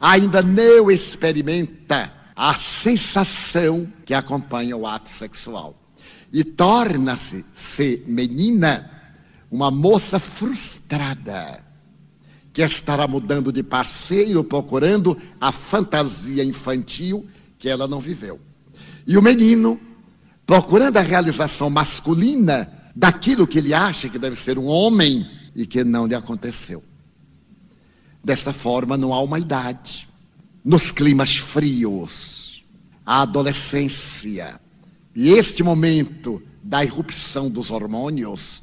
ainda 0.00 0.42
não 0.42 0.90
experimenta 0.90 2.12
a 2.34 2.54
sensação 2.54 3.90
que 4.04 4.14
acompanha 4.14 4.76
o 4.76 4.86
ato 4.86 5.08
sexual. 5.08 5.74
E 6.32 6.44
torna-se, 6.44 7.44
se 7.52 8.04
menina, 8.06 8.90
uma 9.50 9.70
moça 9.70 10.18
frustrada, 10.18 11.64
que 12.52 12.62
estará 12.62 13.06
mudando 13.06 13.52
de 13.52 13.62
parceiro, 13.62 14.44
procurando 14.44 15.16
a 15.40 15.52
fantasia 15.52 16.44
infantil 16.44 17.26
que 17.58 17.68
ela 17.68 17.86
não 17.86 18.00
viveu. 18.00 18.40
E 19.06 19.16
o 19.16 19.22
menino, 19.22 19.80
procurando 20.46 20.96
a 20.96 21.02
realização 21.02 21.70
masculina 21.70 22.70
daquilo 22.94 23.46
que 23.46 23.58
ele 23.58 23.74
acha 23.74 24.08
que 24.08 24.18
deve 24.18 24.36
ser 24.36 24.58
um 24.58 24.66
homem 24.66 25.28
e 25.54 25.66
que 25.66 25.84
não 25.84 26.06
lhe 26.06 26.14
aconteceu. 26.14 26.82
Dessa 28.22 28.52
forma, 28.52 28.96
não 28.96 29.12
há 29.12 29.20
uma 29.20 29.38
idade. 29.38 30.08
Nos 30.64 30.90
climas 30.90 31.36
frios, 31.36 32.64
a 33.04 33.22
adolescência 33.22 34.60
e 35.16 35.30
este 35.30 35.62
momento 35.62 36.42
da 36.62 36.84
irrupção 36.84 37.48
dos 37.48 37.70
hormônios 37.70 38.62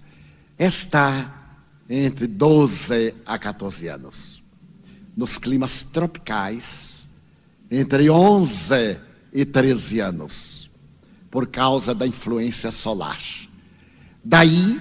está 0.60 1.58
entre 1.90 2.28
12 2.28 3.16
a 3.26 3.40
14 3.40 3.88
anos. 3.88 4.44
Nos 5.18 5.40
climas 5.40 5.82
tropicais, 5.82 6.93
entre 7.76 8.08
11 8.08 8.98
e 9.34 9.44
13 9.44 10.00
anos, 10.00 10.70
por 11.32 11.48
causa 11.48 11.96
da 11.96 12.06
influência 12.06 12.70
solar. 12.70 13.20
Daí, 14.24 14.80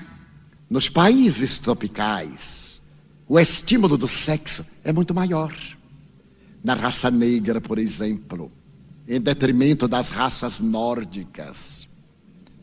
nos 0.68 0.90
países 0.90 1.58
tropicais, 1.58 2.82
o 3.26 3.40
estímulo 3.40 3.96
do 3.96 4.06
sexo 4.06 4.66
é 4.84 4.92
muito 4.92 5.14
maior. 5.14 5.54
Na 6.62 6.74
raça 6.74 7.10
negra, 7.10 7.62
por 7.62 7.78
exemplo, 7.78 8.52
em 9.08 9.18
detrimento 9.18 9.88
das 9.88 10.10
raças 10.10 10.60
nórdicas. 10.60 11.88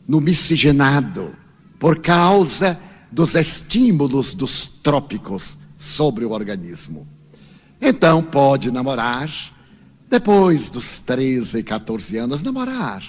No 0.06 0.20
miscigenado, 0.20 1.34
por 1.78 2.00
causa 2.00 2.80
dos 3.10 3.34
estímulos 3.34 4.32
dos 4.32 4.68
trópicos 4.68 5.58
sobre 5.76 6.24
o 6.24 6.30
organismo. 6.30 7.06
Então, 7.80 8.22
pode 8.22 8.70
namorar, 8.70 9.28
depois 10.10 10.68
dos 10.68 10.98
13, 10.98 11.62
14 11.62 12.18
anos, 12.18 12.42
namorar. 12.42 13.02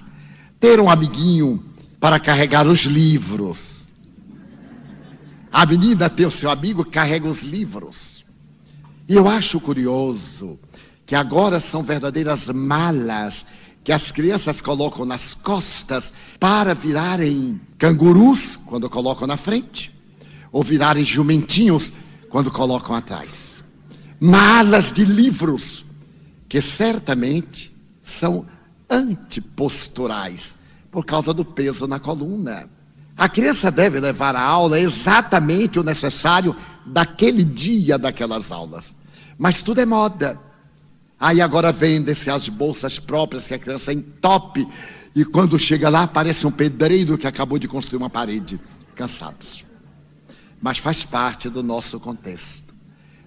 Ter 0.60 0.80
um 0.80 0.90
amiguinho 0.90 1.62
para 2.00 2.20
carregar 2.20 2.68
os 2.68 2.82
livros 2.82 3.82
a 5.52 5.66
menina 5.66 6.10
tem 6.10 6.26
o 6.26 6.32
seu 6.32 6.50
amigo, 6.50 6.86
carrega 6.86 7.28
os 7.28 7.44
livros. 7.44 8.24
E 9.08 9.16
eu 9.16 9.28
acho 9.28 9.60
curioso 9.60 10.58
que 11.06 11.14
agora 11.14 11.60
são 11.60 11.84
verdadeiras 11.84 12.48
malas 12.48 13.46
que 13.84 13.92
as 13.92 14.12
crianças 14.12 14.62
colocam 14.62 15.04
nas 15.04 15.36
costas 15.36 16.14
para 16.40 16.74
virarem 16.74 17.60
cangurus 17.78 18.56
quando 18.56 18.90
colocam 18.90 19.28
na 19.28 19.36
frente, 19.36 19.94
ou 20.52 20.64
virarem 20.64 21.04
jumentinhos 21.04 21.92
quando 22.30 22.50
colocam 22.50 22.96
atrás. 22.96 23.62
Malas 24.22 24.94
de 24.94 25.04
livros 25.04 25.84
que 26.52 26.62
certamente 26.62 27.74
são 28.04 28.46
antiposturais 28.90 30.58
por 30.92 31.06
causa 31.06 31.34
do 31.34 31.46
peso 31.46 31.88
na 31.88 31.98
coluna. 31.98 32.70
A 33.16 33.30
criança 33.30 33.72
deve 33.72 34.02
levar 34.02 34.36
a 34.36 34.42
aula 34.42 34.78
exatamente 34.78 35.80
o 35.80 35.84
necessário 35.84 36.54
daquele 36.86 37.46
dia 37.46 37.98
daquelas 37.98 38.52
aulas. 38.52 38.94
Mas 39.38 39.62
tudo 39.62 39.80
é 39.80 39.86
moda. 39.86 40.38
Aí 41.18 41.40
agora 41.40 41.72
vendem-se 41.72 42.30
as 42.30 42.50
bolsas 42.50 43.00
próprias 43.00 43.48
que 43.48 43.54
a 43.54 43.60
criança 43.60 43.94
entope 43.94 44.68
e 45.16 45.24
quando 45.24 45.58
chega 45.58 45.88
lá 45.88 46.06
parece 46.06 46.46
um 46.46 46.52
pedreiro 46.52 47.18
que 47.18 47.28
acabou 47.28 47.58
de 47.58 47.70
construir 47.70 48.00
uma 48.00 48.10
parede, 48.10 48.60
cansados. 48.94 49.66
Mas 50.62 50.80
faz 50.80 51.02
parte 51.02 51.50
do 51.50 51.64
nosso 51.64 51.98
contexto. 51.98 52.76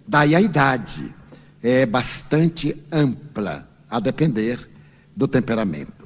Daí 0.06 0.34
a 0.34 0.42
idade 0.42 1.14
é 1.64 1.86
bastante 1.86 2.76
ampla, 2.92 3.66
a 3.88 3.98
depender 3.98 4.68
do 5.16 5.26
temperamento. 5.26 6.04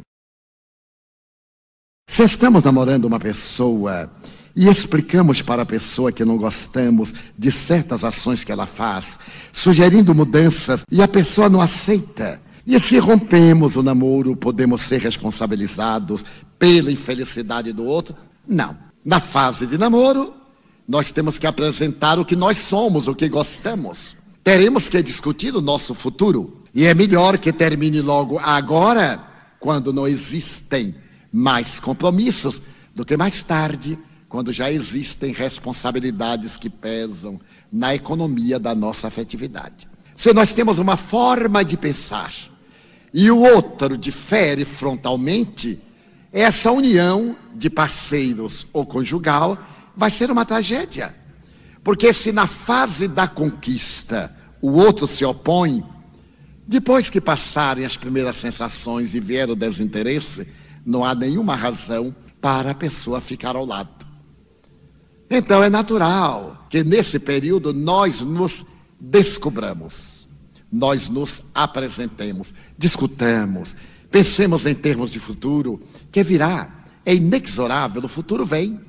Se 2.09 2.23
estamos 2.23 2.63
namorando 2.63 3.07
uma 3.07 3.19
pessoa 3.19 4.09
e 4.55 4.69
explicamos 4.69 5.43
para 5.43 5.63
a 5.63 5.67
pessoa 5.67 6.13
que 6.13 6.25
não 6.25 6.39
gostamos 6.39 7.13
de 7.37 7.51
certas 7.51 8.05
ações 8.05 8.45
que 8.45 8.53
ela 8.53 8.67
faz, 8.67 9.19
sugerindo 9.53 10.15
mudanças 10.15 10.85
e 10.93 11.03
a 11.03 11.09
pessoa 11.09 11.49
não 11.49 11.61
aceita, 11.61 12.41
e 12.65 12.79
se 12.79 12.99
rompemos 12.99 13.75
o 13.75 13.83
namoro, 13.83 14.37
podemos 14.37 14.83
ser 14.83 15.01
responsabilizados 15.01 16.25
pela 16.57 16.93
infelicidade 16.93 17.73
do 17.73 17.85
outro? 17.85 18.15
Não. 18.47 18.79
Na 19.05 19.19
fase 19.19 19.67
de 19.67 19.77
namoro, 19.77 20.35
nós 20.87 21.11
temos 21.11 21.37
que 21.37 21.49
apresentar 21.49 22.19
o 22.19 22.25
que 22.25 22.37
nós 22.37 22.59
somos, 22.59 23.09
o 23.09 23.15
que 23.15 23.29
gostamos. 23.29 24.18
Teremos 24.43 24.89
que 24.89 25.03
discutir 25.03 25.55
o 25.55 25.61
nosso 25.61 25.95
futuro. 25.95 26.63
E 26.75 26.85
é 26.85 26.95
melhor 26.95 27.39
que 27.39 27.53
termine 27.53 28.01
logo 28.01 28.39
agora, 28.39 29.23
quando 29.59 29.93
não 29.93 30.07
existem 30.07 30.95
mais 31.33 31.81
compromissos 31.81 32.63
do 32.95 33.05
que 33.05 33.17
mais 33.17 33.43
tarde, 33.43 33.99
quando 34.29 34.53
já 34.53 34.71
existem 34.71 35.33
responsabilidades 35.33 36.57
que 36.57 36.69
pesam 36.69 37.41
na 37.73 37.95
economia 37.95 38.59
da 38.59 38.75
nossa 38.75 39.09
afetividade. 39.09 39.89
Se 40.15 40.33
nós 40.33 40.53
temos 40.53 40.79
uma 40.79 40.97
forma 40.97 41.65
de 41.65 41.77
pensar 41.77 42.33
e 43.13 43.31
o 43.31 43.39
outro 43.39 43.97
difere 43.97 44.65
frontalmente, 44.65 45.81
essa 46.33 46.71
união 46.71 47.37
de 47.55 47.71
parceiros 47.71 48.67
ou 48.73 48.85
conjugal 48.85 49.59
vai 49.97 50.11
ser 50.11 50.31
uma 50.31 50.45
tragédia. 50.45 51.15
Porque 51.83 52.13
se 52.13 52.33
na 52.33 52.47
fase 52.47 53.09
da 53.09 53.27
conquista 53.27 54.35
o 54.61 54.73
outro 54.73 55.07
se 55.07 55.25
opõe, 55.25 55.85
depois 56.67 57.09
que 57.09 57.21
passarem 57.21 57.85
as 57.85 57.97
primeiras 57.97 58.37
sensações 58.37 59.15
e 59.15 59.21
vier 59.21 59.49
o 59.49 59.57
desinteresse, 59.57 60.47
não 60.85 61.05
há 61.05 61.15
nenhuma 61.15 61.55
razão 61.55 62.15
para 62.41 62.73
a 62.73 62.75
pessoa 62.75 63.21
ficar 63.21 63.57
ao 63.57 63.65
lado. 63.65 64.07
Então 65.31 65.63
é 65.63 65.71
natural 65.71 66.67
que 66.71 66.83
nesse 66.83 67.19
período 67.19 67.73
nós 67.73 68.21
nos 68.21 68.65
descobramos, 69.01 70.27
nós 70.71 71.09
nos 71.09 71.43
apresentemos, 71.55 72.53
discutamos, 72.77 73.77
pensemos 74.11 74.67
em 74.67 74.75
termos 74.75 75.11
de 75.11 75.19
futuro, 75.19 75.81
que 76.11 76.23
virá, 76.23 76.85
é 77.05 77.15
inexorável, 77.15 78.05
o 78.05 78.09
futuro 78.09 78.45
vem. 78.45 78.81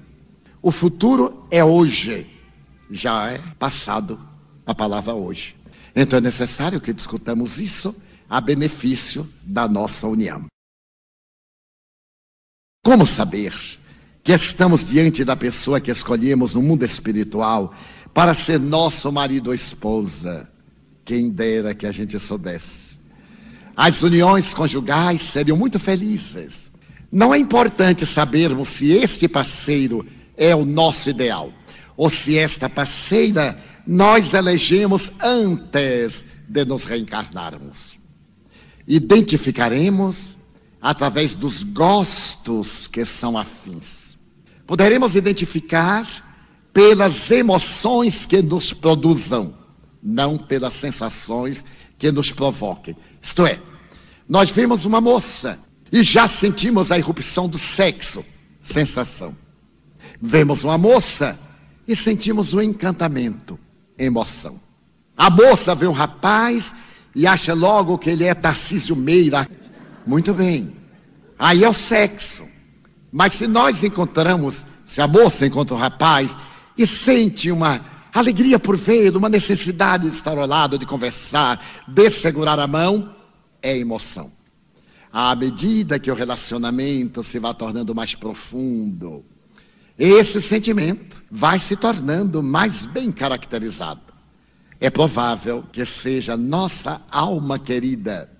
O 0.61 0.71
futuro 0.71 1.45
é 1.49 1.63
hoje, 1.63 2.27
já 2.89 3.31
é 3.31 3.37
passado 3.57 4.19
a 4.65 4.73
palavra 4.73 5.13
hoje. 5.13 5.55
Então 5.95 6.17
é 6.17 6.21
necessário 6.21 6.81
que 6.81 6.93
discutamos 6.93 7.59
isso 7.59 7.95
a 8.29 8.39
benefício 8.39 9.27
da 9.43 9.67
nossa 9.67 10.07
união. 10.07 10.45
Como 12.83 13.05
saber 13.05 13.53
que 14.23 14.31
estamos 14.31 14.85
diante 14.85 15.23
da 15.23 15.35
pessoa 15.35 15.81
que 15.81 15.91
escolhemos 15.91 16.53
no 16.55 16.61
mundo 16.61 16.85
espiritual 16.85 17.73
para 18.13 18.33
ser 18.33 18.59
nosso 18.59 19.11
marido 19.11 19.47
ou 19.47 19.53
esposa? 19.53 20.49
Quem 21.03 21.29
dera 21.29 21.73
que 21.73 21.87
a 21.87 21.91
gente 21.91 22.19
soubesse. 22.19 22.99
As 23.75 24.03
uniões 24.03 24.53
conjugais 24.53 25.21
seriam 25.21 25.57
muito 25.57 25.79
felizes. 25.79 26.71
Não 27.11 27.33
é 27.33 27.39
importante 27.39 28.05
sabermos 28.05 28.67
se 28.67 28.91
este 28.91 29.27
parceiro 29.27 30.05
é 30.37 30.55
o 30.55 30.63
nosso 30.63 31.09
ideal 31.09 31.51
ou 31.99 32.09
se 32.09 32.37
esta 32.37 32.69
parceira 32.69 33.61
nós 33.85 34.33
elegemos 34.33 35.11
antes 35.21 36.25
de 36.47 36.63
nos 36.63 36.85
reencarnarmos. 36.85 37.99
Identificaremos 38.87 40.37
através 40.81 41.35
dos 41.35 41.61
gostos 41.65 42.87
que 42.87 43.03
são 43.03 43.37
afins. 43.37 44.17
Poderemos 44.65 45.17
identificar 45.17 46.07
pelas 46.71 47.29
emoções 47.31 48.25
que 48.25 48.41
nos 48.41 48.71
produzam, 48.71 49.53
não 50.01 50.37
pelas 50.37 50.75
sensações 50.75 51.65
que 51.97 52.13
nos 52.13 52.31
provoquem. 52.31 52.95
Isto 53.21 53.45
é, 53.45 53.59
nós 54.25 54.49
vimos 54.49 54.85
uma 54.85 55.01
moça 55.01 55.59
e 55.91 56.01
já 56.01 56.29
sentimos 56.29 56.93
a 56.93 56.97
irrupção 56.97 57.49
do 57.49 57.57
sexo, 57.57 58.23
sensação. 58.61 59.35
Vemos 60.21 60.63
uma 60.63 60.77
moça 60.77 61.37
e 61.89 61.95
sentimos 61.95 62.53
o 62.53 62.61
encantamento, 62.61 63.59
emoção. 63.97 64.61
A 65.17 65.27
moça 65.27 65.73
vê 65.73 65.87
um 65.87 65.91
rapaz 65.91 66.75
e 67.15 67.25
acha 67.25 67.55
logo 67.55 67.97
que 67.97 68.11
ele 68.11 68.25
é 68.25 68.35
Tarcísio 68.35 68.95
Meira. 68.95 69.49
Muito 70.05 70.31
bem. 70.31 70.77
Aí 71.39 71.63
é 71.63 71.67
o 71.67 71.73
sexo. 71.73 72.47
Mas 73.11 73.33
se 73.33 73.47
nós 73.47 73.83
encontramos, 73.83 74.67
se 74.85 75.01
a 75.01 75.07
moça 75.07 75.47
encontra 75.47 75.75
um 75.75 75.79
rapaz 75.79 76.37
e 76.77 76.85
sente 76.85 77.49
uma 77.49 77.83
alegria 78.13 78.59
por 78.59 78.77
vê-lo, 78.77 79.17
uma 79.17 79.27
necessidade 79.27 80.07
de 80.07 80.15
estar 80.15 80.37
ao 80.37 80.45
lado, 80.45 80.77
de 80.77 80.85
conversar, 80.85 81.59
de 81.87 82.07
segurar 82.11 82.59
a 82.59 82.67
mão, 82.67 83.15
é 83.63 83.75
emoção. 83.75 84.31
À 85.11 85.35
medida 85.35 85.97
que 85.97 86.11
o 86.11 86.15
relacionamento 86.15 87.23
se 87.23 87.39
vai 87.39 87.55
tornando 87.55 87.95
mais 87.95 88.13
profundo, 88.13 89.25
esse 89.99 90.41
sentimento 90.41 91.21
vai 91.29 91.59
se 91.59 91.75
tornando 91.75 92.41
mais 92.41 92.85
bem 92.85 93.11
caracterizado. 93.11 94.01
É 94.79 94.89
provável 94.89 95.65
que 95.73 95.83
seja 95.83 96.37
nossa 96.37 97.01
alma 97.11 97.59
querida 97.59 98.31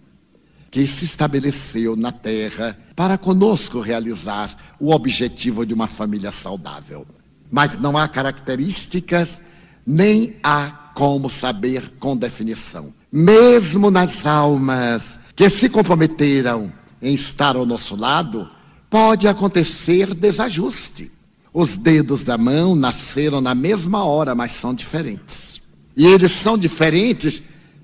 que 0.72 0.88
se 0.88 1.03
estabeleceu 1.03 1.97
na 1.97 2.14
terra 2.14 2.78
para 2.95 3.18
conosco 3.18 3.82
realizar 3.82 4.76
o 4.80 4.93
objetivo 4.93 5.66
de 5.66 5.74
uma 5.74 5.88
família 5.88 6.32
saudável. 6.32 7.05
Mas 7.51 7.78
não 7.78 7.97
há 7.97 8.07
características, 8.07 9.41
nem 9.86 10.38
há 10.41 10.91
como 10.95 11.30
saber 11.30 11.93
com 11.99 12.16
definição. 12.16 12.93
Mesmo 13.12 13.89
nas 13.89 14.26
almas 14.26 15.20
que 15.36 15.49
se 15.49 15.68
comprometeram 15.68 16.72
em 17.01 17.14
estar 17.14 17.55
ao 17.55 17.66
nosso 17.66 17.95
lado, 17.95 18.49
pode 18.89 19.28
acontecer 19.28 20.14
desajuste. 20.14 21.12
Os 21.53 21.75
dedos 21.75 22.23
da 22.23 22.37
mão 22.37 22.75
nasceram 22.75 23.41
na 23.41 23.55
mesma 23.55 24.03
hora, 24.03 24.35
mas 24.35 24.51
são 24.51 24.73
diferentes. 24.73 25.61
E 25.97 26.05
eles 26.05 26.31
são 26.31 26.57
diferentes 26.57 27.41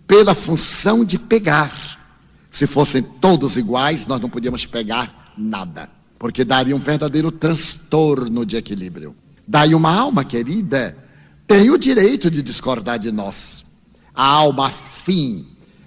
pela 0.08 0.36
função 0.36 1.04
de 1.04 1.18
pegar. 1.18 2.00
Se 2.52 2.68
fossem 2.68 3.02
todos 3.02 3.58
iguais, 3.58 4.08
nós 4.08 4.22
não 4.22 4.30
podíamos 4.30 4.66
pegar 4.66 5.34
nada, 5.38 5.90
porque 6.18 6.46
daria 6.46 6.76
um 6.76 6.80
verdadeiro 6.80 7.32
transtorno 7.32 8.46
de 8.46 8.56
equilíbrio. 8.56 9.16
Daí 9.48 9.76
uma 9.76 9.94
alma 9.94 10.24
querida 10.24 10.98
tem 11.48 11.70
o 11.70 11.78
direito 11.78 12.32
de 12.32 12.42
discordar 12.42 12.98
de 12.98 13.12
nós. 13.12 13.66
A 14.14 14.26
alma 14.26 14.68
afim 14.68 15.46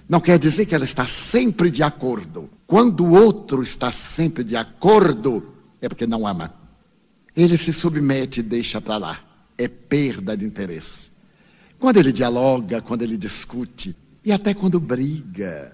não 0.09 0.21
quer 0.21 0.39
dizer 0.39 0.67
que 0.67 0.75
ela 0.75 0.85
está 0.85 1.07
sempre 1.07 1.71
de 1.71 1.83
acordo. 1.83 2.51
Quando 2.67 3.05
o 3.05 3.15
outro 3.15 3.63
está 3.63 3.91
sempre 3.91 4.45
de 4.45 4.57
acordo, 4.57 5.55
é 5.81 5.89
porque 5.89 6.07
não 6.07 6.27
ama. 6.27 6.58
Ele 7.39 7.57
se 7.57 7.73
submete 7.73 8.41
e 8.41 8.43
deixa 8.43 8.81
para 8.81 8.97
lá. 8.97 9.21
É 9.57 9.69
perda 9.69 10.37
de 10.37 10.45
interesse. 10.45 11.13
Quando 11.79 11.99
ele 11.99 12.11
dialoga, 12.11 12.83
quando 12.83 13.03
ele 13.03 13.17
discute, 13.17 13.95
e 14.25 14.33
até 14.33 14.53
quando 14.53 14.81
briga, 14.81 15.73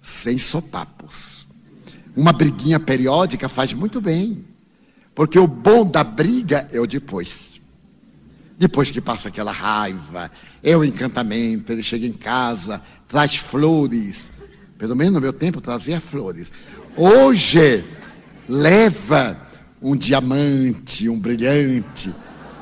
sem 0.00 0.38
sopapos. 0.38 1.44
Uma 2.14 2.32
briguinha 2.32 2.78
periódica 2.78 3.48
faz 3.48 3.72
muito 3.72 4.00
bem, 4.00 4.44
porque 5.12 5.40
o 5.40 5.48
bom 5.48 5.84
da 5.84 6.04
briga 6.04 6.68
é 6.70 6.78
o 6.78 6.86
depois. 6.86 7.60
Depois 8.56 8.88
que 8.92 9.00
passa 9.00 9.26
aquela 9.26 9.50
raiva, 9.50 10.30
é 10.62 10.76
o 10.76 10.84
encantamento, 10.84 11.72
ele 11.72 11.82
chega 11.82 12.06
em 12.06 12.12
casa, 12.12 12.80
traz 13.08 13.34
flores. 13.34 14.32
Pelo 14.78 14.94
menos 14.94 15.14
no 15.14 15.20
meu 15.20 15.32
tempo 15.32 15.60
trazia 15.60 16.00
flores. 16.00 16.52
Hoje, 16.96 17.84
leva 18.48 19.50
um 19.82 19.96
diamante, 19.96 21.08
um 21.08 21.18
brilhante. 21.18 22.14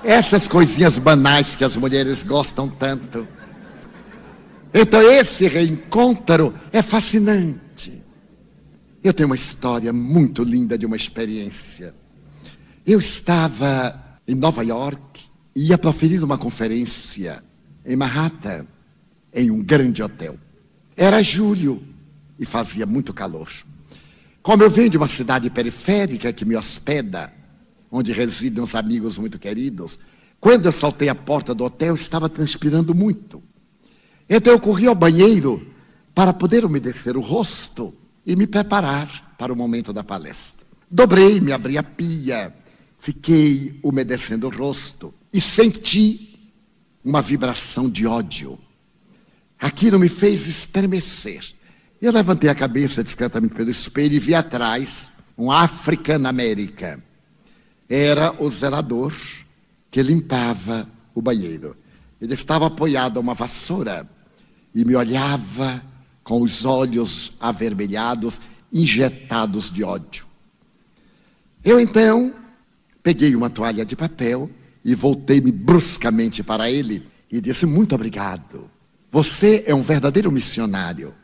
Essas 0.02 0.48
coisinhas 0.48 0.98
banais 0.98 1.54
que 1.54 1.64
as 1.64 1.76
mulheres 1.76 2.22
gostam 2.22 2.68
tanto. 2.68 3.28
Então 4.72 5.02
esse 5.02 5.46
reencontro 5.46 6.54
é 6.72 6.80
fascinante. 6.80 8.02
Eu 9.02 9.12
tenho 9.12 9.28
uma 9.28 9.34
história 9.34 9.92
muito 9.92 10.42
linda 10.42 10.78
de 10.78 10.86
uma 10.86 10.96
experiência. 10.96 11.94
Eu 12.86 12.98
estava 12.98 14.18
em 14.26 14.34
Nova 14.34 14.62
York 14.62 15.24
e 15.54 15.68
ia 15.68 15.78
proferir 15.78 16.22
uma 16.24 16.38
conferência 16.38 17.42
em 17.84 17.96
Manhattan, 17.96 18.66
em 19.34 19.50
um 19.50 19.62
grande 19.62 20.02
hotel. 20.02 20.38
Era 20.96 21.22
julho 21.22 21.82
e 22.38 22.46
fazia 22.46 22.86
muito 22.86 23.12
calor. 23.12 23.50
Como 24.42 24.62
eu 24.62 24.70
venho 24.70 24.90
de 24.90 24.96
uma 24.96 25.06
cidade 25.06 25.50
periférica 25.50 26.32
que 26.32 26.44
me 26.44 26.56
hospeda, 26.56 27.32
onde 27.90 28.12
residem 28.12 28.62
uns 28.62 28.74
amigos 28.74 29.18
muito 29.18 29.38
queridos, 29.38 29.98
quando 30.40 30.66
eu 30.66 30.72
saltei 30.72 31.08
a 31.08 31.14
porta 31.14 31.54
do 31.54 31.64
hotel, 31.64 31.94
estava 31.94 32.28
transpirando 32.28 32.94
muito. 32.94 33.42
Então 34.28 34.52
eu 34.52 34.60
corri 34.60 34.86
ao 34.86 34.94
banheiro 34.94 35.66
para 36.14 36.32
poder 36.32 36.64
umedecer 36.64 37.16
o 37.16 37.20
rosto 37.20 37.94
e 38.24 38.34
me 38.34 38.46
preparar 38.46 39.34
para 39.36 39.52
o 39.52 39.56
momento 39.56 39.92
da 39.92 40.02
palestra. 40.02 40.66
Dobrei-me, 40.90 41.52
abri 41.52 41.76
a 41.76 41.82
pia, 41.82 42.54
fiquei 42.98 43.78
umedecendo 43.82 44.46
o 44.46 44.50
rosto 44.50 45.12
e 45.32 45.40
senti 45.40 46.38
uma 47.04 47.20
vibração 47.20 47.88
de 47.88 48.06
ódio. 48.06 48.58
Aquilo 49.58 49.98
me 49.98 50.08
fez 50.08 50.46
estremecer. 50.46 51.54
Eu 52.00 52.12
levantei 52.12 52.48
a 52.48 52.54
cabeça 52.54 53.04
discretamente 53.04 53.54
pelo 53.54 53.68
espelho 53.68 54.14
e 54.14 54.18
vi 54.18 54.34
atrás 54.34 55.12
um 55.36 55.52
African 55.52 56.26
América. 56.26 56.98
Era 57.86 58.34
o 58.42 58.48
zelador 58.48 59.12
que 59.90 60.02
limpava 60.02 60.88
o 61.14 61.20
banheiro. 61.20 61.76
Ele 62.18 62.32
estava 62.32 62.68
apoiado 62.68 63.18
a 63.18 63.20
uma 63.20 63.34
vassoura 63.34 64.08
e 64.74 64.82
me 64.82 64.96
olhava 64.96 65.84
com 66.24 66.40
os 66.40 66.64
olhos 66.64 67.32
avermelhados, 67.38 68.40
injetados 68.72 69.70
de 69.70 69.84
ódio. 69.84 70.24
Eu 71.62 71.78
então 71.78 72.32
peguei 73.02 73.36
uma 73.36 73.50
toalha 73.50 73.84
de 73.84 73.94
papel 73.94 74.48
e 74.82 74.94
voltei-me 74.94 75.52
bruscamente 75.52 76.42
para 76.42 76.70
ele 76.70 77.06
e 77.30 77.42
disse: 77.42 77.66
Muito 77.66 77.94
obrigado. 77.94 78.70
Você 79.10 79.64
é 79.66 79.74
um 79.74 79.82
verdadeiro 79.82 80.32
missionário. 80.32 81.19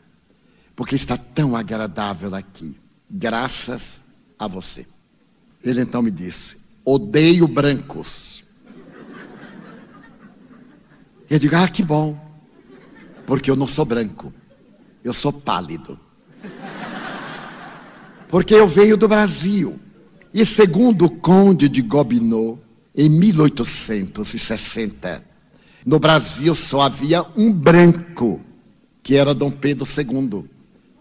Porque 0.77 0.95
está 0.95 1.17
tão 1.17 1.55
agradável 1.55 2.35
aqui, 2.35 2.77
graças 3.09 3.99
a 4.37 4.47
você. 4.47 4.85
Ele 5.63 5.81
então 5.81 6.03
me 6.03 6.11
disse: 6.11 6.57
odeio 6.85 7.47
brancos. 7.47 8.43
Eu 11.27 11.39
digo: 11.39 11.55
ah, 11.55 11.67
que 11.67 11.81
bom, 11.81 12.15
porque 13.25 13.49
eu 13.49 13.55
não 13.55 13.65
sou 13.65 13.85
branco, 13.85 14.31
eu 15.03 15.13
sou 15.13 15.33
pálido. 15.33 15.99
Porque 18.29 18.53
eu 18.53 18.67
venho 18.67 18.95
do 18.95 19.07
Brasil. 19.07 19.79
E 20.31 20.45
segundo 20.45 21.05
o 21.05 21.09
Conde 21.09 21.67
de 21.67 21.81
Gobineau, 21.81 22.59
em 22.95 23.09
1860, 23.09 25.25
no 25.83 25.97
Brasil 25.97 26.53
só 26.53 26.81
havia 26.81 27.25
um 27.35 27.51
branco, 27.51 28.39
que 29.01 29.15
era 29.15 29.33
Dom 29.33 29.49
Pedro 29.49 29.87
II, 29.87 30.47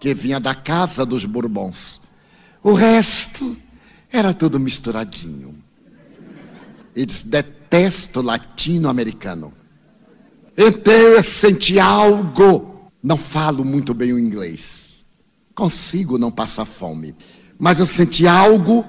que 0.06 0.14
vinha 0.14 0.38
da 0.38 0.54
casa 0.54 1.04
dos 1.04 1.24
Bourbons. 1.24 2.00
O 2.62 2.74
resto 2.74 3.56
era 4.08 4.32
tudo 4.32 4.60
misturadinho. 4.60 5.56
Eles 6.94 7.24
detesto 7.24 8.22
latino-americano. 8.22 9.52
Eu 10.56 11.20
senti 11.24 11.80
algo. 11.80 12.88
Não 13.02 13.16
falo 13.16 13.64
muito 13.64 13.92
bem 13.92 14.12
o 14.12 14.18
inglês. 14.18 15.04
Consigo 15.56 16.18
não 16.18 16.30
passar 16.30 16.66
fome. 16.66 17.12
Mas 17.58 17.80
eu 17.80 17.86
senti 17.86 18.28
algo. 18.28 18.86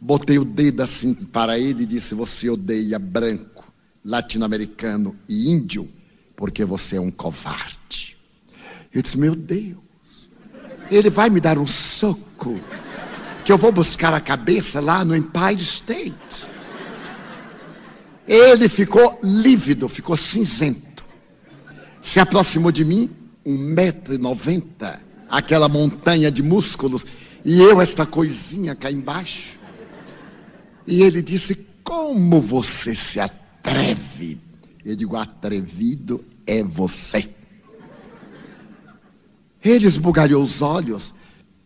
Botei 0.00 0.38
o 0.38 0.44
dedo 0.44 0.80
assim 0.80 1.12
para 1.12 1.58
ele 1.58 1.82
e 1.82 1.86
disse: 1.86 2.14
Você 2.14 2.48
odeia 2.48 3.00
branco, 3.00 3.64
latino-americano 4.04 5.16
e 5.28 5.50
índio, 5.50 5.88
porque 6.36 6.64
você 6.64 6.98
é 6.98 7.00
um 7.00 7.10
covarde. 7.10 8.16
Eu 8.94 9.02
disse: 9.02 9.18
Meu 9.18 9.34
Deus, 9.34 9.82
ele 10.96 11.10
vai 11.10 11.30
me 11.30 11.40
dar 11.40 11.58
um 11.58 11.66
soco 11.66 12.60
que 13.44 13.50
eu 13.50 13.58
vou 13.58 13.72
buscar 13.72 14.14
a 14.14 14.20
cabeça 14.20 14.80
lá 14.80 15.04
no 15.04 15.16
Empire 15.16 15.62
State. 15.62 16.46
Ele 18.26 18.68
ficou 18.68 19.18
lívido, 19.22 19.88
ficou 19.88 20.16
cinzento. 20.16 21.04
Se 22.00 22.20
aproximou 22.20 22.70
de 22.70 22.84
mim, 22.84 23.10
um 23.44 23.56
metro 23.56 24.14
e 24.14 24.18
noventa, 24.18 25.00
aquela 25.28 25.68
montanha 25.68 26.30
de 26.30 26.42
músculos, 26.42 27.04
e 27.44 27.60
eu 27.60 27.80
esta 27.80 28.06
coisinha 28.06 28.74
cá 28.74 28.90
embaixo. 28.90 29.58
E 30.86 31.02
ele 31.02 31.22
disse: 31.22 31.54
Como 31.82 32.40
você 32.40 32.94
se 32.94 33.18
atreve? 33.18 34.38
Eu 34.84 34.94
digo: 34.94 35.16
Atrevido 35.16 36.24
é 36.46 36.62
você. 36.62 37.28
Ele 39.64 39.86
esbugalhou 39.86 40.42
os 40.42 40.60
olhos 40.62 41.14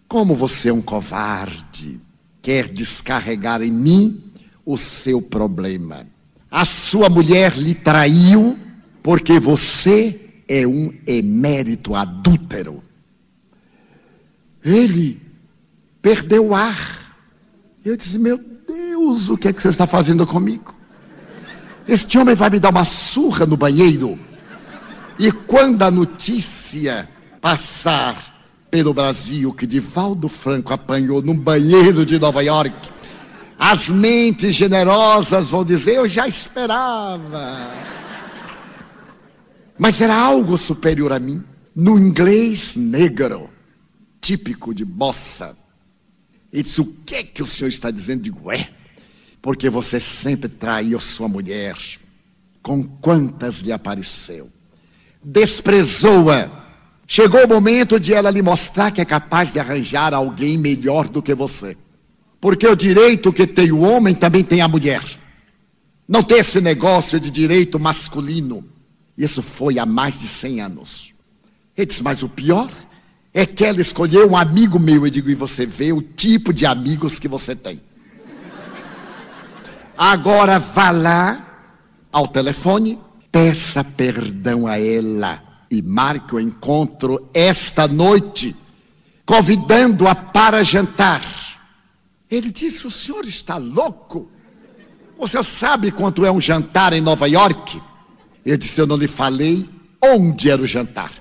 como 0.08 0.34
você 0.34 0.68
é 0.68 0.72
um 0.72 0.82
covarde, 0.82 2.00
quer 2.40 2.68
descarregar 2.68 3.62
em 3.62 3.72
mim 3.72 4.32
o 4.64 4.76
seu 4.76 5.20
problema. 5.20 6.06
A 6.50 6.64
sua 6.64 7.08
mulher 7.08 7.56
lhe 7.56 7.74
traiu 7.74 8.58
porque 9.02 9.40
você 9.40 10.42
é 10.48 10.66
um 10.66 10.92
emérito 11.06 11.94
adúltero. 11.94 12.82
Ele 14.64 15.20
perdeu 16.00 16.48
o 16.48 16.54
ar. 16.54 17.16
Eu 17.84 17.96
disse: 17.96 18.18
Meu 18.18 18.38
Deus, 18.38 19.28
o 19.28 19.36
que 19.36 19.48
é 19.48 19.52
que 19.52 19.60
você 19.60 19.68
está 19.68 19.86
fazendo 19.86 20.26
comigo? 20.26 20.74
Este 21.86 22.18
homem 22.18 22.34
vai 22.34 22.50
me 22.50 22.58
dar 22.58 22.70
uma 22.70 22.84
surra 22.84 23.46
no 23.46 23.56
banheiro. 23.56 24.18
E 25.18 25.30
quando 25.32 25.82
a 25.82 25.90
notícia 25.90 27.08
passar 27.46 28.66
pelo 28.72 28.92
Brasil 28.92 29.54
que 29.54 29.68
Divaldo 29.68 30.28
Franco 30.28 30.72
apanhou 30.72 31.22
num 31.22 31.36
banheiro 31.36 32.04
de 32.04 32.18
Nova 32.18 32.42
York, 32.42 32.90
as 33.56 33.88
mentes 33.88 34.52
generosas 34.56 35.46
vão 35.46 35.64
dizer: 35.64 35.94
Eu 35.94 36.08
já 36.08 36.26
esperava. 36.26 37.70
Mas 39.78 40.00
era 40.00 40.16
algo 40.16 40.58
superior 40.58 41.12
a 41.12 41.20
mim. 41.20 41.40
No 41.72 41.96
inglês 41.96 42.74
negro, 42.74 43.48
típico 44.20 44.74
de 44.74 44.84
bossa. 44.84 45.56
Ele 46.52 46.64
disse: 46.64 46.80
O 46.80 46.86
que 47.06 47.14
é 47.14 47.22
que 47.22 47.44
o 47.44 47.46
senhor 47.46 47.68
está 47.68 47.92
dizendo? 47.92 48.24
Digo: 48.24 48.50
É, 48.50 48.70
porque 49.40 49.70
você 49.70 50.00
sempre 50.00 50.48
traiu 50.48 50.98
sua 50.98 51.28
mulher. 51.28 51.76
Com 52.60 52.82
quantas 52.82 53.60
lhe 53.60 53.70
apareceu? 53.70 54.50
Desprezou-a 55.22 56.65
Chegou 57.06 57.44
o 57.44 57.48
momento 57.48 58.00
de 58.00 58.12
ela 58.12 58.30
lhe 58.30 58.42
mostrar 58.42 58.90
que 58.90 59.00
é 59.00 59.04
capaz 59.04 59.52
de 59.52 59.60
arranjar 59.60 60.12
alguém 60.12 60.58
melhor 60.58 61.06
do 61.06 61.22
que 61.22 61.34
você. 61.34 61.76
Porque 62.40 62.66
o 62.66 62.74
direito 62.74 63.32
que 63.32 63.46
tem 63.46 63.70
o 63.70 63.80
homem 63.80 64.12
também 64.12 64.42
tem 64.42 64.60
a 64.60 64.66
mulher. 64.66 65.02
Não 66.08 66.22
tem 66.22 66.38
esse 66.38 66.60
negócio 66.60 67.20
de 67.20 67.30
direito 67.30 67.78
masculino. 67.78 68.64
Isso 69.16 69.40
foi 69.40 69.78
há 69.78 69.86
mais 69.86 70.20
de 70.20 70.26
100 70.26 70.60
anos. 70.60 71.14
Ele 71.76 71.86
disse, 71.86 72.02
mas 72.02 72.24
o 72.24 72.28
pior 72.28 72.70
é 73.32 73.46
que 73.46 73.64
ela 73.64 73.80
escolheu 73.80 74.28
um 74.28 74.36
amigo 74.36 74.78
meu. 74.78 75.06
Eu 75.06 75.10
digo, 75.10 75.30
e 75.30 75.34
você 75.34 75.64
vê 75.64 75.92
o 75.92 76.02
tipo 76.02 76.52
de 76.52 76.66
amigos 76.66 77.20
que 77.20 77.28
você 77.28 77.54
tem. 77.54 77.80
Agora 79.96 80.58
vá 80.58 80.90
lá 80.90 81.70
ao 82.10 82.26
telefone, 82.26 82.98
peça 83.30 83.84
perdão 83.84 84.66
a 84.66 84.78
ela 84.78 85.45
e 85.70 85.82
marque 85.82 86.34
o 86.34 86.40
encontro 86.40 87.28
esta 87.34 87.88
noite, 87.88 88.54
convidando-a 89.24 90.14
para 90.14 90.62
jantar. 90.62 91.22
Ele 92.30 92.50
disse: 92.50 92.86
O 92.86 92.90
senhor 92.90 93.24
está 93.24 93.56
louco? 93.56 94.30
Você 95.18 95.42
sabe 95.42 95.90
quanto 95.90 96.24
é 96.24 96.30
um 96.30 96.40
jantar 96.40 96.92
em 96.92 97.00
Nova 97.00 97.26
York? 97.28 97.80
Eu 98.44 98.56
disse: 98.56 98.80
Eu 98.80 98.86
não 98.86 98.96
lhe 98.96 99.08
falei 99.08 99.68
onde 100.02 100.50
era 100.50 100.60
o 100.60 100.66
jantar. 100.66 101.12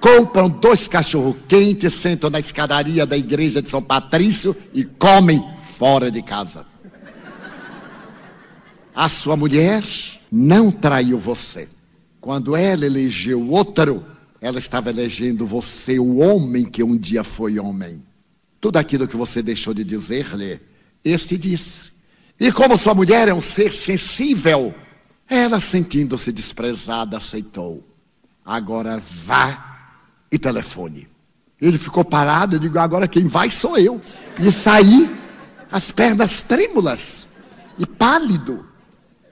Compram 0.00 0.48
dois 0.48 0.88
cachorro 0.88 1.36
quentes, 1.46 1.92
sentam 1.92 2.28
na 2.28 2.40
escadaria 2.40 3.06
da 3.06 3.16
igreja 3.16 3.62
de 3.62 3.70
São 3.70 3.80
Patrício 3.80 4.56
e 4.74 4.84
comem 4.84 5.40
fora 5.62 6.10
de 6.10 6.20
casa. 6.22 6.66
A 8.94 9.08
sua 9.08 9.36
mulher 9.36 9.84
não 10.30 10.70
traiu 10.70 11.18
você. 11.18 11.68
Quando 12.22 12.54
ela 12.54 12.86
elegeu 12.86 13.50
outro, 13.50 14.06
ela 14.40 14.60
estava 14.60 14.90
elegendo 14.90 15.44
você, 15.44 15.98
o 15.98 16.18
homem 16.18 16.64
que 16.64 16.80
um 16.80 16.96
dia 16.96 17.24
foi 17.24 17.58
homem. 17.58 18.00
Tudo 18.60 18.76
aquilo 18.76 19.08
que 19.08 19.16
você 19.16 19.42
deixou 19.42 19.74
de 19.74 19.82
dizer-lhe, 19.82 20.60
este 21.04 21.36
disse. 21.36 21.90
E 22.38 22.52
como 22.52 22.78
sua 22.78 22.94
mulher 22.94 23.26
é 23.26 23.34
um 23.34 23.40
ser 23.40 23.72
sensível, 23.72 24.72
ela, 25.28 25.58
sentindo-se 25.58 26.30
desprezada, 26.30 27.16
aceitou. 27.16 27.82
Agora 28.44 29.02
vá 29.24 29.90
e 30.30 30.38
telefone. 30.38 31.08
Ele 31.60 31.76
ficou 31.76 32.04
parado, 32.04 32.54
eu 32.54 32.60
digo, 32.60 32.78
agora 32.78 33.08
quem 33.08 33.26
vai 33.26 33.48
sou 33.48 33.76
eu. 33.76 34.00
E 34.40 34.52
saí, 34.52 35.10
as 35.72 35.90
pernas 35.90 36.40
trêmulas 36.40 37.26
e 37.76 37.84
pálido. 37.84 38.64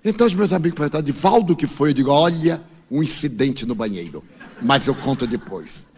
Então 0.04 0.26
os 0.26 0.34
meus 0.34 0.52
amigos 0.52 0.76
perguntaram, 0.76 1.04
de 1.04 1.12
Valdo 1.12 1.54
que 1.54 1.68
foi? 1.68 1.90
Eu 1.90 1.94
digo, 1.94 2.10
olha, 2.10 2.68
um 2.90 3.02
incidente 3.02 3.64
no 3.64 3.74
banheiro, 3.74 4.24
mas 4.60 4.86
eu 4.86 4.94
conto 4.94 5.26
depois. 5.26 5.88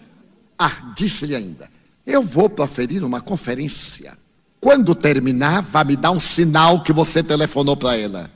Ah, 0.58 0.92
disse-lhe 0.94 1.34
ainda: 1.34 1.70
eu 2.06 2.22
vou 2.22 2.48
proferir 2.50 3.04
uma 3.04 3.20
conferência. 3.20 4.18
Quando 4.60 4.94
terminar, 4.94 5.62
vá 5.62 5.84
me 5.84 5.96
dar 5.96 6.10
um 6.10 6.20
sinal 6.20 6.82
que 6.82 6.92
você 6.92 7.22
telefonou 7.22 7.76
para 7.76 7.96
ela. 7.96 8.30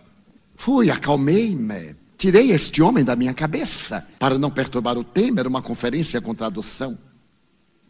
Fui, 0.54 0.90
acalmei-me. 0.90 1.96
Tirei 2.16 2.52
este 2.52 2.80
homem 2.80 3.04
da 3.04 3.14
minha 3.14 3.34
cabeça 3.34 4.06
para 4.18 4.38
não 4.38 4.50
perturbar 4.50 4.96
o 4.96 5.04
tema, 5.04 5.40
era 5.40 5.48
uma 5.48 5.60
conferência 5.60 6.20
com 6.20 6.34
tradução. 6.34 6.96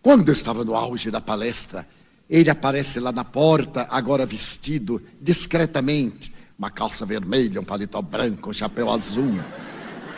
Quando 0.02 0.28
eu 0.28 0.32
estava 0.32 0.64
no 0.64 0.74
auge 0.74 1.10
da 1.10 1.20
palestra, 1.20 1.86
ele 2.28 2.50
aparece 2.50 2.98
lá 2.98 3.12
na 3.12 3.24
porta, 3.24 3.86
agora 3.90 4.26
vestido 4.26 5.00
discretamente, 5.20 6.32
uma 6.58 6.70
calça 6.70 7.06
vermelha, 7.06 7.60
um 7.60 7.64
paletó 7.64 8.02
branco, 8.02 8.50
um 8.50 8.52
chapéu 8.52 8.90
azul 8.90 9.38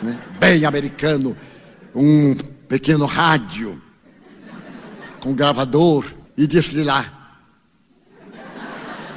né? 0.01 0.19
bem 0.39 0.65
americano, 0.65 1.35
um 1.93 2.35
pequeno 2.67 3.05
rádio 3.05 3.81
com 5.19 5.33
gravador 5.33 6.05
e 6.37 6.47
disse 6.47 6.83
lá. 6.83 7.37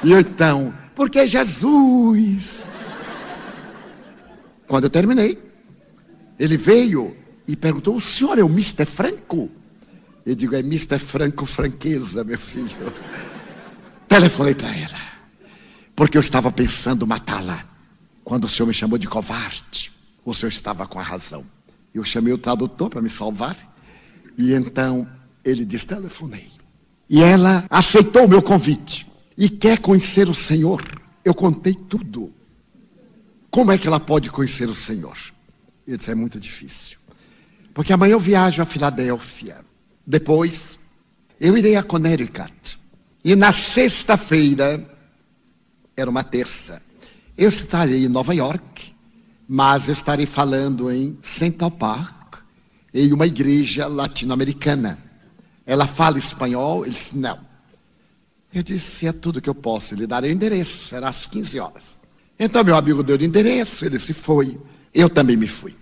E 0.02 0.12
então, 0.12 0.74
porque 0.94 1.26
Jesus. 1.28 2.66
Quando 4.66 4.84
eu 4.84 4.90
terminei, 4.90 5.38
ele 6.38 6.56
veio 6.56 7.16
e 7.46 7.54
perguntou: 7.54 7.96
O 7.96 8.00
senhor 8.00 8.38
é 8.38 8.42
o 8.42 8.48
Mr. 8.48 8.84
Franco? 8.84 9.50
Eu 10.26 10.34
digo: 10.34 10.56
É 10.56 10.60
Mr. 10.60 10.98
Franco 10.98 11.46
Franqueza, 11.46 12.24
meu 12.24 12.38
filho. 12.38 12.92
Telefonei 14.08 14.54
para 14.54 14.74
ela, 14.76 15.00
porque 15.94 16.18
eu 16.18 16.20
estava 16.20 16.50
pensando 16.50 17.06
matá-la, 17.06 17.64
quando 18.24 18.44
o 18.44 18.48
senhor 18.48 18.66
me 18.66 18.74
chamou 18.74 18.98
de 18.98 19.08
covarde 19.08 19.92
o 20.24 20.34
senhor 20.34 20.50
estava 20.50 20.86
com 20.86 20.98
a 20.98 21.02
razão. 21.02 21.44
Eu 21.94 22.04
chamei 22.04 22.32
o 22.32 22.38
tradutor 22.38 22.88
para 22.88 23.02
me 23.02 23.10
salvar. 23.10 23.56
E 24.36 24.52
então 24.52 25.06
Ele 25.44 25.64
disse: 25.64 25.86
telefonei. 25.86 26.50
E 27.08 27.22
ela 27.22 27.66
aceitou 27.68 28.24
o 28.24 28.28
meu 28.28 28.42
convite 28.42 29.06
e 29.36 29.48
quer 29.48 29.78
conhecer 29.78 30.28
o 30.28 30.34
Senhor. 30.34 30.82
Eu 31.24 31.34
contei 31.34 31.74
tudo. 31.74 32.32
Como 33.50 33.70
é 33.70 33.76
que 33.76 33.86
ela 33.86 34.00
pode 34.00 34.30
conhecer 34.30 34.68
o 34.68 34.74
Senhor? 34.74 35.16
Eu 35.86 35.96
disse: 35.96 36.10
é 36.10 36.14
muito 36.14 36.40
difícil. 36.40 36.98
Porque 37.74 37.92
amanhã 37.92 38.12
eu 38.12 38.20
viajo 38.20 38.62
a 38.62 38.64
Filadélfia. 38.64 39.64
Depois, 40.06 40.78
eu 41.40 41.56
irei 41.56 41.76
a 41.76 41.82
Connecticut. 41.82 42.78
E 43.24 43.36
na 43.36 43.52
sexta-feira, 43.52 44.88
era 45.96 46.10
uma 46.10 46.24
terça, 46.24 46.82
eu 47.36 47.48
estarei 47.48 48.04
em 48.04 48.08
Nova 48.08 48.34
York, 48.34 48.91
mas 49.54 49.86
eu 49.86 49.92
estarei 49.92 50.24
falando 50.24 50.90
em 50.90 51.18
Central 51.20 51.70
Park, 51.70 52.36
em 52.94 53.12
uma 53.12 53.26
igreja 53.26 53.86
latino-americana. 53.86 54.98
Ela 55.66 55.86
fala 55.86 56.16
espanhol? 56.16 56.86
Ele 56.86 56.94
disse, 56.94 57.14
não. 57.14 57.38
Eu 58.50 58.62
disse, 58.62 59.06
é 59.06 59.12
tudo 59.12 59.42
que 59.42 59.50
eu 59.50 59.54
posso 59.54 59.94
lhe 59.94 60.06
dar 60.06 60.22
o 60.22 60.26
endereço, 60.26 60.84
será 60.84 61.10
às 61.10 61.26
15 61.26 61.60
horas. 61.60 61.98
Então 62.38 62.64
meu 62.64 62.74
amigo 62.74 63.02
deu 63.02 63.18
o 63.18 63.22
endereço, 63.22 63.84
ele 63.84 63.98
se 63.98 64.14
foi, 64.14 64.58
eu 64.94 65.10
também 65.10 65.36
me 65.36 65.46
fui. 65.46 65.76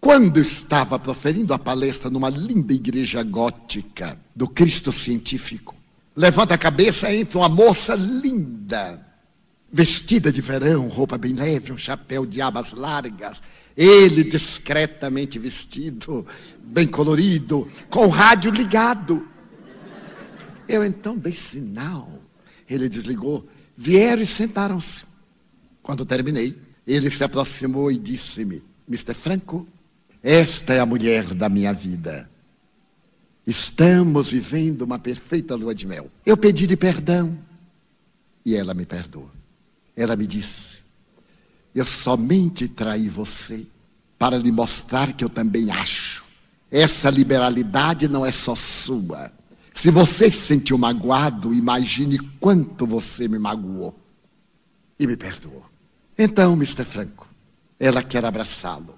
Quando 0.00 0.38
estava 0.38 0.96
proferindo 0.96 1.52
a 1.52 1.58
palestra 1.58 2.08
numa 2.08 2.28
linda 2.28 2.72
igreja 2.72 3.24
gótica 3.24 4.16
do 4.36 4.46
Cristo 4.46 4.92
Científico, 4.92 5.74
levanta 6.14 6.54
a 6.54 6.58
cabeça, 6.58 7.12
entra 7.12 7.40
uma 7.40 7.48
moça 7.48 7.96
linda, 7.96 9.04
vestida 9.72 10.32
de 10.32 10.40
verão, 10.40 10.88
roupa 10.88 11.16
bem 11.16 11.32
leve, 11.32 11.72
um 11.72 11.78
chapéu 11.78 12.26
de 12.26 12.40
abas 12.40 12.72
largas, 12.72 13.42
ele 13.76 14.24
discretamente 14.24 15.38
vestido, 15.38 16.26
bem 16.62 16.86
colorido, 16.86 17.68
com 17.88 18.06
o 18.06 18.08
rádio 18.08 18.50
ligado. 18.50 19.26
Eu 20.68 20.84
então 20.84 21.16
dei 21.16 21.32
sinal. 21.32 22.20
Ele 22.68 22.88
desligou. 22.88 23.48
Vieram 23.76 24.22
e 24.22 24.26
sentaram-se. 24.26 25.04
Quando 25.82 26.04
terminei, 26.04 26.56
ele 26.86 27.10
se 27.10 27.24
aproximou 27.24 27.90
e 27.90 27.96
disse-me: 27.96 28.62
Mr. 28.88 29.14
Franco, 29.14 29.66
esta 30.22 30.74
é 30.74 30.80
a 30.80 30.86
mulher 30.86 31.34
da 31.34 31.48
minha 31.48 31.72
vida. 31.72 32.30
Estamos 33.46 34.30
vivendo 34.30 34.82
uma 34.82 34.98
perfeita 34.98 35.56
lua 35.56 35.74
de 35.74 35.86
mel. 35.86 36.10
Eu 36.24 36.36
pedi-lhe 36.36 36.76
perdão 36.76 37.36
e 38.44 38.54
ela 38.54 38.74
me 38.74 38.84
perdoou. 38.84 39.39
Ela 40.00 40.16
me 40.16 40.26
disse: 40.26 40.80
Eu 41.74 41.84
somente 41.84 42.66
traí 42.66 43.06
você 43.06 43.66
para 44.18 44.38
lhe 44.38 44.50
mostrar 44.50 45.12
que 45.12 45.22
eu 45.22 45.28
também 45.28 45.70
acho. 45.70 46.24
Essa 46.70 47.10
liberalidade 47.10 48.08
não 48.08 48.24
é 48.24 48.32
só 48.32 48.54
sua. 48.54 49.30
Se 49.74 49.90
você 49.90 50.30
se 50.30 50.38
sentiu 50.38 50.78
magoado, 50.78 51.52
imagine 51.52 52.18
quanto 52.40 52.86
você 52.86 53.28
me 53.28 53.38
magoou. 53.38 53.94
E 54.98 55.06
me 55.06 55.18
perdoou. 55.18 55.66
Então, 56.16 56.54
Mr. 56.54 56.86
Franco, 56.86 57.28
ela 57.78 58.02
quer 58.02 58.24
abraçá-lo. 58.24 58.94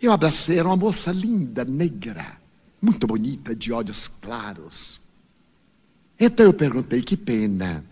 Eu 0.00 0.10
abracei, 0.10 0.58
era 0.58 0.68
uma 0.68 0.76
moça 0.76 1.12
linda, 1.12 1.66
negra, 1.66 2.38
muito 2.80 3.06
bonita, 3.06 3.54
de 3.54 3.74
olhos 3.74 4.08
claros. 4.22 4.98
Então 6.18 6.46
eu 6.46 6.54
perguntei, 6.54 7.02
que 7.02 7.14
pena, 7.14 7.84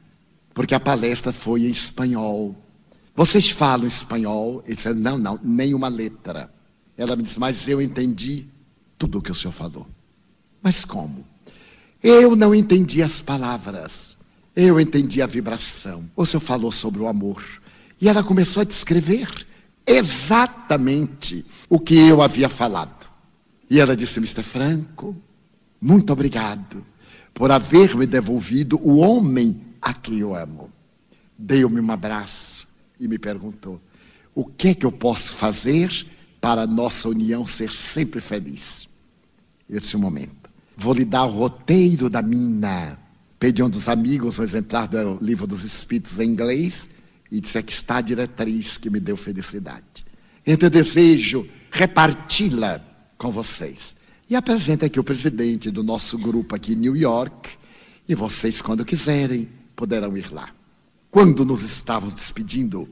porque 0.55 0.75
a 0.75 0.81
palestra 0.81 1.33
foi 1.33 1.63
em 1.63 1.71
espanhol. 1.71 2.57
Vocês 3.15 3.51
falam 3.51 3.87
espanhol? 3.87 4.63
Ele 4.67 4.75
disse, 4.75 4.93
não, 4.93 5.19
não, 5.19 5.39
nenhuma 5.43 5.89
letra. 5.89 6.53
Ela 6.97 7.17
me 7.17 7.23
disse, 7.23 7.39
mas 7.39 7.69
eu 7.69 7.81
entendi 7.81 8.47
tudo 8.99 9.19
o 9.19 9.23
que 9.23 9.31
o 9.31 9.35
senhor 9.35 9.53
falou. 9.53 9.87
Mas 10.63 10.85
como? 10.85 11.27
Eu 12.03 12.35
não 12.37 12.55
entendi 12.55 13.03
as 13.03 13.21
palavras. 13.21 14.17
Eu 14.55 14.79
entendi 14.81 15.23
a 15.23 15.27
vibração. 15.27 16.09
O 16.15 16.27
senhor 16.27 16.41
falou 16.41 16.71
sobre 16.71 17.01
o 17.01 17.09
amor. 17.09 17.43
E 18.01 18.09
ela 18.09 18.23
começou 18.23 18.61
a 18.61 18.65
descrever 18.65 19.47
exatamente 19.87 21.45
o 21.69 21.79
que 21.81 21.97
eu 21.97 22.23
havia 22.23 22.49
falado. 22.49 23.07
E 23.71 23.81
ela 23.81 23.97
disse: 23.97 24.19
Mr. 24.19 24.43
Franco, 24.43 25.17
muito 25.81 26.13
obrigado 26.13 26.85
por 27.33 27.51
haver 27.51 27.97
me 27.97 28.07
devolvido 28.07 28.79
o 28.83 28.99
homem 28.99 29.61
a 29.83 29.93
quem 29.93 30.21
eu 30.21 30.35
amo. 30.35 30.73
Deu-me 31.37 31.81
um 31.81 31.91
abraço 31.91 32.69
e 33.01 33.09
me 33.09 33.19
perguntou: 33.19 33.81
o 34.33 34.45
que 34.45 34.69
é 34.69 34.75
que 34.75 34.87
eu 34.87 34.93
posso 34.93 35.35
fazer 35.35 36.07
para 36.41 36.63
a 36.63 36.67
nossa 36.67 37.09
união 37.09 37.45
ser 37.45 37.73
sempre 37.73 38.21
feliz? 38.21 38.89
Eu 39.69 39.81
disse: 39.81 39.97
um 39.97 40.01
momento, 40.01 40.49
vou 40.77 40.95
lhe 40.95 41.05
dar 41.05 41.25
o 41.25 41.31
roteiro 41.31 42.09
da 42.09 42.23
mina. 42.23 42.99
Pedi 43.39 43.61
um 43.61 43.69
dos 43.69 43.89
amigos 43.89 44.39
o 44.39 44.43
exemplar 44.45 44.87
do 44.87 45.19
livro 45.21 45.49
dos 45.49 45.65
Espíritos 45.65 46.21
em 46.21 46.31
inglês 46.31 46.89
e 47.31 47.41
disse: 47.41 47.59
Aqui 47.59 47.73
está 47.73 47.97
a 47.97 48.01
diretriz 48.01 48.79
que 48.79 48.89
me 48.89 49.01
deu 49.01 49.17
felicidade. 49.17 50.05
Então 50.47 50.69
eu 50.69 50.71
desejo 50.71 51.49
reparti-la 51.71 52.81
com 53.19 53.33
vocês. 53.33 53.97
E 54.31 54.37
apresenta 54.37 54.87
aqui 54.87 54.99
o 54.99 55.05
presidente 55.05 55.71
do 55.71 55.83
nosso 55.83 56.17
grupo 56.17 56.55
aqui 56.55 56.73
em 56.73 56.77
New 56.77 56.97
York. 56.97 57.51
E 58.09 58.15
vocês, 58.15 58.63
quando 58.63 58.85
quiserem, 58.85 59.49
poderão 59.75 60.17
ir 60.17 60.33
lá. 60.33 60.51
Quando 61.11 61.45
nos 61.45 61.63
estávamos 61.63 62.15
despedindo, 62.15 62.89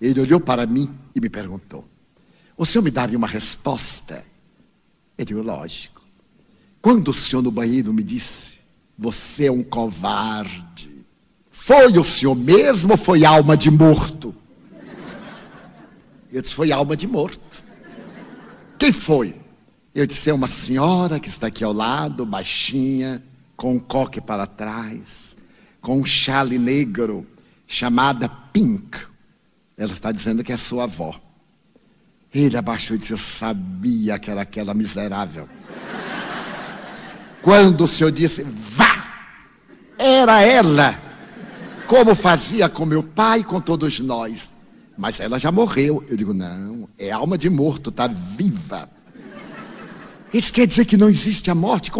ele 0.00 0.20
olhou 0.20 0.40
para 0.40 0.66
mim 0.66 0.92
e 1.14 1.20
me 1.20 1.28
perguntou: 1.28 1.84
O 2.56 2.64
senhor 2.64 2.82
me 2.82 2.90
daria 2.90 3.16
uma 3.18 3.28
resposta? 3.28 4.24
Eu 5.16 5.24
digo: 5.24 5.42
Lógico. 5.42 6.02
Quando 6.82 7.08
o 7.08 7.14
senhor 7.14 7.42
no 7.42 7.50
banheiro 7.50 7.92
me 7.92 8.02
disse: 8.02 8.58
Você 8.98 9.46
é 9.46 9.52
um 9.52 9.62
covarde 9.62 10.94
foi 11.66 11.96
o 11.96 12.04
senhor 12.04 12.34
mesmo 12.34 12.92
ou 12.92 12.98
foi 12.98 13.24
alma 13.24 13.56
de 13.56 13.70
morto? 13.70 14.34
Eu 16.30 16.42
disse: 16.42 16.52
Foi 16.52 16.70
alma 16.70 16.94
de 16.94 17.06
morto. 17.06 17.64
Quem 18.78 18.92
foi? 18.92 19.34
Eu 19.94 20.04
disse: 20.06 20.28
É 20.28 20.34
uma 20.34 20.46
senhora 20.46 21.18
que 21.18 21.28
está 21.28 21.46
aqui 21.46 21.64
ao 21.64 21.72
lado, 21.72 22.26
baixinha, 22.26 23.24
com 23.56 23.76
um 23.76 23.78
coque 23.78 24.20
para 24.20 24.46
trás, 24.46 25.33
com 25.84 26.00
um 26.00 26.04
chale 26.04 26.58
negro, 26.58 27.26
chamada 27.66 28.26
Pink. 28.28 28.98
Ela 29.76 29.92
está 29.92 30.10
dizendo 30.10 30.42
que 30.42 30.52
é 30.52 30.56
sua 30.56 30.84
avó. 30.84 31.20
Ele 32.32 32.56
abaixou 32.56 32.96
e 32.96 32.98
disse: 32.98 33.12
Eu 33.12 33.18
sabia 33.18 34.18
que 34.18 34.30
era 34.30 34.40
aquela 34.40 34.72
miserável. 34.72 35.46
Quando 37.42 37.84
o 37.84 37.88
senhor 37.88 38.10
disse, 38.10 38.42
vá, 38.42 39.06
era 39.98 40.40
ela 40.40 40.98
como 41.86 42.14
fazia 42.14 42.70
com 42.70 42.86
meu 42.86 43.02
pai 43.02 43.40
e 43.40 43.44
com 43.44 43.60
todos 43.60 44.00
nós. 44.00 44.50
Mas 44.96 45.20
ela 45.20 45.38
já 45.38 45.52
morreu. 45.52 46.02
Eu 46.08 46.16
digo, 46.16 46.32
não, 46.32 46.88
é 46.98 47.10
alma 47.10 47.36
de 47.36 47.50
morto, 47.50 47.90
está 47.90 48.06
viva. 48.06 48.88
Isso 50.32 50.54
quer 50.54 50.66
dizer 50.66 50.86
que 50.86 50.96
não 50.96 51.10
existe 51.10 51.50
a 51.50 51.54
morte? 51.54 51.90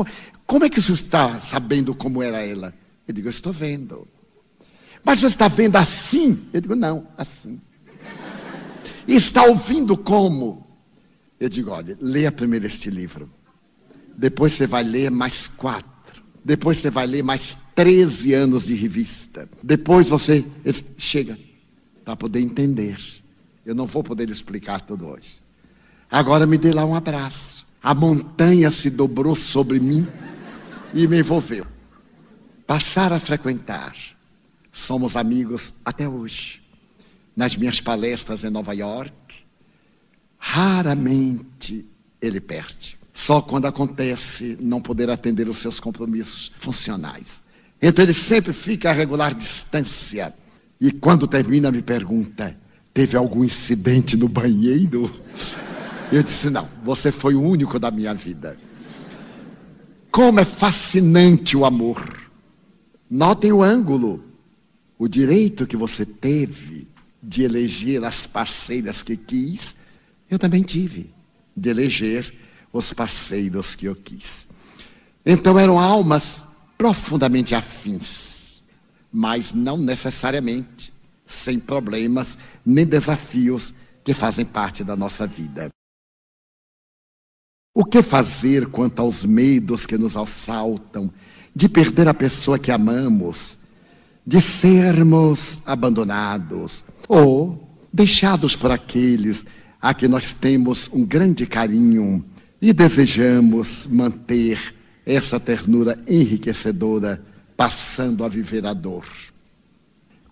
Como, 0.47 0.65
é 0.65 0.71
que 0.71 0.79
o 0.79 0.83
senhor 0.83 0.95
está 0.95 1.39
sabendo 1.41 1.95
como 1.95 2.23
era 2.23 2.41
ela? 2.41 2.73
Eu 3.07 3.15
digo, 3.15 3.29
eu 3.29 3.31
estou 3.31 3.53
vendo. 3.53 4.09
Mas 5.05 5.21
você 5.21 5.27
está 5.27 5.49
vendo 5.49 5.77
assim? 5.77 6.47
Eu 6.53 6.61
digo, 6.61 6.75
não, 6.75 7.07
assim. 7.19 7.61
E 9.07 9.15
está 9.15 9.45
ouvindo 9.45 9.97
como? 9.97 10.67
Eu 11.39 11.49
digo, 11.49 11.71
olha, 11.71 11.97
leia 12.01 12.33
primeiro 12.33 12.67
este 12.67 12.89
livro. 12.91 13.31
Depois 14.17 14.53
você 14.53 14.67
vai 14.67 14.83
ler 14.83 15.11
mais 15.11 15.47
quatro. 15.49 15.93
Depois 16.45 16.79
você 16.79 16.91
vai 16.91 17.07
ler 17.07 17.23
mais 17.23 17.59
13 17.75 18.33
anos 18.33 18.67
de 18.67 18.75
revista. 18.75 19.49
Depois 19.63 20.09
você 20.09 20.45
chega 20.97 21.39
para 22.05 22.17
poder 22.17 22.41
entender. 22.41 22.97
Eu 23.65 23.75
não 23.75 23.87
vou 23.87 24.03
poder 24.03 24.29
explicar 24.31 24.81
tudo 24.81 25.09
hoje. 25.09 25.43
Agora 26.11 26.47
me 26.47 26.57
dê 26.57 26.73
lá 26.73 26.85
um 26.85 26.95
abraço. 26.95 27.67
A 27.83 27.95
montanha 27.95 28.71
se 28.71 28.89
dobrou 28.89 29.35
sobre 29.35 29.81
mim 29.81 30.07
e 30.95 31.07
me 31.07 31.19
envolveu. 31.19 31.67
Passar 32.67 33.13
a 33.13 33.21
frequentar. 33.21 33.95
Somos 34.73 35.17
amigos 35.17 35.75
até 35.85 36.09
hoje. 36.09 36.63
Nas 37.37 37.57
minhas 37.57 37.81
palestras 37.81 38.45
em 38.45 38.51
Nova 38.51 38.73
York, 38.73 39.13
raramente 40.39 41.87
ele 42.21 42.41
perde. 42.41 42.97
Só 43.13 43.41
quando 43.41 43.67
acontece 43.67 44.57
não 44.61 44.81
poder 44.81 45.11
atender 45.11 45.49
os 45.49 45.59
seus 45.59 45.79
compromissos 45.79 46.51
funcionais. 46.59 47.43
Então 47.81 48.03
ele 48.03 48.15
sempre 48.15 48.53
fica 48.53 48.91
a 48.91 48.93
regular 48.93 49.35
distância. 49.35 50.35
E 50.81 50.91
quando 50.91 51.29
termina, 51.29 51.71
me 51.71 51.83
pergunta: 51.83 52.57
teve 52.93 53.17
algum 53.17 53.45
incidente 53.45 54.17
no 54.17 54.29
banheiro? 54.29 55.15
Eu 56.11 56.23
disse: 56.23 56.51
não, 56.51 56.69
você 56.83 57.13
foi 57.13 57.35
o 57.35 57.43
único 57.43 57.79
da 57.79 57.91
minha 57.91 58.15
vida. 58.15 58.59
Como 60.11 60.41
é 60.41 60.45
fascinante 60.45 61.57
o 61.57 61.65
amor. 61.65 62.24
Notem 63.15 63.53
o 63.53 63.63
ângulo, 63.63 64.25
o 64.99 65.07
direito 65.07 65.69
que 65.69 65.77
você 65.77 66.05
teve 66.05 66.89
de 67.23 67.45
eleger 67.45 68.03
as 68.03 68.27
parceiras 68.27 69.05
que 69.05 69.17
quis, 69.17 69.77
eu 70.29 70.37
também 70.37 70.65
tive, 70.65 71.15
de 71.57 71.69
eleger 71.69 72.35
os 72.73 72.93
parceiros 72.93 73.77
que 73.77 73.87
eu 73.87 73.95
quis. 73.95 74.49
Então 75.25 75.57
eram 75.57 75.79
almas 75.79 76.45
profundamente 76.77 77.55
afins, 77.55 78.61
mas 79.13 79.53
não 79.53 79.77
necessariamente 79.77 80.93
sem 81.25 81.61
problemas 81.61 82.37
nem 82.67 82.85
desafios 82.85 83.73
que 84.03 84.13
fazem 84.13 84.45
parte 84.45 84.83
da 84.83 84.97
nossa 84.97 85.25
vida. 85.25 85.69
O 87.73 87.85
que 87.85 88.03
fazer 88.03 88.71
quanto 88.71 88.99
aos 88.99 89.25
medos 89.25 89.87
que 89.87 89.97
nos 89.97 90.17
assaltam 90.17 91.13
de 91.55 91.69
perder 91.69 92.09
a 92.09 92.15
pessoa 92.15 92.59
que 92.59 92.73
amamos, 92.73 93.59
de 94.27 94.41
sermos 94.41 95.61
abandonados 95.65 96.85
ou 97.07 97.69
deixados 97.93 98.57
por 98.57 98.71
aqueles 98.71 99.47
a 99.81 99.95
que 99.95 100.09
nós 100.09 100.35
temos 100.35 100.91
um 100.93 101.05
grande 101.05 101.47
carinho 101.47 102.25
e 102.61 102.73
desejamos 102.73 103.87
manter 103.87 104.75
essa 105.05 105.39
ternura 105.39 105.97
enriquecedora, 106.09 107.23
passando 107.57 108.25
a 108.25 108.29
viver 108.29 108.67
a 108.67 108.73
dor. 108.73 109.05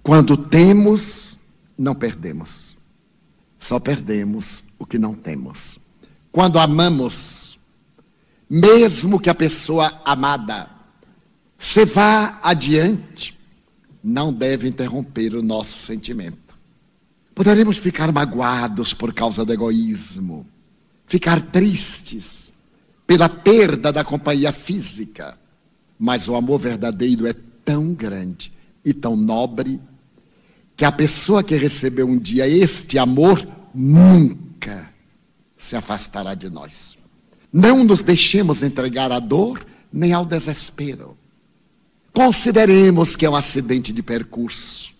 Quando 0.03 0.37
temos, 0.37 1.39
não 1.79 1.95
perdemos. 1.95 2.77
Só 3.59 3.79
perdemos 3.79 4.65
o 4.79 4.87
que 4.87 4.99
não 4.99 5.15
temos. 5.15 5.79
Quando 6.33 6.59
amamos, 6.59 7.61
mesmo 8.49 9.21
que 9.21 9.31
a 9.31 9.35
pessoa 9.35 10.01
amada 10.05 10.72
se 11.63 11.85
vá 11.85 12.41
adiante, 12.43 13.39
não 14.03 14.33
deve 14.33 14.67
interromper 14.67 15.37
o 15.37 15.43
nosso 15.43 15.79
sentimento. 15.79 16.59
Poderemos 17.37 17.79
ficar 17.79 18.11
magoados 18.11 18.93
por 18.93 19.15
causa 19.15 19.45
do 19.45 19.53
egoísmo, 19.53 20.45
ficar 21.07 21.41
tristes 21.41 22.53
pela 23.07 23.29
perda 23.29 23.93
da 23.93 24.03
companhia 24.03 24.51
física, 24.51 25.39
mas 25.97 26.27
o 26.27 26.35
amor 26.35 26.59
verdadeiro 26.59 27.29
é 27.29 27.33
tão 27.65 27.95
grande 27.95 28.53
e 28.85 28.93
tão 28.93 29.15
nobre 29.15 29.81
que 30.77 30.85
a 30.85 30.91
pessoa 30.91 31.45
que 31.45 31.55
recebeu 31.55 32.09
um 32.09 32.19
dia 32.19 32.49
este 32.49 32.99
amor 32.99 33.47
nunca 33.73 34.93
se 35.57 35.77
afastará 35.77 36.35
de 36.35 36.51
nós. 36.51 36.99
Não 37.53 37.85
nos 37.85 38.03
deixemos 38.03 38.65
entregar 38.65 39.13
à 39.13 39.21
dor 39.21 39.65
nem 39.93 40.13
ao 40.13 40.27
desespero. 40.27 41.22
Consideremos 42.13 43.17
que 43.17 43.25
é 43.25 43.31
um 43.31 43.37
acidente 43.37 43.93
de 43.93 44.03
percurso. 44.03 44.95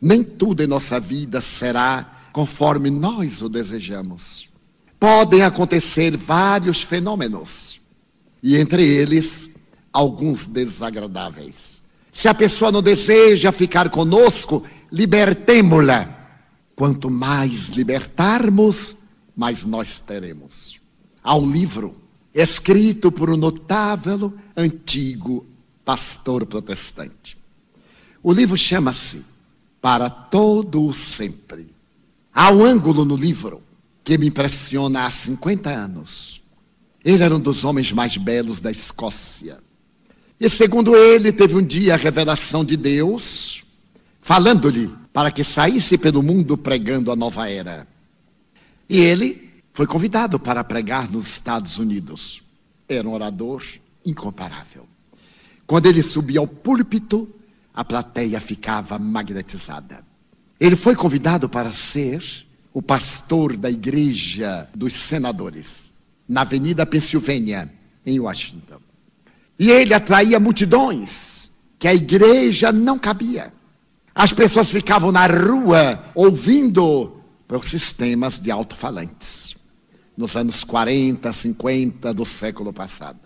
Nem 0.00 0.22
tudo 0.22 0.62
em 0.62 0.66
nossa 0.66 1.00
vida 1.00 1.40
será 1.40 2.28
conforme 2.32 2.90
nós 2.90 3.40
o 3.40 3.48
desejamos. 3.48 4.48
Podem 4.98 5.42
acontecer 5.42 6.16
vários 6.16 6.82
fenômenos, 6.82 7.80
e 8.42 8.56
entre 8.56 8.86
eles, 8.86 9.50
alguns 9.92 10.46
desagradáveis. 10.46 11.82
Se 12.12 12.28
a 12.28 12.34
pessoa 12.34 12.70
não 12.70 12.82
deseja 12.82 13.50
ficar 13.50 13.88
conosco, 13.90 14.64
libertemo-la. 14.90 16.20
Quanto 16.76 17.10
mais 17.10 17.68
libertarmos, 17.68 18.96
mas 19.36 19.64
nós 19.64 20.00
teremos. 20.00 20.80
Há 21.22 21.36
um 21.36 21.50
livro 21.50 21.96
escrito 22.34 23.10
por 23.10 23.30
um 23.30 23.36
notável 23.36 24.32
antigo 24.56 25.46
pastor 25.84 26.46
protestante. 26.46 27.36
O 28.22 28.32
livro 28.32 28.56
chama-se 28.56 29.24
Para 29.80 30.08
Todo 30.08 30.84
o 30.84 30.94
Sempre. 30.94 31.68
Há 32.32 32.50
um 32.50 32.64
ângulo 32.64 33.04
no 33.04 33.16
livro 33.16 33.62
que 34.04 34.16
me 34.16 34.28
impressiona 34.28 35.06
há 35.06 35.10
50 35.10 35.70
anos. 35.70 36.42
Ele 37.04 37.22
era 37.22 37.34
um 37.34 37.40
dos 37.40 37.64
homens 37.64 37.90
mais 37.92 38.16
belos 38.16 38.60
da 38.60 38.70
Escócia. 38.70 39.58
E 40.38 40.48
segundo 40.48 40.96
ele, 40.96 41.32
teve 41.32 41.56
um 41.56 41.64
dia 41.64 41.94
a 41.94 41.96
revelação 41.96 42.64
de 42.64 42.76
Deus, 42.76 43.64
falando-lhe 44.20 44.92
para 45.12 45.30
que 45.30 45.44
saísse 45.44 45.98
pelo 45.98 46.22
mundo 46.22 46.56
pregando 46.56 47.12
a 47.12 47.16
nova 47.16 47.48
era. 47.48 47.86
E 48.88 48.98
ele 48.98 49.50
foi 49.72 49.86
convidado 49.86 50.38
para 50.38 50.64
pregar 50.64 51.10
nos 51.10 51.26
Estados 51.26 51.78
Unidos. 51.78 52.42
Era 52.88 53.08
um 53.08 53.12
orador 53.12 53.62
incomparável. 54.04 54.86
Quando 55.66 55.86
ele 55.86 56.02
subia 56.02 56.40
ao 56.40 56.46
púlpito, 56.46 57.28
a 57.74 57.84
plateia 57.84 58.40
ficava 58.40 58.98
magnetizada. 58.98 60.04
Ele 60.60 60.76
foi 60.76 60.94
convidado 60.94 61.48
para 61.48 61.72
ser 61.72 62.22
o 62.72 62.80
pastor 62.80 63.56
da 63.56 63.70
igreja 63.70 64.68
dos 64.74 64.94
senadores, 64.94 65.92
na 66.28 66.42
Avenida 66.42 66.86
Pensilvânia, 66.86 67.72
em 68.04 68.18
Washington. 68.20 68.80
E 69.58 69.70
ele 69.70 69.94
atraía 69.94 70.40
multidões 70.40 71.50
que 71.78 71.88
a 71.88 71.94
igreja 71.94 72.72
não 72.72 72.98
cabia. 72.98 73.52
As 74.14 74.32
pessoas 74.32 74.70
ficavam 74.70 75.10
na 75.10 75.26
rua 75.26 76.04
ouvindo 76.14 77.16
por 77.46 77.64
sistemas 77.64 78.38
de 78.38 78.50
alto-falantes, 78.50 79.56
nos 80.16 80.36
anos 80.36 80.64
40, 80.64 81.32
50 81.32 82.14
do 82.14 82.24
século 82.24 82.72
passado. 82.72 83.18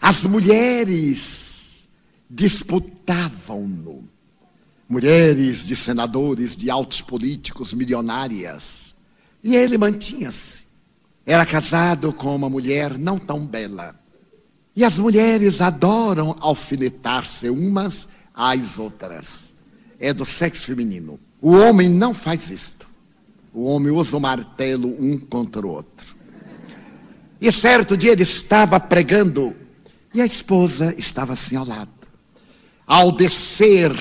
As 0.00 0.24
mulheres 0.24 1.55
disputavam-no. 2.28 4.08
Mulheres 4.88 5.66
de 5.66 5.74
senadores, 5.74 6.56
de 6.56 6.70
altos 6.70 7.00
políticos, 7.00 7.72
milionárias. 7.72 8.94
E 9.42 9.56
ele 9.56 9.76
mantinha-se. 9.76 10.64
Era 11.24 11.44
casado 11.44 12.12
com 12.12 12.34
uma 12.36 12.48
mulher 12.48 12.96
não 12.96 13.18
tão 13.18 13.44
bela. 13.44 13.98
E 14.76 14.84
as 14.84 14.98
mulheres 14.98 15.60
adoram 15.60 16.36
alfinetar-se 16.38 17.48
umas 17.50 18.08
às 18.34 18.78
outras. 18.78 19.56
É 19.98 20.12
do 20.12 20.24
sexo 20.24 20.66
feminino. 20.66 21.18
O 21.40 21.52
homem 21.52 21.88
não 21.88 22.14
faz 22.14 22.50
isto. 22.50 22.88
O 23.52 23.64
homem 23.64 23.90
usa 23.90 24.16
o 24.16 24.20
martelo 24.20 24.94
um 25.00 25.18
contra 25.18 25.66
o 25.66 25.70
outro. 25.70 26.14
E 27.40 27.50
certo 27.50 27.96
dia 27.96 28.12
ele 28.12 28.22
estava 28.22 28.78
pregando 28.78 29.54
e 30.12 30.20
a 30.20 30.26
esposa 30.26 30.94
estava 30.96 31.32
assim 31.32 31.56
ao 31.56 31.66
lado. 31.66 31.95
Ao 32.86 33.10
descer 33.10 33.92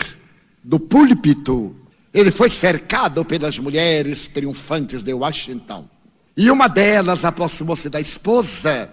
do 0.63 0.79
púlpito, 0.79 1.75
ele 2.13 2.31
foi 2.31 2.49
cercado 2.49 3.25
pelas 3.25 3.57
mulheres 3.57 4.27
triunfantes 4.27 5.03
de 5.03 5.13
Washington. 5.13 5.89
E 6.37 6.51
uma 6.51 6.67
delas 6.67 7.25
aproximou-se 7.25 7.89
da 7.89 7.99
esposa 7.99 8.89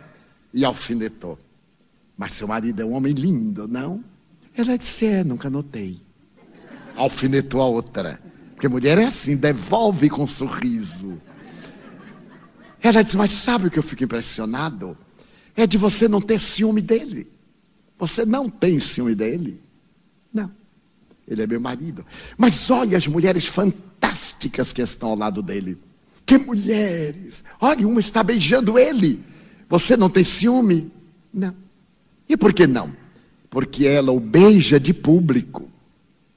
e 0.55 0.65
alfinetou. 0.65 1.39
Mas 2.17 2.33
seu 2.33 2.47
marido 2.47 2.81
é 2.81 2.85
um 2.85 2.93
homem 2.93 3.13
lindo, 3.13 3.67
não? 3.69 4.03
Ela 4.57 4.79
disse: 4.79 5.07
É, 5.07 5.25
nunca 5.25 5.51
notei. 5.51 6.01
Alfinetou 6.97 7.61
a 7.61 7.67
outra. 7.67 8.21
Porque 8.55 8.69
mulher 8.69 8.97
é 8.99 9.07
assim, 9.07 9.35
devolve 9.35 10.09
com 10.09 10.23
um 10.23 10.27
sorriso. 10.27 11.21
Ela 12.81 13.03
diz, 13.03 13.15
mas 13.15 13.31
sabe 13.31 13.67
o 13.67 13.71
que 13.71 13.79
eu 13.79 13.83
fico 13.83 14.05
impressionado? 14.05 14.97
É 15.57 15.67
de 15.67 15.79
você 15.79 16.09
não 16.09 16.21
ter 16.21 16.39
ciúme 16.39 16.81
dele. 16.81 17.29
Você 17.99 18.25
não 18.25 18.49
tem 18.49 18.79
ciúme 18.79 19.15
dele? 19.15 19.61
Ele 21.33 21.43
é 21.43 21.47
meu 21.47 21.61
marido. 21.61 22.05
Mas 22.37 22.71
olha 22.71 22.99
as 22.99 23.07
mulheres 23.07 23.47
fantásticas 23.47 24.73
que 24.73 24.83
estão 24.83 25.11
ao 25.11 25.17
lado 25.17 25.43
dele. 25.43 25.79
Que 26.27 26.37
mulheres! 26.37 27.43
Olha, 27.59 27.89
uma 27.89 28.01
está 28.01 28.23
beijando 28.23 28.79
ele. 28.79 29.25
Você 29.69 29.97
não 29.97 30.11
tem 30.11 30.23
ciúme? 30.23 30.93
Não. 31.33 31.55
E 32.29 32.37
por 32.37 32.53
que 32.53 32.67
não? 32.67 32.95
Porque 33.49 33.87
ela 33.87 34.13
o 34.13 34.21
beija 34.21 34.79
de 34.79 34.93
público. 34.93 35.69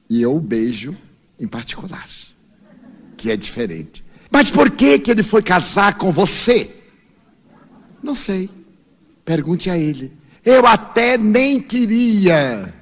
E 0.10 0.22
eu 0.22 0.36
o 0.36 0.40
beijo 0.40 0.96
em 1.38 1.48
particular, 1.48 2.08
que 3.18 3.30
é 3.30 3.36
diferente. 3.36 4.04
Mas 4.32 4.50
por 4.50 4.72
que, 4.72 4.98
que 5.00 5.12
ele 5.12 5.24
foi 5.24 5.44
casar 5.44 5.98
com 5.98 6.12
você? 6.12 6.74
Não 8.02 8.16
sei. 8.16 8.50
Pergunte 9.26 9.70
a 9.70 9.78
ele. 9.78 10.14
Eu 10.44 10.66
até 10.66 11.18
nem 11.18 11.60
queria. 11.60 12.74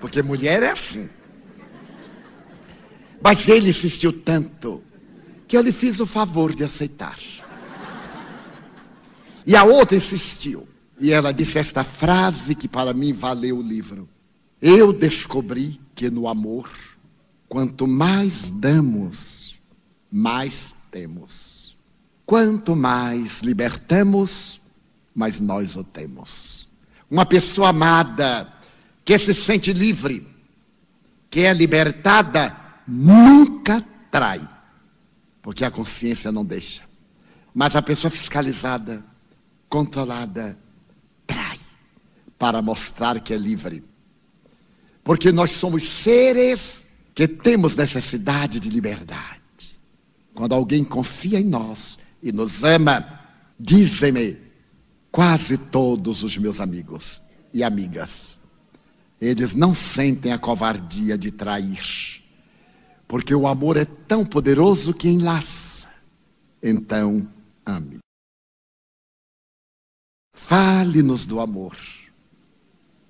Porque 0.00 0.22
mulher 0.22 0.62
é 0.62 0.70
assim. 0.70 1.08
Mas 3.22 3.48
ele 3.48 3.68
insistiu 3.68 4.12
tanto 4.12 4.82
que 5.46 5.56
eu 5.56 5.60
lhe 5.62 5.72
fiz 5.72 6.00
o 6.00 6.06
favor 6.06 6.54
de 6.54 6.64
aceitar. 6.64 7.18
E 9.46 9.54
a 9.54 9.64
outra 9.64 9.96
insistiu. 9.96 10.66
E 10.98 11.12
ela 11.12 11.32
disse 11.32 11.58
esta 11.58 11.82
frase 11.82 12.54
que 12.54 12.68
para 12.68 12.94
mim 12.94 13.12
valeu 13.12 13.58
o 13.58 13.62
livro. 13.62 14.08
Eu 14.60 14.92
descobri 14.92 15.80
que 15.94 16.10
no 16.10 16.28
amor, 16.28 16.70
quanto 17.48 17.86
mais 17.86 18.50
damos, 18.50 19.56
mais 20.10 20.76
temos. 20.90 21.76
Quanto 22.26 22.76
mais 22.76 23.40
libertamos, 23.40 24.60
mais 25.14 25.40
nós 25.40 25.76
o 25.76 25.82
temos. 25.82 26.68
Uma 27.10 27.26
pessoa 27.26 27.70
amada, 27.70 28.46
que 29.10 29.18
se 29.18 29.34
sente 29.34 29.72
livre, 29.72 30.24
que 31.28 31.40
é 31.40 31.52
libertada, 31.52 32.56
nunca 32.86 33.84
trai, 34.08 34.48
porque 35.42 35.64
a 35.64 35.70
consciência 35.70 36.30
não 36.30 36.44
deixa. 36.44 36.84
Mas 37.52 37.74
a 37.74 37.82
pessoa 37.82 38.08
fiscalizada, 38.08 39.04
controlada, 39.68 40.56
para 42.38 42.62
mostrar 42.62 43.18
que 43.18 43.34
é 43.34 43.36
livre. 43.36 43.82
Porque 45.02 45.32
nós 45.32 45.50
somos 45.50 45.82
seres 45.82 46.86
que 47.12 47.26
temos 47.26 47.74
necessidade 47.74 48.60
de 48.60 48.70
liberdade. 48.70 49.76
Quando 50.32 50.54
alguém 50.54 50.84
confia 50.84 51.40
em 51.40 51.44
nós 51.46 51.98
e 52.22 52.30
nos 52.30 52.62
ama, 52.62 53.20
dizem-me 53.58 54.38
quase 55.10 55.58
todos 55.58 56.22
os 56.22 56.36
meus 56.38 56.60
amigos 56.60 57.20
e 57.52 57.64
amigas. 57.64 58.38
Eles 59.20 59.54
não 59.54 59.74
sentem 59.74 60.32
a 60.32 60.38
covardia 60.38 61.18
de 61.18 61.30
trair, 61.30 62.22
porque 63.06 63.34
o 63.34 63.46
amor 63.46 63.76
é 63.76 63.84
tão 63.84 64.24
poderoso 64.24 64.94
que 64.94 65.08
enlaça. 65.08 65.90
Então, 66.62 67.28
ame. 67.66 67.98
Fale-nos 70.34 71.26
do 71.26 71.38
amor. 71.38 71.76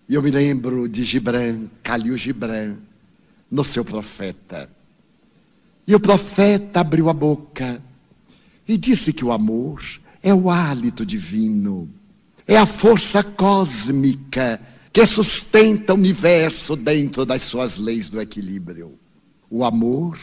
E 0.08 0.14
eu 0.14 0.22
me 0.22 0.32
lembro 0.32 0.88
de 0.88 1.04
Gibran, 1.04 1.68
Calil 1.82 2.16
Gibran, 2.16 2.76
no 3.48 3.62
seu 3.62 3.84
profeta. 3.84 4.68
E 5.86 5.94
o 5.94 6.00
profeta 6.00 6.80
abriu 6.80 7.08
a 7.08 7.12
boca 7.12 7.80
e 8.66 8.76
disse 8.76 9.12
que 9.12 9.24
o 9.24 9.30
amor 9.30 9.82
é 10.22 10.34
o 10.34 10.50
hálito 10.50 11.06
divino, 11.06 11.88
é 12.46 12.56
a 12.56 12.66
força 12.66 13.22
cósmica 13.22 14.60
que 14.92 15.06
sustenta 15.06 15.92
o 15.92 15.96
universo 15.96 16.74
dentro 16.74 17.24
das 17.24 17.42
suas 17.42 17.76
leis 17.76 18.08
do 18.08 18.20
equilíbrio. 18.20 18.98
O 19.48 19.64
amor, 19.64 20.18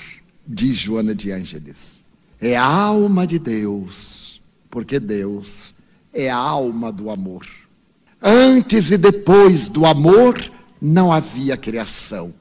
diz 0.46 0.78
Joana 0.78 1.16
de 1.16 1.32
Ângeles, 1.32 2.04
é 2.40 2.56
a 2.56 2.66
alma 2.66 3.26
de 3.26 3.40
Deus, 3.40 4.42
porque 4.70 5.00
Deus 5.00 5.74
é 6.14 6.30
a 6.30 6.36
alma 6.36 6.92
do 6.92 7.10
amor. 7.10 7.46
Antes 8.22 8.92
e 8.92 8.98
depois 8.98 9.70
do 9.70 9.86
amor 9.86 10.40
não 10.82 11.12
havia 11.12 11.56
criação, 11.56 12.34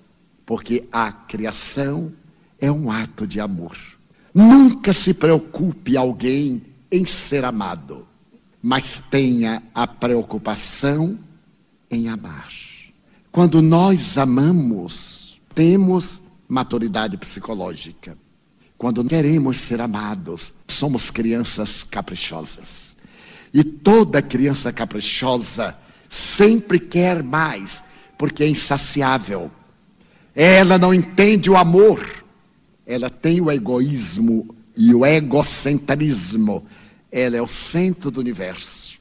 porque 0.45 0.85
a 0.91 1.12
criação 1.12 2.12
é 2.61 2.70
um 2.70 2.91
ato 2.91 3.27
de 3.27 3.41
amor. 3.41 3.77
Nunca 4.35 4.93
se 4.93 5.14
preocupe 5.14 5.97
alguém 5.97 6.62
em 6.91 7.05
ser 7.05 7.45
amado, 7.45 8.07
mas 8.62 9.01
tenha 9.01 9.62
a 9.74 9.87
preocupação 9.87 11.18
em 11.91 12.09
amar. 12.09 12.51
Quando 13.30 13.61
nós 13.61 14.16
amamos, 14.16 15.39
temos 15.55 16.22
maturidade 16.49 17.16
psicológica. 17.16 18.16
Quando 18.78 19.05
queremos 19.05 19.59
ser 19.59 19.80
amados, 19.80 20.53
somos 20.68 21.11
crianças 21.11 21.82
caprichosas. 21.84 22.97
E 23.53 23.64
toda 23.64 24.20
criança 24.20 24.72
caprichosa 24.72 25.76
sempre 26.09 26.78
quer 26.78 27.22
mais, 27.22 27.84
porque 28.18 28.45
é 28.45 28.49
insaciável. 28.49 29.51
Ela 30.34 30.78
não 30.78 30.93
entende 30.93 31.49
o 31.51 31.57
amor, 31.57 32.24
ela 32.87 33.09
tem 33.09 33.41
o 33.41 33.51
egoísmo 33.51 34.55
e 34.76 34.95
o 34.95 35.05
egocentrismo. 35.07 36.66
Ela 37.11 37.39
é 37.39 37.43
o 37.43 37.49
centro 37.49 38.11
do 38.11 38.20
universo. 38.20 38.95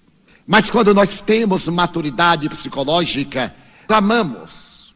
Mas 0.46 0.70
quando 0.70 0.94
nós 0.94 1.22
temos 1.22 1.68
maturidade 1.68 2.48
psicológica, 2.50 3.56
amamos. 3.90 4.94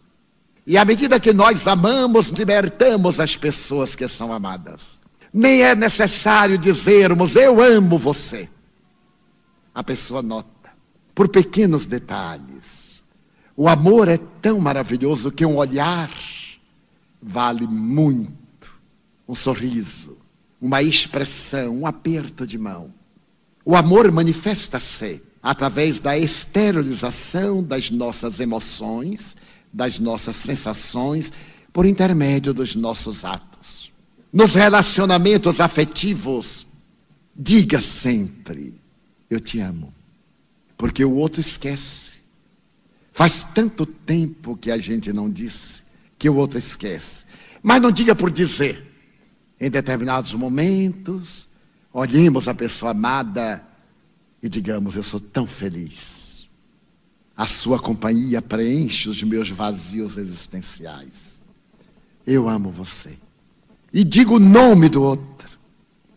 E 0.66 0.78
à 0.78 0.86
medida 0.86 1.20
que 1.20 1.34
nós 1.34 1.68
amamos, 1.68 2.30
libertamos 2.30 3.20
as 3.20 3.36
pessoas 3.36 3.96
que 3.96 4.08
são 4.08 4.32
amadas. 4.32 5.00
Nem 5.34 5.64
é 5.64 5.76
necessário 5.76 6.58
dizermos 6.58 7.36
eu 7.36 7.62
amo 7.62 7.98
você 7.98 8.50
a 9.74 9.84
pessoa 9.84 10.22
nota, 10.22 10.72
por 11.16 11.30
pequenos 11.30 11.88
detalhes. 11.88 13.02
O 13.56 13.68
amor 13.68 14.08
é 14.08 14.18
tão 14.42 14.60
maravilhoso 14.60 15.32
que 15.32 15.46
um 15.46 15.56
olhar 15.56 16.12
vale 17.22 17.66
muito. 17.66 18.38
Um 19.28 19.36
sorriso, 19.36 20.18
uma 20.62 20.82
expressão, 20.82 21.80
um 21.82 21.88
aperto 21.88 22.46
de 22.46 22.58
mão. 22.58 22.94
O 23.64 23.76
amor 23.76 24.12
manifesta-se 24.12 25.22
através 25.42 26.00
da 26.00 26.18
esterilização 26.18 27.64
das 27.64 27.90
nossas 27.90 28.40
emoções, 28.40 29.36
das 29.72 30.00
nossas 30.00 30.36
sensações, 30.36 31.32
por 31.72 31.86
intermédio 31.86 32.54
dos 32.54 32.76
nossos 32.76 33.24
atos. 33.24 33.92
Nos 34.32 34.54
relacionamentos 34.54 35.60
afetivos, 35.60 36.68
diga 37.36 37.80
sempre: 37.80 38.74
eu 39.30 39.40
te 39.40 39.60
amo. 39.60 39.94
Porque 40.78 41.04
o 41.04 41.14
outro 41.14 41.42
esquece. 41.42 42.20
Faz 43.12 43.44
tanto 43.44 43.86
tempo 43.86 44.56
que 44.56 44.72
a 44.72 44.78
gente 44.78 45.12
não 45.12 45.30
disse 45.30 45.84
que 46.18 46.30
o 46.30 46.36
outro 46.36 46.58
esquece. 46.58 47.26
Mas 47.62 47.82
não 47.82 47.92
diga 47.92 48.16
por 48.16 48.32
dizer. 48.32 48.88
Em 49.60 49.70
determinados 49.70 50.34
momentos, 50.34 51.48
olhemos 51.92 52.48
a 52.48 52.54
pessoa 52.54 52.92
amada 52.92 53.68
e 54.42 54.50
digamos: 54.50 54.96
Eu 54.96 55.04
sou 55.04 55.20
tão 55.20 55.46
feliz. 55.46 56.48
A 57.36 57.48
sua 57.48 57.80
companhia 57.80 58.42
preenche 58.42 59.08
os 59.10 59.24
meus 59.24 59.50
vazios 59.50 60.18
existenciais. 60.18 61.40
Eu 62.28 62.50
amo 62.50 62.70
você. 62.70 63.18
E 63.94 64.04
digo 64.04 64.36
o 64.36 64.40
nome 64.40 64.90
do 64.90 65.02
outro. 65.02 65.50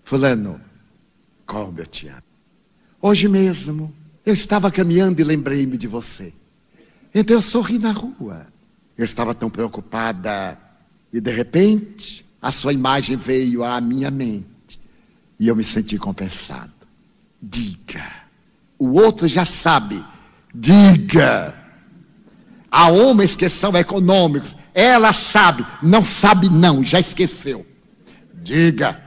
Fulano, 0.02 0.60
como 1.46 1.78
eu 1.78 1.86
te 1.86 2.08
amo. 2.08 2.22
Hoje 3.00 3.28
mesmo, 3.28 3.94
eu 4.26 4.34
estava 4.34 4.70
caminhando 4.70 5.20
e 5.20 5.24
lembrei-me 5.24 5.76
de 5.76 5.86
você. 5.86 6.32
Então 7.14 7.36
eu 7.36 7.42
sorri 7.42 7.78
na 7.78 7.92
rua. 7.92 8.46
Eu 8.96 9.04
estava 9.04 9.34
tão 9.34 9.48
preocupada 9.48 10.58
e 11.12 11.20
de 11.20 11.30
repente 11.30 12.26
a 12.40 12.50
sua 12.50 12.72
imagem 12.72 13.16
veio 13.16 13.64
à 13.64 13.80
minha 13.80 14.10
mente 14.10 14.80
e 15.38 15.48
eu 15.48 15.56
me 15.56 15.64
senti 15.64 15.98
compensado. 15.98 16.81
Diga. 17.42 18.08
O 18.78 18.92
outro 18.92 19.26
já 19.26 19.44
sabe. 19.44 20.04
Diga. 20.54 21.54
Há 22.70 22.88
homens 22.88 23.34
que 23.34 23.48
são 23.48 23.76
econômicos. 23.76 24.56
Ela 24.72 25.12
sabe. 25.12 25.66
Não 25.82 26.04
sabe, 26.04 26.48
não. 26.48 26.84
Já 26.84 27.00
esqueceu. 27.00 27.66
Diga. 28.32 29.02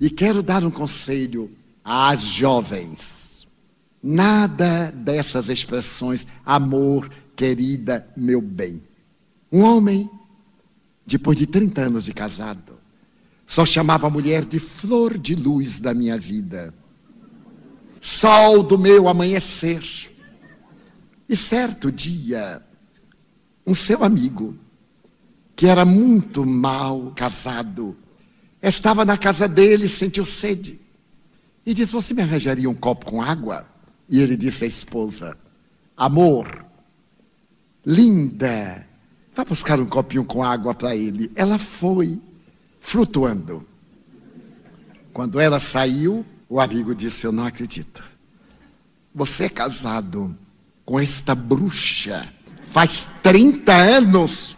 E 0.00 0.08
quero 0.08 0.42
dar 0.42 0.64
um 0.64 0.70
conselho 0.70 1.50
às 1.84 2.22
jovens. 2.22 3.46
Nada 4.02 4.90
dessas 4.90 5.48
expressões, 5.48 6.26
amor, 6.44 7.10
querida, 7.34 8.06
meu 8.16 8.40
bem. 8.40 8.82
Um 9.50 9.62
homem, 9.62 10.10
depois 11.06 11.38
de 11.38 11.46
30 11.46 11.80
anos 11.80 12.04
de 12.04 12.12
casado, 12.12 12.78
só 13.46 13.64
chamava 13.64 14.06
a 14.06 14.10
mulher 14.10 14.44
de 14.44 14.58
flor 14.58 15.16
de 15.16 15.34
luz 15.34 15.78
da 15.80 15.94
minha 15.94 16.18
vida, 16.18 16.74
sol 18.04 18.62
do 18.62 18.76
meu 18.76 19.08
amanhecer. 19.08 19.82
E 21.26 21.34
certo 21.34 21.90
dia, 21.90 22.62
um 23.66 23.72
seu 23.72 24.04
amigo, 24.04 24.58
que 25.56 25.66
era 25.66 25.86
muito 25.86 26.44
mal 26.44 27.14
casado, 27.16 27.96
estava 28.62 29.06
na 29.06 29.16
casa 29.16 29.48
dele 29.48 29.88
sentiu 29.88 30.26
sede. 30.26 30.78
E 31.64 31.72
disse: 31.72 31.92
Você 31.92 32.12
me 32.12 32.20
arranjaria 32.20 32.68
um 32.68 32.74
copo 32.74 33.06
com 33.06 33.22
água? 33.22 33.66
E 34.06 34.20
ele 34.20 34.36
disse 34.36 34.64
à 34.64 34.66
esposa: 34.66 35.34
Amor, 35.96 36.66
linda, 37.86 38.86
vá 39.34 39.46
buscar 39.46 39.80
um 39.80 39.86
copinho 39.86 40.26
com 40.26 40.42
água 40.44 40.74
para 40.74 40.94
ele. 40.94 41.32
Ela 41.34 41.58
foi, 41.58 42.20
flutuando. 42.80 43.66
Quando 45.10 45.40
ela 45.40 45.58
saiu, 45.58 46.26
o 46.48 46.60
amigo 46.60 46.94
disse: 46.94 47.26
Eu 47.26 47.32
não 47.32 47.44
acredito. 47.44 48.02
Você 49.14 49.44
é 49.44 49.48
casado 49.48 50.36
com 50.84 50.98
esta 50.98 51.34
bruxa 51.34 52.28
faz 52.64 53.08
30 53.22 53.72
anos 53.72 54.56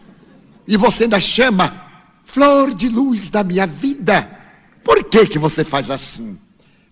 e 0.67 0.77
você 0.77 1.05
ainda 1.05 1.21
chama 1.21 1.85
flor 2.25 2.75
de 2.75 2.89
luz 2.89 3.29
da 3.29 3.45
minha 3.45 3.67
vida. 3.67 4.31
Por 4.83 5.05
que, 5.05 5.27
que 5.27 5.39
você 5.39 5.63
faz 5.63 5.91
assim? 5.91 6.39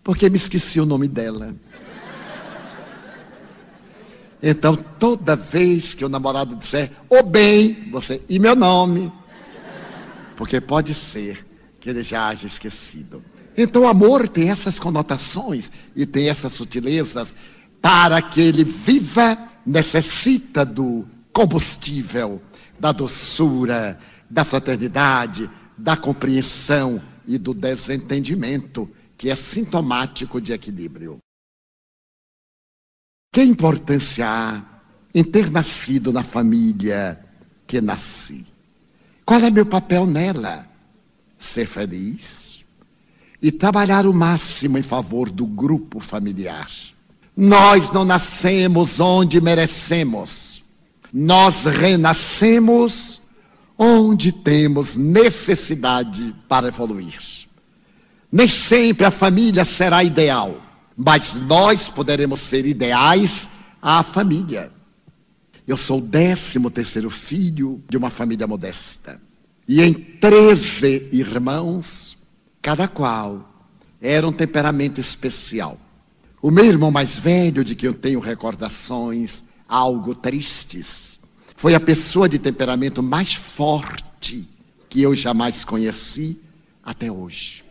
porque 0.04 0.28
me 0.28 0.36
esqueci 0.36 0.78
o 0.78 0.84
nome 0.84 1.08
dela. 1.08 1.56
Então, 4.42 4.76
toda 4.76 5.34
vez 5.34 5.94
que 5.94 6.04
o 6.04 6.08
namorado 6.08 6.54
disser, 6.54 6.92
oh, 7.08 7.22
bem, 7.22 7.88
você, 7.90 8.22
e 8.28 8.38
meu 8.38 8.54
nome, 8.54 9.10
porque 10.36 10.60
pode 10.60 10.92
ser 10.92 11.46
que 11.80 11.88
ele 11.88 12.02
já 12.02 12.28
haja 12.28 12.46
esquecido. 12.46 13.24
Então, 13.56 13.86
amor 13.86 14.28
tem 14.28 14.50
essas 14.50 14.78
conotações 14.78 15.70
e 15.94 16.04
tem 16.04 16.28
essas 16.28 16.52
sutilezas. 16.52 17.36
Para 17.80 18.20
que 18.20 18.40
ele 18.40 18.64
viva, 18.64 19.38
necessita 19.64 20.64
do 20.64 21.06
combustível, 21.32 22.42
da 22.78 22.92
doçura, 22.92 23.98
da 24.28 24.44
fraternidade, 24.44 25.50
da 25.76 25.96
compreensão 25.96 27.02
e 27.26 27.38
do 27.38 27.54
desentendimento 27.54 28.90
que 29.16 29.30
é 29.30 29.36
sintomático 29.36 30.40
de 30.40 30.52
equilíbrio. 30.52 31.18
Que 33.32 33.42
importância 33.42 34.26
há 34.28 34.62
em 35.14 35.24
ter 35.24 35.50
nascido 35.50 36.12
na 36.12 36.22
família 36.22 37.18
que 37.66 37.80
nasci? 37.80 38.46
Qual 39.24 39.40
é 39.40 39.50
meu 39.50 39.66
papel 39.66 40.06
nela? 40.06 40.68
Ser 41.38 41.66
feliz 41.66 42.43
e 43.40 43.52
trabalhar 43.52 44.06
o 44.06 44.14
máximo 44.14 44.78
em 44.78 44.82
favor 44.82 45.30
do 45.30 45.46
grupo 45.46 46.00
familiar. 46.00 46.68
Nós 47.36 47.90
não 47.90 48.04
nascemos 48.04 49.00
onde 49.00 49.40
merecemos. 49.40 50.64
Nós 51.12 51.64
renascemos 51.64 53.20
onde 53.78 54.32
temos 54.32 54.96
necessidade 54.96 56.34
para 56.48 56.68
evoluir. 56.68 57.44
Nem 58.30 58.48
sempre 58.48 59.06
a 59.06 59.10
família 59.10 59.64
será 59.64 60.02
ideal, 60.02 60.60
mas 60.96 61.34
nós 61.34 61.88
poderemos 61.88 62.40
ser 62.40 62.66
ideais 62.66 63.48
à 63.80 64.02
família. 64.02 64.72
Eu 65.66 65.76
sou 65.76 65.98
o 65.98 66.02
décimo 66.02 66.70
terceiro 66.70 67.10
filho 67.10 67.82
de 67.88 67.96
uma 67.96 68.10
família 68.10 68.46
modesta. 68.46 69.20
E 69.66 69.80
em 69.80 69.94
treze 69.94 71.08
irmãos, 71.10 72.13
cada 72.64 72.88
qual 72.88 73.46
era 74.00 74.26
um 74.26 74.32
temperamento 74.32 74.98
especial. 74.98 75.78
O 76.40 76.50
meu 76.50 76.64
irmão 76.64 76.90
mais 76.90 77.14
velho, 77.14 77.62
de 77.62 77.74
quem 77.74 77.88
eu 77.88 77.92
tenho 77.92 78.18
recordações 78.20 79.44
algo 79.68 80.14
tristes, 80.14 81.20
foi 81.54 81.74
a 81.74 81.80
pessoa 81.80 82.26
de 82.26 82.38
temperamento 82.38 83.02
mais 83.02 83.34
forte 83.34 84.48
que 84.88 85.02
eu 85.02 85.14
jamais 85.14 85.62
conheci 85.62 86.40
até 86.82 87.12
hoje. 87.12 87.62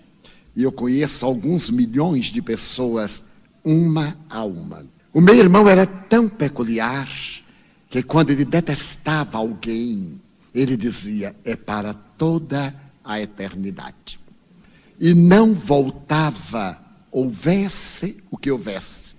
E 0.56 0.62
eu 0.62 0.72
conheço 0.72 1.26
alguns 1.26 1.72
milhões 1.72 2.28
de 2.28 2.40
pessoas, 2.40 3.24
uma 3.64 4.16
a 4.30 4.44
uma. 4.44 4.86
O 5.12 5.20
meu 5.20 5.34
irmão 5.34 5.68
era 5.68 5.88
tão 5.88 6.30
peculiar 6.30 7.10
que 7.90 8.04
quando 8.04 8.30
ele 8.30 8.46
detestava 8.46 9.40
alguém, 9.40 10.22
ele 10.54 10.78
dizia: 10.78 11.36
é 11.44 11.56
para 11.56 11.96
toda 11.96 12.76
a 13.04 13.20
eternidade. 13.20 14.22
E 15.00 15.14
não 15.14 15.54
voltava, 15.54 16.80
houvesse 17.12 18.18
o 18.30 18.38
que 18.38 18.52
houvesse, 18.52 19.16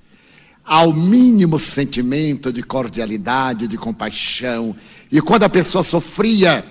ao 0.64 0.92
mínimo 0.92 1.58
sentimento 1.58 2.52
de 2.52 2.62
cordialidade, 2.62 3.68
de 3.68 3.76
compaixão. 3.76 4.74
E 5.12 5.20
quando 5.20 5.44
a 5.44 5.48
pessoa 5.48 5.84
sofria, 5.84 6.64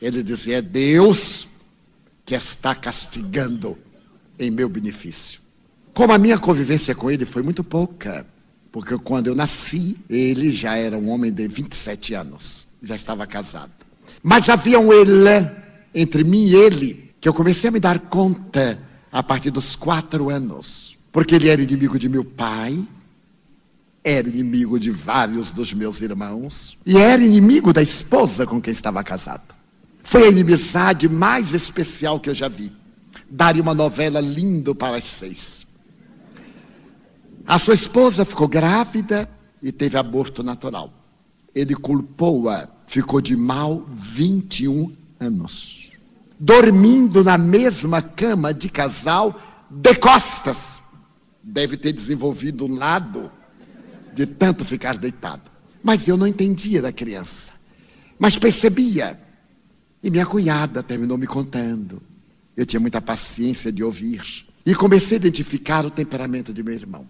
ele 0.00 0.22
dizia: 0.22 0.58
é 0.58 0.62
Deus 0.62 1.48
que 2.24 2.34
está 2.34 2.74
castigando 2.74 3.78
em 4.38 4.50
meu 4.50 4.68
benefício. 4.68 5.40
Como 5.94 6.12
a 6.12 6.18
minha 6.18 6.38
convivência 6.38 6.94
com 6.94 7.10
ele 7.10 7.24
foi 7.24 7.42
muito 7.42 7.64
pouca, 7.64 8.26
porque 8.70 8.96
quando 8.98 9.28
eu 9.28 9.34
nasci, 9.34 9.96
ele 10.08 10.52
já 10.52 10.76
era 10.76 10.96
um 10.96 11.08
homem 11.08 11.32
de 11.32 11.48
27 11.48 12.14
anos, 12.14 12.68
já 12.82 12.94
estava 12.94 13.26
casado. 13.26 13.72
Mas 14.22 14.48
havia 14.48 14.78
um 14.78 14.92
ele 14.92 15.50
entre 15.94 16.22
mim 16.22 16.46
e 16.46 16.54
ele, 16.54 17.07
eu 17.28 17.34
comecei 17.34 17.68
a 17.68 17.70
me 17.70 17.78
dar 17.78 17.98
conta 17.98 18.78
a 19.12 19.22
partir 19.22 19.50
dos 19.50 19.76
quatro 19.76 20.30
anos. 20.30 20.96
Porque 21.12 21.34
ele 21.34 21.48
era 21.48 21.60
inimigo 21.60 21.98
de 21.98 22.08
meu 22.08 22.24
pai, 22.24 22.82
era 24.02 24.28
inimigo 24.28 24.78
de 24.78 24.90
vários 24.90 25.52
dos 25.52 25.72
meus 25.72 26.00
irmãos, 26.00 26.78
e 26.86 26.96
era 26.96 27.22
inimigo 27.22 27.72
da 27.72 27.82
esposa 27.82 28.46
com 28.46 28.60
quem 28.60 28.72
estava 28.72 29.02
casado. 29.04 29.54
Foi 30.02 30.24
a 30.24 30.30
inimizade 30.30 31.08
mais 31.08 31.52
especial 31.52 32.18
que 32.18 32.30
eu 32.30 32.34
já 32.34 32.48
vi. 32.48 32.72
Daria 33.28 33.62
uma 33.62 33.74
novela 33.74 34.20
lindo 34.20 34.74
para 34.74 34.96
as 34.96 35.04
seis. 35.04 35.66
A 37.46 37.58
sua 37.58 37.74
esposa 37.74 38.24
ficou 38.24 38.48
grávida 38.48 39.28
e 39.62 39.70
teve 39.70 39.98
aborto 39.98 40.42
natural. 40.42 40.92
Ele 41.54 41.74
culpou-a, 41.74 42.68
ficou 42.86 43.20
de 43.20 43.36
mal 43.36 43.84
21 43.90 44.94
anos. 45.20 45.87
Dormindo 46.38 47.24
na 47.24 47.36
mesma 47.36 48.00
cama 48.00 48.54
de 48.54 48.68
casal, 48.68 49.40
de 49.70 49.94
costas. 49.96 50.80
Deve 51.42 51.76
ter 51.76 51.92
desenvolvido 51.92 52.66
um 52.66 52.76
lado 52.76 53.30
de 54.14 54.26
tanto 54.26 54.64
ficar 54.64 54.96
deitado. 54.96 55.50
Mas 55.82 56.08
eu 56.08 56.16
não 56.16 56.26
entendia 56.26 56.82
da 56.82 56.92
criança. 56.92 57.52
Mas 58.18 58.36
percebia. 58.36 59.18
E 60.02 60.10
minha 60.10 60.26
cunhada 60.26 60.82
terminou 60.82 61.18
me 61.18 61.26
contando. 61.26 62.02
Eu 62.56 62.66
tinha 62.66 62.80
muita 62.80 63.00
paciência 63.00 63.72
de 63.72 63.82
ouvir. 63.82 64.46
E 64.66 64.74
comecei 64.74 65.16
a 65.16 65.20
identificar 65.20 65.86
o 65.86 65.90
temperamento 65.90 66.52
de 66.52 66.62
meu 66.62 66.74
irmão. 66.74 67.06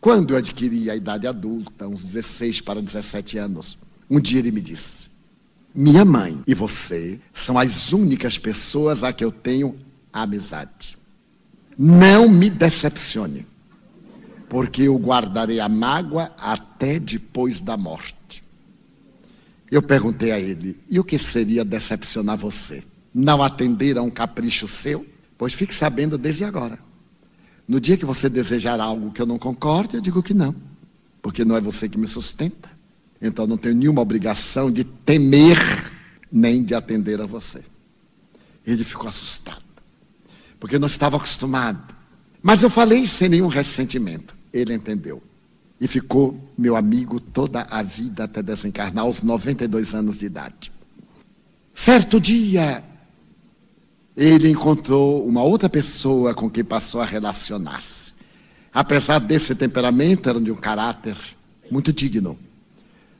Quando 0.00 0.34
eu 0.34 0.36
adquiri 0.36 0.90
a 0.90 0.96
idade 0.96 1.28
adulta, 1.28 1.86
uns 1.86 2.02
16 2.02 2.60
para 2.60 2.82
17 2.82 3.38
anos, 3.38 3.78
um 4.10 4.18
dia 4.20 4.40
ele 4.40 4.50
me 4.50 4.60
disse: 4.60 5.08
Minha 5.74 6.04
mãe 6.04 6.38
e 6.46 6.54
você 6.54 7.18
são 7.32 7.58
as 7.58 7.92
únicas 7.92 8.38
pessoas 8.38 9.02
a 9.02 9.12
que 9.12 9.24
eu 9.24 9.32
tenho 9.32 9.78
amizade. 10.12 10.98
Não 11.78 12.28
me 12.28 12.50
decepcione, 12.50 13.46
porque 14.48 14.82
eu 14.82 14.96
guardarei 14.98 15.60
a 15.60 15.68
mágoa 15.68 16.30
até 16.38 16.98
depois 16.98 17.62
da 17.62 17.76
morte. 17.76 18.44
Eu 19.70 19.80
perguntei 19.80 20.30
a 20.30 20.38
ele: 20.38 20.78
E 20.90 21.00
o 21.00 21.04
que 21.04 21.18
seria 21.18 21.64
decepcionar 21.64 22.36
você? 22.36 22.84
Não 23.14 23.42
atender 23.42 23.96
a 23.96 24.02
um 24.02 24.10
capricho 24.10 24.68
seu? 24.68 25.06
Pois 25.38 25.54
fique 25.54 25.72
sabendo 25.72 26.18
desde 26.18 26.44
agora. 26.44 26.78
No 27.66 27.80
dia 27.80 27.96
que 27.96 28.04
você 28.04 28.28
desejar 28.28 28.78
algo 28.78 29.10
que 29.10 29.22
eu 29.22 29.26
não 29.26 29.38
concorde, 29.38 29.96
eu 29.96 30.02
digo 30.02 30.22
que 30.22 30.34
não, 30.34 30.54
porque 31.22 31.42
não 31.44 31.56
é 31.56 31.60
você 31.60 31.88
que 31.88 31.96
me 31.96 32.06
sustenta. 32.06 32.70
Então 33.22 33.46
não 33.46 33.56
tenho 33.56 33.76
nenhuma 33.76 34.02
obrigação 34.02 34.68
de 34.68 34.82
temer 34.82 35.56
nem 36.30 36.64
de 36.64 36.74
atender 36.74 37.20
a 37.20 37.26
você. 37.26 37.62
Ele 38.66 38.82
ficou 38.82 39.08
assustado, 39.08 39.62
porque 40.58 40.78
não 40.78 40.88
estava 40.88 41.16
acostumado. 41.16 41.94
Mas 42.42 42.64
eu 42.64 42.70
falei 42.70 43.06
sem 43.06 43.28
nenhum 43.28 43.46
ressentimento. 43.46 44.34
Ele 44.52 44.74
entendeu. 44.74 45.22
E 45.80 45.86
ficou 45.86 46.38
meu 46.58 46.76
amigo 46.76 47.20
toda 47.20 47.66
a 47.70 47.82
vida 47.82 48.24
até 48.24 48.42
desencarnar 48.42 49.04
aos 49.04 49.22
92 49.22 49.94
anos 49.94 50.18
de 50.18 50.26
idade. 50.26 50.72
Certo 51.72 52.20
dia, 52.20 52.84
ele 54.16 54.50
encontrou 54.50 55.26
uma 55.26 55.42
outra 55.42 55.68
pessoa 55.68 56.34
com 56.34 56.50
quem 56.50 56.64
passou 56.64 57.00
a 57.00 57.04
relacionar-se. 57.04 58.12
Apesar 58.72 59.18
desse 59.18 59.54
temperamento, 59.54 60.28
era 60.28 60.40
de 60.40 60.50
um 60.50 60.56
caráter 60.56 61.16
muito 61.70 61.92
digno. 61.92 62.38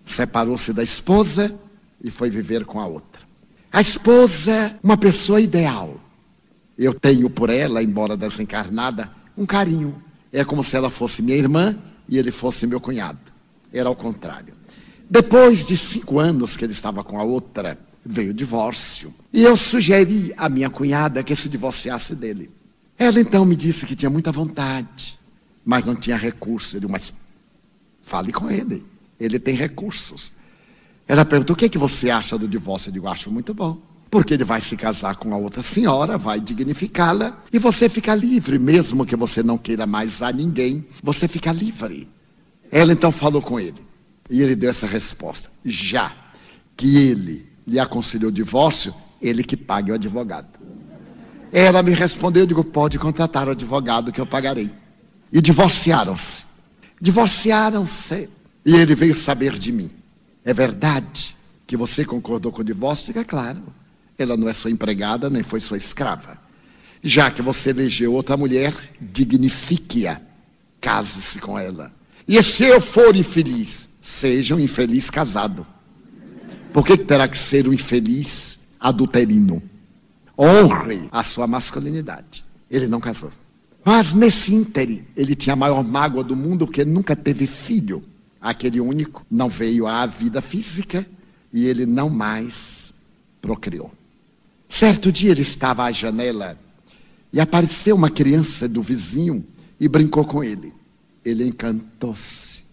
Separou-se 0.05 0.73
da 0.73 0.83
esposa 0.83 1.55
e 2.03 2.11
foi 2.11 2.31
viver 2.31 2.65
com 2.65 2.81
a 2.81 2.87
outra. 2.87 3.23
A 3.73 3.81
esposa, 3.81 4.79
uma 4.83 4.97
pessoa 4.97 5.41
ideal. 5.41 5.99
Eu 6.77 6.93
tenho 6.93 7.31
por 7.31 7.49
ela, 7.49 7.83
embora 7.83 8.17
desencarnada, 8.17 9.11
um 9.37 9.47
carinho. 9.47 10.03
É 10.33 10.45
como 10.45 10.65
se 10.65 10.77
ela 10.77 10.91
fosse 10.91 11.23
minha 11.23 11.37
irmã 11.37 11.79
e 12.09 12.19
ele 12.19 12.31
fosse 12.31 12.67
meu 12.67 12.81
cunhado. 12.81 13.21
Era 13.73 13.89
ao 13.89 13.97
contrário. 13.97 14.55
Depois 15.09 15.67
de 15.67 15.77
cinco 15.77 16.19
anos 16.19 16.57
que 16.57 16.65
ele 16.65 16.73
estava 16.73 17.05
com 17.05 17.19
a 17.19 17.23
outra, 17.23 17.79
veio 18.05 18.31
o 18.31 18.35
divórcio. 18.35 19.15
E 19.33 19.43
eu 19.43 19.57
sugeri 19.57 20.33
à 20.37 20.49
minha 20.49 20.69
cunhada 20.69 21.23
que 21.23 21.35
se 21.37 21.49
divorciasse 21.49 22.15
dele. 22.15 22.51
Ela 22.99 23.21
então 23.21 23.45
me 23.45 23.57
disse 23.57 23.87
que 23.87 23.97
tinha 23.97 24.11
muita 24.11 24.31
vontade, 24.31 25.19
mas 25.65 25.85
não 25.85 25.95
tinha 25.95 26.17
recurso. 26.17 26.77
Eu 26.77 26.81
disse, 26.81 26.93
mas 26.93 27.15
fale 28.03 28.33
com 28.33 28.51
ele, 28.51 28.85
ele 29.25 29.39
tem 29.39 29.55
recursos. 29.55 30.33
Ela 31.07 31.25
perguntou: 31.25 31.55
o 31.55 31.57
que, 31.57 31.67
é 31.67 31.69
que 31.69 31.79
você 31.79 32.11
acha 32.11 32.39
do 32.39 32.49
divórcio? 32.49 32.89
Eu 32.89 32.93
digo: 32.93 33.09
acho 33.09 33.31
muito 33.31 33.53
bom. 33.53 33.79
Porque 34.11 34.35
ele 34.35 34.45
vai 34.45 34.61
se 34.61 34.77
casar 34.77 35.17
com 35.17 35.33
a 35.33 35.39
outra 35.39 35.63
senhora, 35.63 36.19
vai 36.19 36.39
dignificá-la, 36.39 37.43
e 37.51 37.59
você 37.59 37.89
fica 37.89 38.15
livre, 38.15 38.59
mesmo 38.59 39.07
que 39.07 39.17
você 39.17 39.43
não 39.43 39.57
queira 39.57 39.87
mais 39.87 40.21
a 40.21 40.31
ninguém, 40.31 40.85
você 41.03 41.27
fica 41.27 41.51
livre. 41.51 42.07
Ela 42.71 42.93
então 42.93 43.11
falou 43.11 43.41
com 43.41 43.59
ele, 43.59 43.81
e 44.29 44.43
ele 44.43 44.55
deu 44.55 44.71
essa 44.71 44.87
resposta: 44.87 45.51
já 45.65 46.13
que 46.77 46.97
ele 46.97 47.47
lhe 47.67 47.79
aconselhou 47.79 48.29
o 48.29 48.33
divórcio, 48.33 48.95
ele 49.21 49.43
que 49.43 49.57
pague 49.57 49.93
o 49.93 49.95
advogado. 49.95 50.49
Ela 51.53 51.83
me 51.83 51.93
respondeu, 51.93 52.45
eu 52.45 52.47
digo, 52.47 52.65
pode 52.65 52.99
contratar 52.99 53.47
o 53.47 53.51
advogado 53.51 54.11
que 54.11 54.21
eu 54.21 54.27
pagarei. 54.27 54.71
E 55.31 55.41
divorciaram-se. 55.41 56.45
Divorciaram-se. 57.01 58.29
E 58.65 58.75
ele 58.75 58.95
veio 58.95 59.15
saber 59.15 59.59
de 59.59 59.73
mim. 59.73 59.91
É 60.45 60.55
verdade 60.55 61.37
que 61.67 61.77
você 61.77 62.05
concordou 62.05 62.53
com 62.53 62.61
o 62.61 62.65
divórcio? 62.65 63.17
É 63.19 63.25
claro. 63.25 63.63
Ela 64.19 64.37
não 64.37 64.49
é 64.49 64.53
sua 64.53 64.71
empregada, 64.71 65.29
nem 65.31 65.43
foi 65.43 65.61
sua 65.61 65.77
escrava. 65.77 66.39
Já 67.03 67.31
que 67.31 67.43
você 67.43 67.71
elegeu 67.71 68.13
outra 68.13 68.37
mulher, 68.37 68.75
dignifique-a. 69.01 70.21
Case-se 70.81 71.41
com 71.41 71.59
ela. 71.59 71.93
E 72.27 72.41
se 72.43 72.65
eu 72.65 72.81
for 72.81 73.17
infeliz, 73.17 73.89
seja 74.01 74.55
um 74.55 74.61
infeliz 74.61 75.11
casado. 75.11 75.67
Por 76.73 76.87
que 76.87 76.97
terá 76.97 77.27
que 77.27 77.37
ser 77.37 77.69
um 77.69 77.73
infeliz 77.73 78.61
adulterino? 78.79 79.63
Honre 80.39 81.09
a 81.11 81.23
sua 81.23 81.47
masculinidade. 81.47 82.45
Ele 82.71 82.87
não 82.87 83.01
casou. 83.01 83.33
Mas 83.85 84.13
nesse 84.13 84.55
íntere, 84.55 85.07
ele 85.17 85.35
tinha 85.35 85.55
a 85.55 85.57
maior 85.57 85.83
mágoa 85.83 86.23
do 86.23 86.37
mundo 86.37 86.67
porque 86.67 86.85
nunca 86.85 87.17
teve 87.17 87.47
filho. 87.47 88.03
Aquele 88.43 88.81
único, 88.81 89.25
não 89.31 89.49
veio 89.49 89.87
à 89.87 90.05
vida 90.05 90.43
física 90.43 91.07
e 91.53 91.65
ele 91.65 91.87
não 91.87 92.11
mais 92.11 92.93
procriou. 93.41 93.93
Certo 94.69 95.13
dia 95.13 95.31
ele 95.31 95.43
estava 95.43 95.85
à 95.85 95.93
janela 95.93 96.59
e 97.33 97.41
apareceu 97.41 97.95
uma 97.95 98.11
criança 98.11 98.69
do 98.69 98.83
vizinho 98.83 99.45
e 99.79 99.87
brincou 99.89 100.25
com 100.25 100.43
ele. 100.43 100.73
Ele 101.25 101.45
encantou-se 101.45 102.65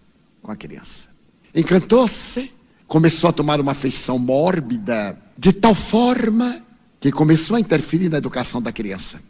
com 0.41 0.51
a 0.51 0.55
criança. 0.55 1.09
Encantou-se, 1.53 2.51
começou 2.87 3.29
a 3.29 3.33
tomar 3.33 3.61
uma 3.61 3.73
afeição 3.73 4.17
mórbida, 4.17 5.17
de 5.37 5.53
tal 5.53 5.75
forma 5.75 6.63
que 6.99 7.11
começou 7.11 7.55
a 7.55 7.59
interferir 7.59 8.09
na 8.09 8.17
educação 8.17 8.61
da 8.61 8.71
criança. 8.71 9.21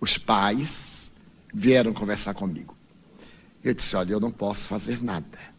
Os 0.00 0.18
pais 0.18 1.10
vieram 1.52 1.92
conversar 1.92 2.34
comigo. 2.34 2.76
Eu 3.62 3.74
disse: 3.74 3.94
Olha, 3.96 4.12
eu 4.12 4.20
não 4.20 4.30
posso 4.30 4.68
fazer 4.68 5.02
nada. 5.02 5.49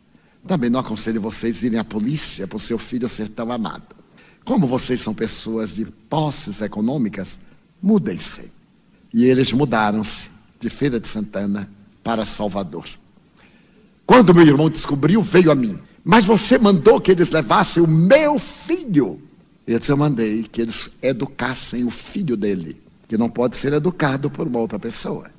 Também 0.47 0.69
não 0.69 0.79
aconselho 0.79 1.21
vocês 1.21 1.63
irem 1.63 1.79
à 1.79 1.83
polícia 1.83 2.47
por 2.47 2.59
seu 2.59 2.77
filho 2.77 3.07
ser 3.07 3.29
tão 3.29 3.51
amado. 3.51 3.95
Como 4.43 4.67
vocês 4.67 4.99
são 4.99 5.13
pessoas 5.13 5.75
de 5.75 5.85
posses 5.85 6.61
econômicas, 6.61 7.39
mudem-se. 7.81 8.51
E 9.13 9.25
eles 9.25 9.51
mudaram-se 9.51 10.31
de 10.59 10.69
Feira 10.69 10.99
de 10.99 11.07
Santana 11.07 11.69
para 12.03 12.25
Salvador. 12.25 12.85
Quando 14.05 14.33
meu 14.33 14.45
irmão 14.45 14.69
descobriu, 14.69 15.21
veio 15.21 15.51
a 15.51 15.55
mim. 15.55 15.77
Mas 16.03 16.25
você 16.25 16.57
mandou 16.57 16.99
que 16.99 17.11
eles 17.11 17.29
levassem 17.29 17.83
o 17.83 17.87
meu 17.87 18.39
filho. 18.39 19.21
Eu 19.67 19.77
disse, 19.77 19.91
eu 19.91 19.97
mandei 19.97 20.43
que 20.43 20.61
eles 20.61 20.89
educassem 21.01 21.85
o 21.85 21.91
filho 21.91 22.35
dele, 22.35 22.81
que 23.07 23.17
não 23.17 23.29
pode 23.29 23.55
ser 23.55 23.73
educado 23.73 24.29
por 24.29 24.47
uma 24.47 24.59
outra 24.59 24.79
pessoa. 24.79 25.29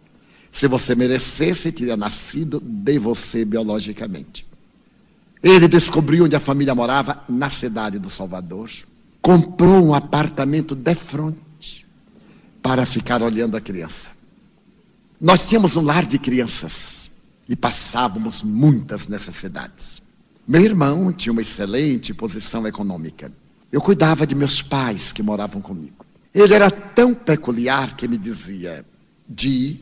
Se 0.50 0.68
você 0.68 0.94
merecesse, 0.94 1.72
teria 1.72 1.96
nascido 1.96 2.60
de 2.60 2.98
você 2.98 3.44
biologicamente. 3.44 4.46
Ele 5.42 5.66
descobriu 5.66 6.24
onde 6.24 6.36
a 6.36 6.40
família 6.40 6.74
morava, 6.74 7.24
na 7.28 7.50
cidade 7.50 7.98
do 7.98 8.08
Salvador. 8.08 8.70
Comprou 9.20 9.84
um 9.84 9.94
apartamento 9.94 10.74
de 10.74 10.94
frente 10.94 11.86
para 12.62 12.86
ficar 12.86 13.22
olhando 13.22 13.56
a 13.56 13.60
criança. 13.60 14.10
Nós 15.20 15.46
tínhamos 15.46 15.76
um 15.76 15.82
lar 15.82 16.06
de 16.06 16.18
crianças 16.18 17.10
e 17.48 17.56
passávamos 17.56 18.42
muitas 18.42 19.08
necessidades. 19.08 20.00
Meu 20.46 20.62
irmão 20.62 21.12
tinha 21.12 21.32
uma 21.32 21.42
excelente 21.42 22.14
posição 22.14 22.66
econômica. 22.66 23.32
Eu 23.70 23.80
cuidava 23.80 24.26
de 24.26 24.34
meus 24.34 24.62
pais 24.62 25.12
que 25.12 25.22
moravam 25.22 25.62
comigo. 25.62 26.04
Ele 26.34 26.54
era 26.54 26.70
tão 26.70 27.14
peculiar 27.14 27.96
que 27.96 28.08
me 28.08 28.16
dizia: 28.16 28.84
Di, 29.28 29.80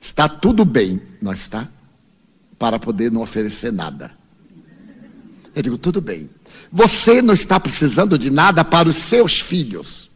está 0.00 0.28
tudo 0.28 0.64
bem, 0.64 1.00
não 1.20 1.32
está? 1.32 1.68
Para 2.58 2.78
poder 2.78 3.10
não 3.10 3.22
oferecer 3.22 3.72
nada. 3.72 4.21
Eu 5.54 5.62
digo, 5.62 5.78
tudo 5.78 6.00
bem. 6.00 6.30
Você 6.70 7.20
não 7.20 7.34
está 7.34 7.60
precisando 7.60 8.18
de 8.18 8.30
nada 8.30 8.64
para 8.64 8.88
os 8.88 8.96
seus 8.96 9.40
filhos. 9.40 10.10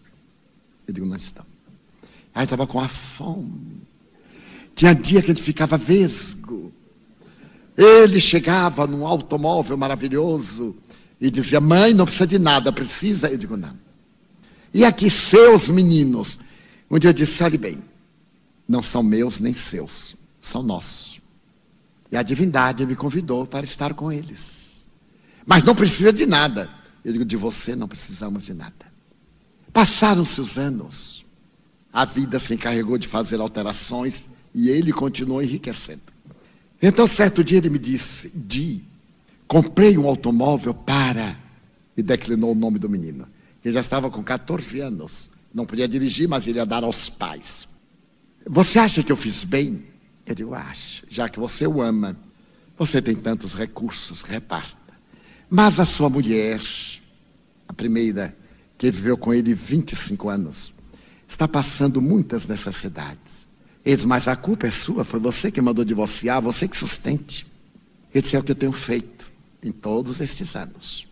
Eu 0.87 0.95
digo, 0.95 1.07
não 1.07 1.17
estão. 1.17 1.45
Aí 2.35 2.45
estava 2.45 2.67
com 2.67 2.81
a 2.81 2.89
fome. 2.89 3.83
Tinha 4.75 4.95
dia 4.95 5.23
que 5.23 5.31
ele 5.31 5.41
ficava 5.41 5.77
vesgo. 5.77 6.73
Ele 7.77 8.21
chegava 8.21 8.87
num 8.87 9.07
automóvel 9.07 9.77
maravilhoso 9.77 10.77
e 11.21 11.31
dizia: 11.31 11.61
Mãe, 11.61 11.95
não 11.95 12.05
precisa 12.05 12.27
de 12.27 12.39
nada, 12.39 12.73
precisa? 12.73 13.31
Eu 13.31 13.39
digo: 13.39 13.57
Não. 13.57 13.77
E 14.73 14.85
aqui, 14.85 15.09
seus 15.09 15.69
meninos? 15.69 16.39
Um 16.91 16.99
dia 16.99 17.11
eu 17.11 17.15
disse: 17.15 17.43
Olhe 17.43 17.59
bem, 17.59 17.83
não 18.69 18.83
são 18.83 19.03
meus 19.03 19.41
nem 19.41 19.55
seus, 19.55 20.17
são 20.41 20.63
nossos. 20.63 21.21
E 22.11 22.17
a 22.17 22.23
divindade 22.23 22.85
me 22.87 22.95
convidou 22.95 23.47
para 23.47 23.65
estar 23.65 23.95
com 23.95 24.13
eles. 24.13 24.66
Mas 25.47 25.63
não 25.63 25.75
precisa 25.75 26.13
de 26.13 26.27
nada. 26.27 26.69
Eu 27.05 27.13
digo, 27.13 27.25
de 27.25 27.37
você 27.37 27.77
não 27.77 27.87
precisamos 27.87 28.45
de 28.45 28.53
nada. 28.53 28.75
Passaram-se 29.73 30.41
os 30.41 30.59
anos. 30.59 31.25
A 31.93 32.05
vida 32.05 32.39
se 32.39 32.53
encarregou 32.53 32.99
de 32.99 33.07
fazer 33.07 33.41
alterações 33.41 34.29
e 34.53 34.69
ele 34.69 34.93
continuou 34.93 35.43
enriquecendo. 35.43 36.03
Então, 36.83 37.07
certo 37.07 37.45
dia 37.45 37.59
ele 37.59 37.71
me 37.71 37.79
disse: 37.79 38.31
Di, 38.35 38.83
comprei 39.47 39.97
um 39.97 40.07
automóvel 40.07 40.75
para. 40.75 41.39
E 41.97 42.03
declinou 42.03 42.53
o 42.53 42.55
nome 42.55 42.79
do 42.79 42.91
menino. 42.91 43.27
Ele 43.65 43.73
já 43.73 43.81
estava 43.81 44.11
com 44.11 44.23
14 44.23 44.81
anos. 44.81 45.31
Não 45.55 45.65
podia 45.65 45.89
dirigir, 45.89 46.29
mas 46.29 46.47
ele 46.47 46.59
ia 46.59 46.67
dar 46.67 46.85
aos 46.85 47.09
pais. 47.09 47.67
Você 48.47 48.79
acha 48.79 49.03
que 49.03 49.11
eu 49.11 49.17
fiz 49.17 49.45
bem? 49.45 49.85
Eu 50.27 50.35
digo, 50.35 50.55
acho. 50.55 51.05
Já 51.09 51.29
que 51.31 51.41
você 51.41 51.67
o 51.67 51.81
ama, 51.81 52.15
você 52.77 53.01
tem 53.01 53.17
tantos 53.17 53.55
recursos, 53.55 54.21
reparta. 54.23 54.76
Mas 55.49 55.79
a 55.79 55.85
sua 55.85 56.11
mulher, 56.11 56.61
a 57.69 57.73
primeira, 57.73 58.37
que 58.77 58.91
viveu 58.91 59.17
com 59.17 59.33
ele 59.33 59.55
25 59.55 60.29
anos, 60.29 60.73
está 61.27 61.47
passando 61.47 62.03
muitas 62.03 62.47
necessidades. 62.47 63.47
Ele 63.85 63.95
diz, 63.95 64.05
mas 64.05 64.27
a 64.27 64.35
culpa 64.35 64.67
é 64.67 64.71
sua, 64.71 65.05
foi 65.05 65.21
você 65.21 65.51
que 65.51 65.61
mandou 65.61 65.85
divorciar, 65.85 66.43
você 66.43 66.67
que 66.67 66.77
sustente. 66.77 67.47
Ele 68.13 68.23
disse, 68.23 68.35
é 68.35 68.39
o 68.39 68.43
que 68.43 68.51
eu 68.51 68.57
tenho 68.57 68.73
feito 68.73 69.31
em 69.63 69.71
todos 69.71 70.21
estes 70.21 70.57
anos. 70.57 71.07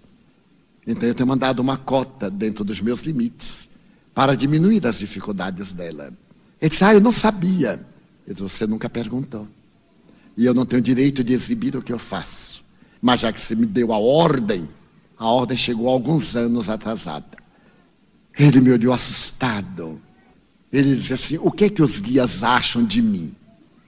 Então 0.85 1.09
eu 1.09 1.14
tenho 1.14 1.28
mandado 1.28 1.61
uma 1.61 1.76
cota 1.76 2.28
dentro 2.28 2.64
dos 2.64 2.80
meus 2.80 3.03
limites 3.03 3.68
para 4.12 4.37
diminuir 4.37 4.85
as 4.87 4.99
dificuldades 4.99 5.70
dela. 5.70 6.12
Ele 6.61 6.68
disse, 6.68 6.85
ah, 6.85 6.95
eu 6.95 7.01
não 7.01 7.12
sabia. 7.12 7.80
Ele 8.26 8.35
disse, 8.35 8.43
você 8.43 8.66
nunca 8.66 8.91
perguntou. 8.91 9.47
E 10.37 10.45
eu 10.45 10.53
não 10.53 10.66
tenho 10.66 10.82
direito 10.82 11.22
de 11.22 11.32
exibir 11.32 11.76
o 11.76 11.82
que 11.82 11.93
eu 11.93 11.99
faço. 11.99 12.64
Mas 13.05 13.21
já 13.21 13.31
que 13.31 13.39
você 13.39 13.55
me 13.55 13.67
deu 13.67 13.93
a 13.93 13.99
ordem, 13.99 14.67
a 15.19 15.27
ordem 15.27 15.59
chegou 15.59 15.91
alguns 15.91 16.35
anos 16.35 16.71
atrasada. 16.71 17.37
Ele 18.39 18.63
me 18.63 18.71
olhou 18.71 18.95
assustado. 18.95 20.01
Ele 20.73 20.97
disse 20.97 21.13
assim: 21.13 21.39
O 21.43 21.51
que 21.51 21.67
é 21.67 21.69
que 21.69 21.83
os 21.83 22.01
guias 22.01 22.43
acham 22.43 22.83
de 22.83 23.03
mim? 23.03 23.35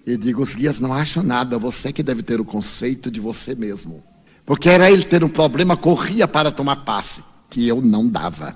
Eu 0.05 0.19
digo: 0.19 0.43
Os 0.43 0.55
guias 0.55 0.81
não 0.81 0.93
acham 0.93 1.23
nada, 1.23 1.59
você 1.59 1.95
que 1.95 2.03
deve 2.03 2.23
ter 2.23 2.43
o 2.43 2.45
conceito 2.45 3.11
de 3.11 3.19
você 3.19 3.55
mesmo. 3.55 4.05
Porque 4.45 4.69
era 4.69 4.91
ele 4.91 5.07
ter 5.07 5.25
um 5.25 5.31
problema, 5.31 5.79
corria 5.79 6.29
para 6.29 6.53
tomar 6.53 6.85
passe, 6.85 7.25
que 7.49 7.67
eu 7.67 7.81
não 7.81 8.07
dava. 8.07 8.55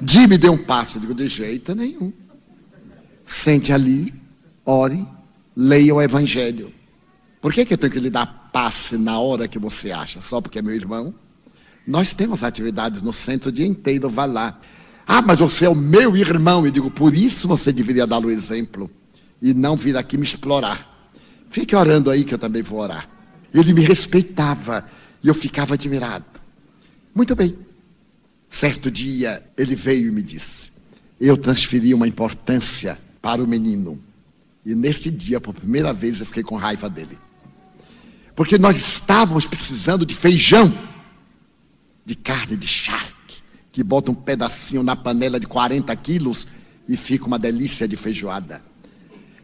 Di 0.00 0.26
me 0.26 0.38
deu 0.38 0.54
um 0.54 0.64
passe, 0.64 0.96
eu 0.96 1.02
digo: 1.02 1.14
De 1.14 1.28
jeito 1.28 1.74
nenhum. 1.74 2.10
Sente 3.22 3.70
ali, 3.70 4.14
ore, 4.64 5.06
leia 5.54 5.94
o 5.94 6.00
Evangelho. 6.00 6.72
Por 7.42 7.52
que, 7.52 7.66
que 7.66 7.74
eu 7.74 7.78
tenho 7.78 7.92
que 7.92 8.00
lhe 8.00 8.08
dar 8.08 8.43
passe 8.54 8.96
na 8.96 9.18
hora 9.18 9.48
que 9.48 9.58
você 9.58 9.90
acha? 9.90 10.20
Só 10.20 10.40
porque 10.40 10.60
é 10.60 10.62
meu 10.62 10.76
irmão? 10.76 11.12
Nós 11.84 12.14
temos 12.14 12.44
atividades 12.44 13.02
no 13.02 13.12
centro 13.12 13.48
o 13.48 13.52
dia 13.52 13.66
inteiro, 13.66 14.08
vá 14.08 14.26
lá. 14.26 14.60
Ah, 15.04 15.20
mas 15.20 15.40
você 15.40 15.64
é 15.64 15.68
o 15.68 15.74
meu 15.74 16.16
irmão. 16.16 16.64
Eu 16.64 16.70
digo, 16.70 16.88
por 16.88 17.16
isso 17.16 17.48
você 17.48 17.72
deveria 17.72 18.06
dar 18.06 18.24
o 18.24 18.30
exemplo 18.30 18.88
e 19.42 19.52
não 19.52 19.76
vir 19.76 19.96
aqui 19.96 20.16
me 20.16 20.22
explorar. 20.22 21.10
Fique 21.50 21.74
orando 21.74 22.08
aí 22.10 22.22
que 22.22 22.32
eu 22.32 22.38
também 22.38 22.62
vou 22.62 22.78
orar. 22.78 23.08
Ele 23.52 23.74
me 23.74 23.80
respeitava 23.80 24.88
e 25.20 25.26
eu 25.26 25.34
ficava 25.34 25.74
admirado. 25.74 26.24
Muito 27.12 27.34
bem. 27.34 27.58
Certo 28.48 28.88
dia 28.88 29.42
ele 29.58 29.74
veio 29.74 30.06
e 30.06 30.12
me 30.12 30.22
disse: 30.22 30.70
Eu 31.20 31.36
transferi 31.36 31.92
uma 31.92 32.06
importância 32.06 32.96
para 33.20 33.42
o 33.42 33.48
menino. 33.48 33.98
E 34.64 34.76
nesse 34.76 35.10
dia, 35.10 35.40
por 35.40 35.52
primeira 35.52 35.92
vez, 35.92 36.20
eu 36.20 36.26
fiquei 36.26 36.44
com 36.44 36.54
raiva 36.54 36.88
dele. 36.88 37.18
Porque 38.34 38.58
nós 38.58 38.76
estávamos 38.76 39.46
precisando 39.46 40.04
de 40.04 40.14
feijão, 40.14 40.76
de 42.04 42.14
carne 42.14 42.56
de 42.56 42.66
charque, 42.66 43.42
que 43.70 43.82
bota 43.82 44.10
um 44.10 44.14
pedacinho 44.14 44.82
na 44.82 44.96
panela 44.96 45.38
de 45.38 45.46
40 45.46 45.94
quilos 45.96 46.48
e 46.88 46.96
fica 46.96 47.26
uma 47.26 47.38
delícia 47.38 47.86
de 47.86 47.96
feijoada. 47.96 48.60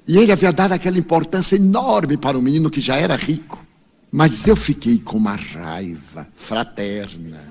E 0.06 0.18
ele 0.18 0.32
havia 0.32 0.52
dado 0.52 0.72
aquela 0.72 0.98
importância 0.98 1.54
enorme 1.54 2.16
para 2.16 2.36
o 2.36 2.42
menino 2.42 2.68
que 2.68 2.80
já 2.80 2.96
era 2.96 3.14
rico. 3.14 3.64
Mas 4.10 4.48
eu 4.48 4.56
fiquei 4.56 4.98
com 4.98 5.18
uma 5.18 5.36
raiva 5.36 6.26
fraterna. 6.34 7.44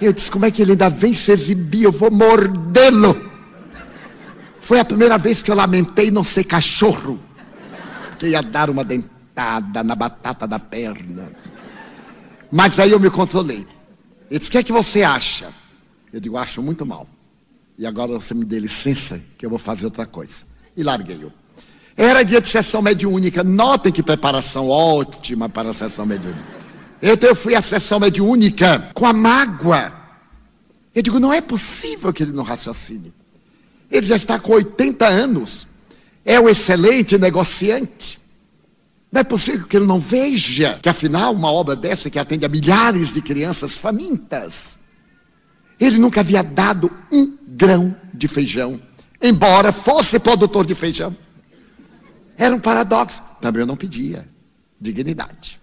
Eu 0.00 0.14
disse: 0.14 0.30
como 0.30 0.46
é 0.46 0.50
que 0.50 0.62
ele 0.62 0.72
ainda 0.72 0.88
vem 0.88 1.12
se 1.12 1.30
exibir? 1.30 1.82
Eu 1.82 1.92
vou 1.92 2.10
mordê-lo. 2.10 3.30
Foi 4.62 4.80
a 4.80 4.84
primeira 4.84 5.18
vez 5.18 5.42
que 5.42 5.50
eu 5.50 5.54
lamentei 5.54 6.10
não 6.10 6.24
ser 6.24 6.44
cachorro 6.44 7.20
ia 8.22 8.42
dar 8.42 8.70
uma 8.70 8.84
dentada 8.84 9.82
na 9.82 9.94
batata 9.94 10.46
da 10.46 10.58
perna. 10.58 11.28
Mas 12.50 12.78
aí 12.78 12.92
eu 12.92 13.00
me 13.00 13.10
controlei. 13.10 13.66
Ele 14.30 14.38
disse: 14.38 14.48
O 14.48 14.52
que 14.52 14.58
é 14.58 14.62
que 14.62 14.72
você 14.72 15.02
acha? 15.02 15.52
Eu 16.12 16.20
digo: 16.20 16.36
Acho 16.36 16.62
muito 16.62 16.86
mal. 16.86 17.08
E 17.76 17.86
agora 17.86 18.12
você 18.12 18.34
me 18.34 18.44
dê 18.44 18.60
licença 18.60 19.20
que 19.36 19.44
eu 19.44 19.50
vou 19.50 19.58
fazer 19.58 19.86
outra 19.86 20.06
coisa. 20.06 20.44
E 20.76 20.82
larguei-o. 20.82 21.32
Era 21.96 22.22
dia 22.22 22.40
de 22.40 22.48
sessão 22.48 22.80
mediúnica. 22.80 23.42
Notem 23.42 23.92
que 23.92 24.02
preparação 24.02 24.68
ótima 24.68 25.48
para 25.48 25.70
a 25.70 25.72
sessão 25.72 26.06
mediúnica. 26.06 26.44
Então 27.02 27.28
eu 27.28 27.36
fui 27.36 27.54
à 27.54 27.60
sessão 27.60 27.98
mediúnica 27.98 28.90
com 28.94 29.06
a 29.06 29.12
mágoa. 29.12 29.92
Eu 30.94 31.02
digo: 31.02 31.18
Não 31.18 31.32
é 31.32 31.40
possível 31.40 32.12
que 32.12 32.22
ele 32.22 32.32
não 32.32 32.44
raciocine. 32.44 33.12
Ele 33.90 34.06
já 34.06 34.16
está 34.16 34.38
com 34.38 34.52
80 34.52 35.06
anos 35.06 35.66
é 36.24 36.40
o 36.40 36.48
excelente 36.48 37.18
negociante. 37.18 38.20
Não 39.12 39.20
é 39.20 39.24
possível 39.24 39.66
que 39.66 39.76
ele 39.76 39.86
não 39.86 40.00
veja 40.00 40.78
que, 40.82 40.88
afinal, 40.88 41.32
uma 41.32 41.52
obra 41.52 41.76
dessa 41.76 42.10
que 42.10 42.18
atende 42.18 42.44
a 42.44 42.48
milhares 42.48 43.12
de 43.12 43.22
crianças 43.22 43.76
famintas, 43.76 44.78
ele 45.78 45.98
nunca 45.98 46.20
havia 46.20 46.42
dado 46.42 46.90
um 47.12 47.36
grão 47.46 47.94
de 48.12 48.26
feijão, 48.26 48.80
embora 49.22 49.70
fosse 49.70 50.18
produtor 50.18 50.66
de 50.66 50.74
feijão. 50.74 51.16
Era 52.36 52.54
um 52.54 52.60
paradoxo. 52.60 53.22
Também 53.40 53.60
eu 53.60 53.66
não 53.66 53.76
pedia 53.76 54.26
dignidade. 54.80 55.60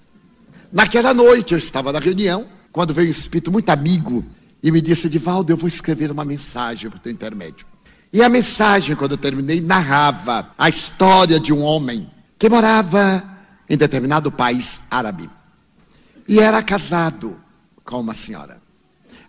Naquela 0.71 1.13
noite 1.13 1.53
eu 1.53 1.57
estava 1.57 1.91
na 1.91 1.99
reunião, 1.99 2.47
quando 2.71 2.93
veio 2.93 3.07
um 3.07 3.11
espírito 3.11 3.51
muito 3.51 3.69
amigo 3.69 4.25
e 4.63 4.71
me 4.71 4.79
disse: 4.79 5.07
Edivaldo, 5.07 5.51
eu 5.51 5.57
vou 5.57 5.67
escrever 5.67 6.09
uma 6.09 6.23
mensagem 6.23 6.89
para 6.89 6.97
o 6.97 7.01
teu 7.01 7.11
intermédio. 7.11 7.65
E 8.13 8.21
a 8.21 8.27
mensagem, 8.27 8.95
quando 8.95 9.11
eu 9.11 9.17
terminei, 9.17 9.61
narrava 9.61 10.51
a 10.57 10.67
história 10.67 11.39
de 11.39 11.53
um 11.53 11.61
homem 11.61 12.09
que 12.37 12.49
morava 12.49 13.23
em 13.69 13.77
determinado 13.77 14.29
país 14.31 14.81
árabe. 14.89 15.29
E 16.27 16.39
era 16.39 16.61
casado 16.61 17.39
com 17.85 18.01
uma 18.01 18.13
senhora. 18.13 18.61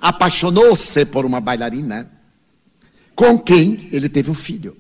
Apaixonou-se 0.01 1.05
por 1.05 1.25
uma 1.25 1.41
bailarina, 1.41 2.11
com 3.15 3.39
quem 3.39 3.89
ele 3.93 4.09
teve 4.09 4.31
um 4.31 4.35
filho. 4.35 4.77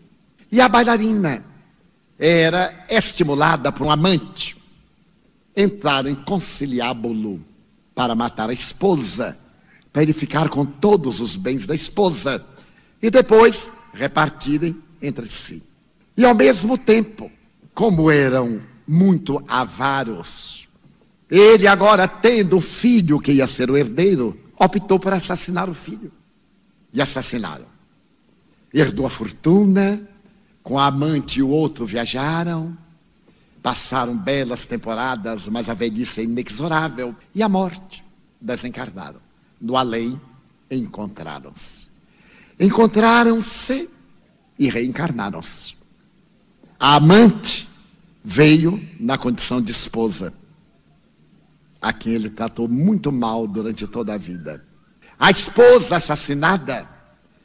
E 0.50 0.60
a 0.60 0.68
bailarina 0.68 1.44
era 2.18 2.84
estimulada 2.90 3.70
por 3.70 3.86
um 3.86 3.90
amante. 3.90 4.56
Entraram 5.56 6.10
em 6.10 6.14
conciliábulo 6.16 7.40
para 7.94 8.16
matar 8.16 8.50
a 8.50 8.52
esposa, 8.52 9.38
para 9.92 10.02
ele 10.02 10.12
ficar 10.12 10.48
com 10.48 10.64
todos 10.64 11.20
os 11.20 11.36
bens 11.36 11.66
da 11.66 11.74
esposa. 11.74 12.44
E 13.00 13.10
depois 13.10 13.70
repartirem 13.92 14.80
entre 15.00 15.26
si. 15.26 15.62
E 16.16 16.24
ao 16.24 16.34
mesmo 16.34 16.76
tempo, 16.76 17.30
como 17.74 18.10
eram 18.10 18.60
muito 18.86 19.42
avaros. 19.48 20.68
Ele, 21.30 21.66
agora 21.66 22.06
tendo 22.06 22.56
um 22.56 22.60
filho 22.60 23.18
que 23.18 23.32
ia 23.32 23.46
ser 23.46 23.70
o 23.70 23.76
herdeiro, 23.76 24.38
optou 24.58 24.98
por 24.98 25.12
assassinar 25.14 25.68
o 25.68 25.74
filho. 25.74 26.12
E 26.92 27.00
assassinaram. 27.00 27.64
Herdou 28.72 29.06
a 29.06 29.10
fortuna, 29.10 30.06
com 30.62 30.78
a 30.78 30.86
amante 30.86 31.40
e 31.40 31.42
o 31.42 31.48
outro 31.48 31.86
viajaram, 31.86 32.76
passaram 33.62 34.16
belas 34.16 34.66
temporadas, 34.66 35.48
mas 35.48 35.68
a 35.68 35.74
velhice 35.74 36.20
é 36.20 36.24
inexorável. 36.24 37.14
E 37.34 37.42
a 37.42 37.48
morte, 37.48 38.04
desencarnaram. 38.40 39.20
No 39.60 39.76
além, 39.76 40.20
encontraram-se. 40.70 41.81
Encontraram-se 42.62 43.90
e 44.56 44.70
reencarnaram-se. 44.70 45.74
A 46.78 46.94
amante 46.94 47.68
veio 48.24 48.80
na 49.00 49.18
condição 49.18 49.60
de 49.60 49.72
esposa, 49.72 50.32
a 51.80 51.92
quem 51.92 52.12
ele 52.12 52.30
tratou 52.30 52.68
muito 52.68 53.10
mal 53.10 53.48
durante 53.48 53.84
toda 53.88 54.14
a 54.14 54.16
vida. 54.16 54.64
A 55.18 55.28
esposa 55.28 55.96
assassinada 55.96 56.88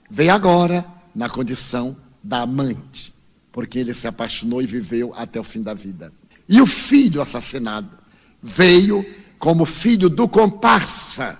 veio 0.07 0.31
agora 0.31 0.85
na 1.15 1.27
condição 1.27 1.98
da 2.23 2.41
amante, 2.41 3.11
porque 3.52 3.80
ele 3.80 3.95
se 3.95 4.07
apaixonou 4.07 4.61
e 4.61 4.68
viveu 4.68 5.15
até 5.18 5.39
o 5.39 5.44
fim 5.44 5.64
da 5.64 5.73
vida. 5.73 6.14
E 6.48 6.61
o 6.61 6.68
filho 6.68 7.23
assassinado 7.23 7.89
veio 8.39 9.03
como 9.39 9.65
filho 9.65 10.10
do 10.10 10.27
comparsa. 10.27 11.39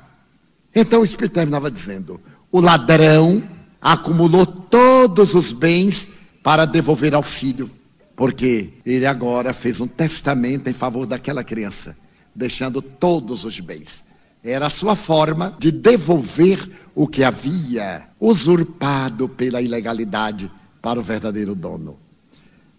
Então 0.74 1.02
o 1.02 1.04
Espírito 1.04 1.34
terminava 1.34 1.70
dizendo: 1.70 2.20
o 2.52 2.60
ladrão 2.60 3.57
acumulou 3.82 4.45
todos 4.45 5.34
os 5.34 5.52
bens 5.52 6.10
para 6.44 6.66
devolver 6.66 7.14
ao 7.14 7.24
filho. 7.24 7.70
Porque 8.16 8.70
ele 8.86 9.06
agora 9.06 9.54
fez 9.54 9.80
um 9.80 9.88
testamento 9.88 10.68
em 10.68 10.74
favor 10.74 11.06
daquela 11.06 11.44
criança, 11.44 11.95
deixando 12.34 12.82
todos 12.82 13.45
os 13.45 13.60
bens. 13.60 14.04
Era 14.44 14.68
a 14.68 14.72
sua 14.72 14.95
forma 14.95 15.56
de 15.60 15.72
devolver 15.72 16.70
o 16.95 17.08
que 17.08 17.24
havia 17.24 18.08
usurpado 18.20 19.30
pela 19.30 19.62
ilegalidade 19.62 20.52
para 20.82 20.99
o 20.99 21.04
verdadeiro 21.04 21.54
dono. 21.54 21.99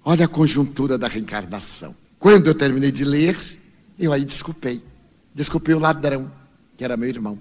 Olha 0.05 0.25
a 0.25 0.29
conjuntura 0.29 0.97
da 0.97 1.07
reencarnação. 1.07 1.95
Quando 2.19 2.47
eu 2.47 2.55
terminei 2.55 2.91
de 2.91 3.05
ler, 3.05 3.37
eu 3.99 4.12
aí 4.12 4.25
desculpei. 4.25 4.83
Desculpei 5.35 5.75
o 5.75 5.79
ladrão, 5.79 6.33
que 6.77 6.83
era 6.83 6.97
meu 6.97 7.09
irmão. 7.09 7.39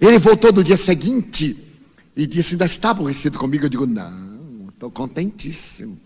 Ele 0.00 0.18
voltou 0.18 0.52
no 0.52 0.62
dia 0.62 0.76
seguinte 0.76 1.67
e 2.18 2.26
disse: 2.26 2.54
Ainda 2.54 2.66
está 2.66 2.90
aborrecido 2.90 3.38
comigo? 3.38 3.64
Eu 3.64 3.70
digo: 3.70 3.86
Não, 3.86 4.68
estou 4.68 4.90
contentíssimo. 4.90 5.98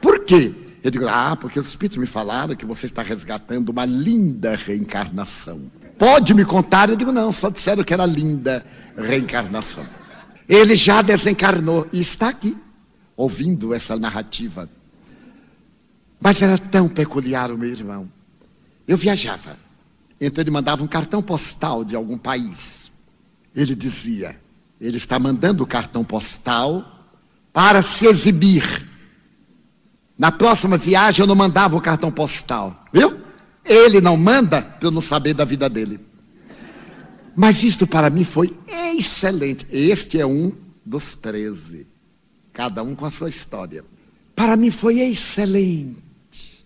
Por 0.00 0.22
quê? 0.24 0.54
Eu 0.84 0.90
digo, 0.90 1.08
ah, 1.08 1.34
porque 1.34 1.58
os 1.58 1.66
espíritos 1.66 1.96
me 1.96 2.04
falaram 2.04 2.54
que 2.54 2.66
você 2.66 2.84
está 2.84 3.00
resgatando 3.00 3.70
uma 3.70 3.86
linda 3.86 4.54
reencarnação. 4.54 5.72
Pode 5.96 6.34
me 6.34 6.44
contar? 6.44 6.90
Eu 6.90 6.96
digo, 6.96 7.10
não, 7.10 7.32
só 7.32 7.48
disseram 7.48 7.82
que 7.82 7.94
era 7.94 8.04
linda 8.04 8.62
reencarnação. 8.94 9.88
Ele 10.46 10.76
já 10.76 11.00
desencarnou 11.00 11.88
e 11.90 12.00
está 12.00 12.28
aqui, 12.28 12.54
ouvindo 13.16 13.72
essa 13.72 13.96
narrativa. 13.96 14.68
Mas 16.20 16.42
era 16.42 16.58
tão 16.58 16.86
peculiar 16.86 17.50
o 17.50 17.56
meu 17.56 17.70
irmão. 17.70 18.06
Eu 18.86 18.98
viajava, 18.98 19.58
então 20.20 20.42
ele 20.42 20.50
mandava 20.50 20.84
um 20.84 20.86
cartão 20.86 21.22
postal 21.22 21.82
de 21.82 21.96
algum 21.96 22.18
país. 22.18 22.92
Ele 23.56 23.74
dizia, 23.74 24.38
ele 24.80 24.96
está 24.96 25.18
mandando 25.18 25.62
o 25.62 25.66
cartão 25.66 26.04
postal 26.04 26.84
para 27.52 27.82
se 27.82 28.06
exibir 28.06 28.94
na 30.16 30.30
próxima 30.30 30.76
viagem 30.76 31.22
eu 31.22 31.26
não 31.26 31.34
mandava 31.34 31.76
o 31.76 31.80
cartão 31.80 32.10
postal, 32.10 32.84
viu? 32.92 33.20
Ele 33.64 34.00
não 34.00 34.16
manda 34.16 34.62
para 34.62 34.86
eu 34.86 34.90
não 34.90 35.00
saber 35.00 35.34
da 35.34 35.44
vida 35.44 35.68
dele. 35.68 35.98
Mas 37.34 37.64
isto 37.64 37.86
para 37.86 38.10
mim 38.10 38.22
foi 38.22 38.56
excelente. 38.96 39.66
Este 39.70 40.20
é 40.20 40.26
um 40.26 40.52
dos 40.84 41.16
treze, 41.16 41.86
cada 42.52 42.82
um 42.82 42.94
com 42.94 43.06
a 43.06 43.10
sua 43.10 43.28
história. 43.28 43.84
Para 44.36 44.56
mim 44.56 44.70
foi 44.70 45.00
excelente, 45.00 46.64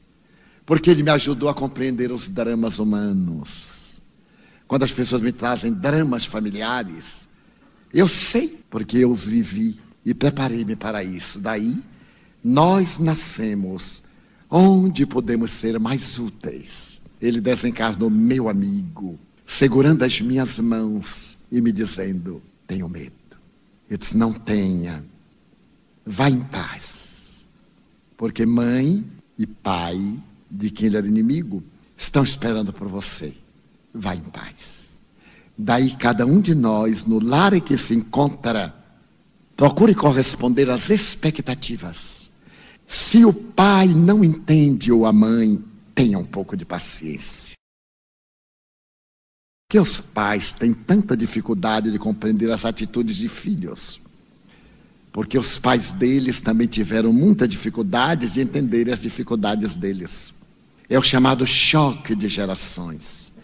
porque 0.66 0.90
ele 0.90 1.02
me 1.02 1.10
ajudou 1.10 1.48
a 1.48 1.55
compreender 1.55 2.12
os 2.12 2.28
dramas 2.28 2.78
humanos. 2.78 4.01
Quando 4.66 4.82
as 4.82 4.93
pessoas 4.93 5.22
me 5.22 5.32
trazem 5.32 5.72
dramas 5.72 6.26
familiares, 6.26 7.27
eu 7.93 8.09
sei 8.09 8.59
porque 8.70 8.98
eu 8.98 9.10
os 9.10 9.27
vivi 9.27 9.78
e 10.05 10.15
preparei-me 10.15 10.77
para 10.77 11.02
isso. 11.02 11.40
Daí 11.40 11.77
nós 12.43 12.98
nascemos 12.98 14.02
onde 14.51 15.06
podemos 15.06 15.52
ser 15.52 15.78
mais 15.78 16.19
úteis. 16.19 17.01
Ele 17.20 17.40
desencarnou 17.40 18.09
meu 18.09 18.48
amigo, 18.48 19.19
segurando 19.44 20.05
as 20.05 20.20
minhas 20.20 20.60
mãos 20.60 21.36
e 21.51 21.60
me 21.60 21.73
dizendo: 21.73 22.43
Tenho 22.66 22.89
medo. 22.89 23.12
Eu 23.90 23.98
disse: 23.98 24.16
Não 24.16 24.32
tenha. 24.32 25.05
Vá 26.06 26.31
em 26.31 26.40
paz. 26.40 27.47
Porque 28.16 28.47
mãe 28.47 29.05
e 29.39 29.47
pai 29.47 29.98
de 30.51 30.70
quem 30.70 30.86
ele 30.86 30.97
era 30.97 31.06
inimigo 31.06 31.62
estão 31.97 32.23
esperando 32.23 32.73
por 32.73 32.89
você. 32.89 33.35
Vá 33.93 34.15
em 34.15 34.20
paz. 34.20 34.77
Daí 35.59 35.97
cada 35.97 36.24
um 36.24 36.40
de 36.40 36.55
nós, 36.55 37.05
no 37.05 37.18
lar 37.18 37.52
em 37.52 37.60
que 37.60 37.76
se 37.76 37.94
encontra, 37.94 38.72
procure 39.56 39.94
corresponder 39.94 40.70
às 40.70 40.89
expectativas 40.89 42.28
se 42.89 43.22
o 43.22 43.35
pai 43.35 43.89
não 43.89 44.24
entende 44.24 44.90
ou 44.90 45.05
a 45.05 45.12
mãe, 45.12 45.62
tenha 45.94 46.18
um 46.18 46.24
pouco 46.24 46.56
de 46.56 46.64
paciência. 46.64 47.52
Que 49.70 49.78
os 49.78 50.01
pais 50.01 50.52
têm 50.52 50.72
tanta 50.72 51.14
dificuldade 51.14 51.93
de 51.93 51.98
compreender 51.98 52.51
as 52.51 52.64
atitudes 52.64 53.16
de 53.16 53.28
filhos. 53.28 54.01
Porque 55.12 55.39
os 55.39 55.59
pais 55.59 55.90
deles 55.90 56.40
também 56.40 56.66
tiveram 56.66 57.12
muita 57.12 57.47
dificuldade 57.47 58.32
de 58.32 58.40
entender 58.40 58.90
as 58.90 59.02
dificuldades 59.02 59.76
deles. 59.76 60.32
É 60.89 60.98
o 60.98 61.02
chamado 61.02 61.47
choque 61.47 62.14
de 62.14 62.26
gerações. 62.26 63.35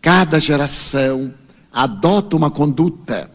Cada 0.00 0.40
geração 0.40 1.34
adota 1.76 2.34
uma 2.34 2.50
conduta 2.50 3.30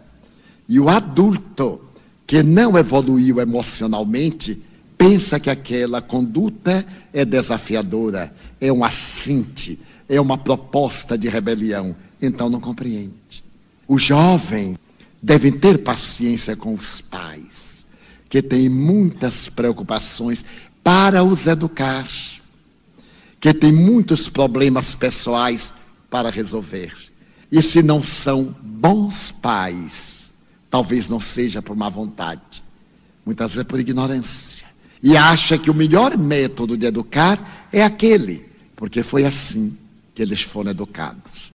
e 0.67 0.79
o 0.79 0.89
adulto 0.89 1.79
que 2.25 2.41
não 2.41 2.75
evoluiu 2.75 3.39
emocionalmente 3.39 4.59
pensa 4.97 5.39
que 5.39 5.49
aquela 5.49 6.01
conduta 6.01 6.83
é 7.13 7.23
desafiadora, 7.23 8.33
é 8.59 8.73
um 8.73 8.83
assinte, 8.83 9.79
é 10.09 10.19
uma 10.19 10.39
proposta 10.39 11.15
de 11.15 11.29
rebelião, 11.29 11.95
então 12.19 12.49
não 12.49 12.59
compreende. 12.59 13.43
O 13.87 13.99
jovem 13.99 14.75
deve 15.21 15.51
ter 15.51 15.77
paciência 15.83 16.55
com 16.55 16.73
os 16.73 16.99
pais, 16.99 17.85
que 18.27 18.41
têm 18.41 18.67
muitas 18.67 19.49
preocupações 19.49 20.43
para 20.83 21.23
os 21.23 21.45
educar, 21.45 22.07
que 23.39 23.53
têm 23.53 23.71
muitos 23.71 24.27
problemas 24.27 24.95
pessoais 24.95 25.75
para 26.09 26.31
resolver. 26.31 27.10
E 27.51 27.61
se 27.61 27.83
não 27.83 28.01
são 28.01 28.55
bons 28.61 29.31
pais, 29.31 30.31
talvez 30.69 31.09
não 31.09 31.19
seja 31.19 31.61
por 31.61 31.75
má 31.75 31.89
vontade, 31.89 32.63
muitas 33.25 33.53
vezes 33.53 33.67
por 33.67 33.79
ignorância 33.79 34.71
e 35.03 35.17
acha 35.17 35.57
que 35.57 35.71
o 35.71 35.73
melhor 35.73 36.17
método 36.17 36.77
de 36.77 36.85
educar 36.85 37.67
é 37.71 37.83
aquele, 37.83 38.45
porque 38.75 39.01
foi 39.01 39.25
assim 39.25 39.75
que 40.13 40.21
eles 40.21 40.41
foram 40.41 40.71
educados. 40.71 41.49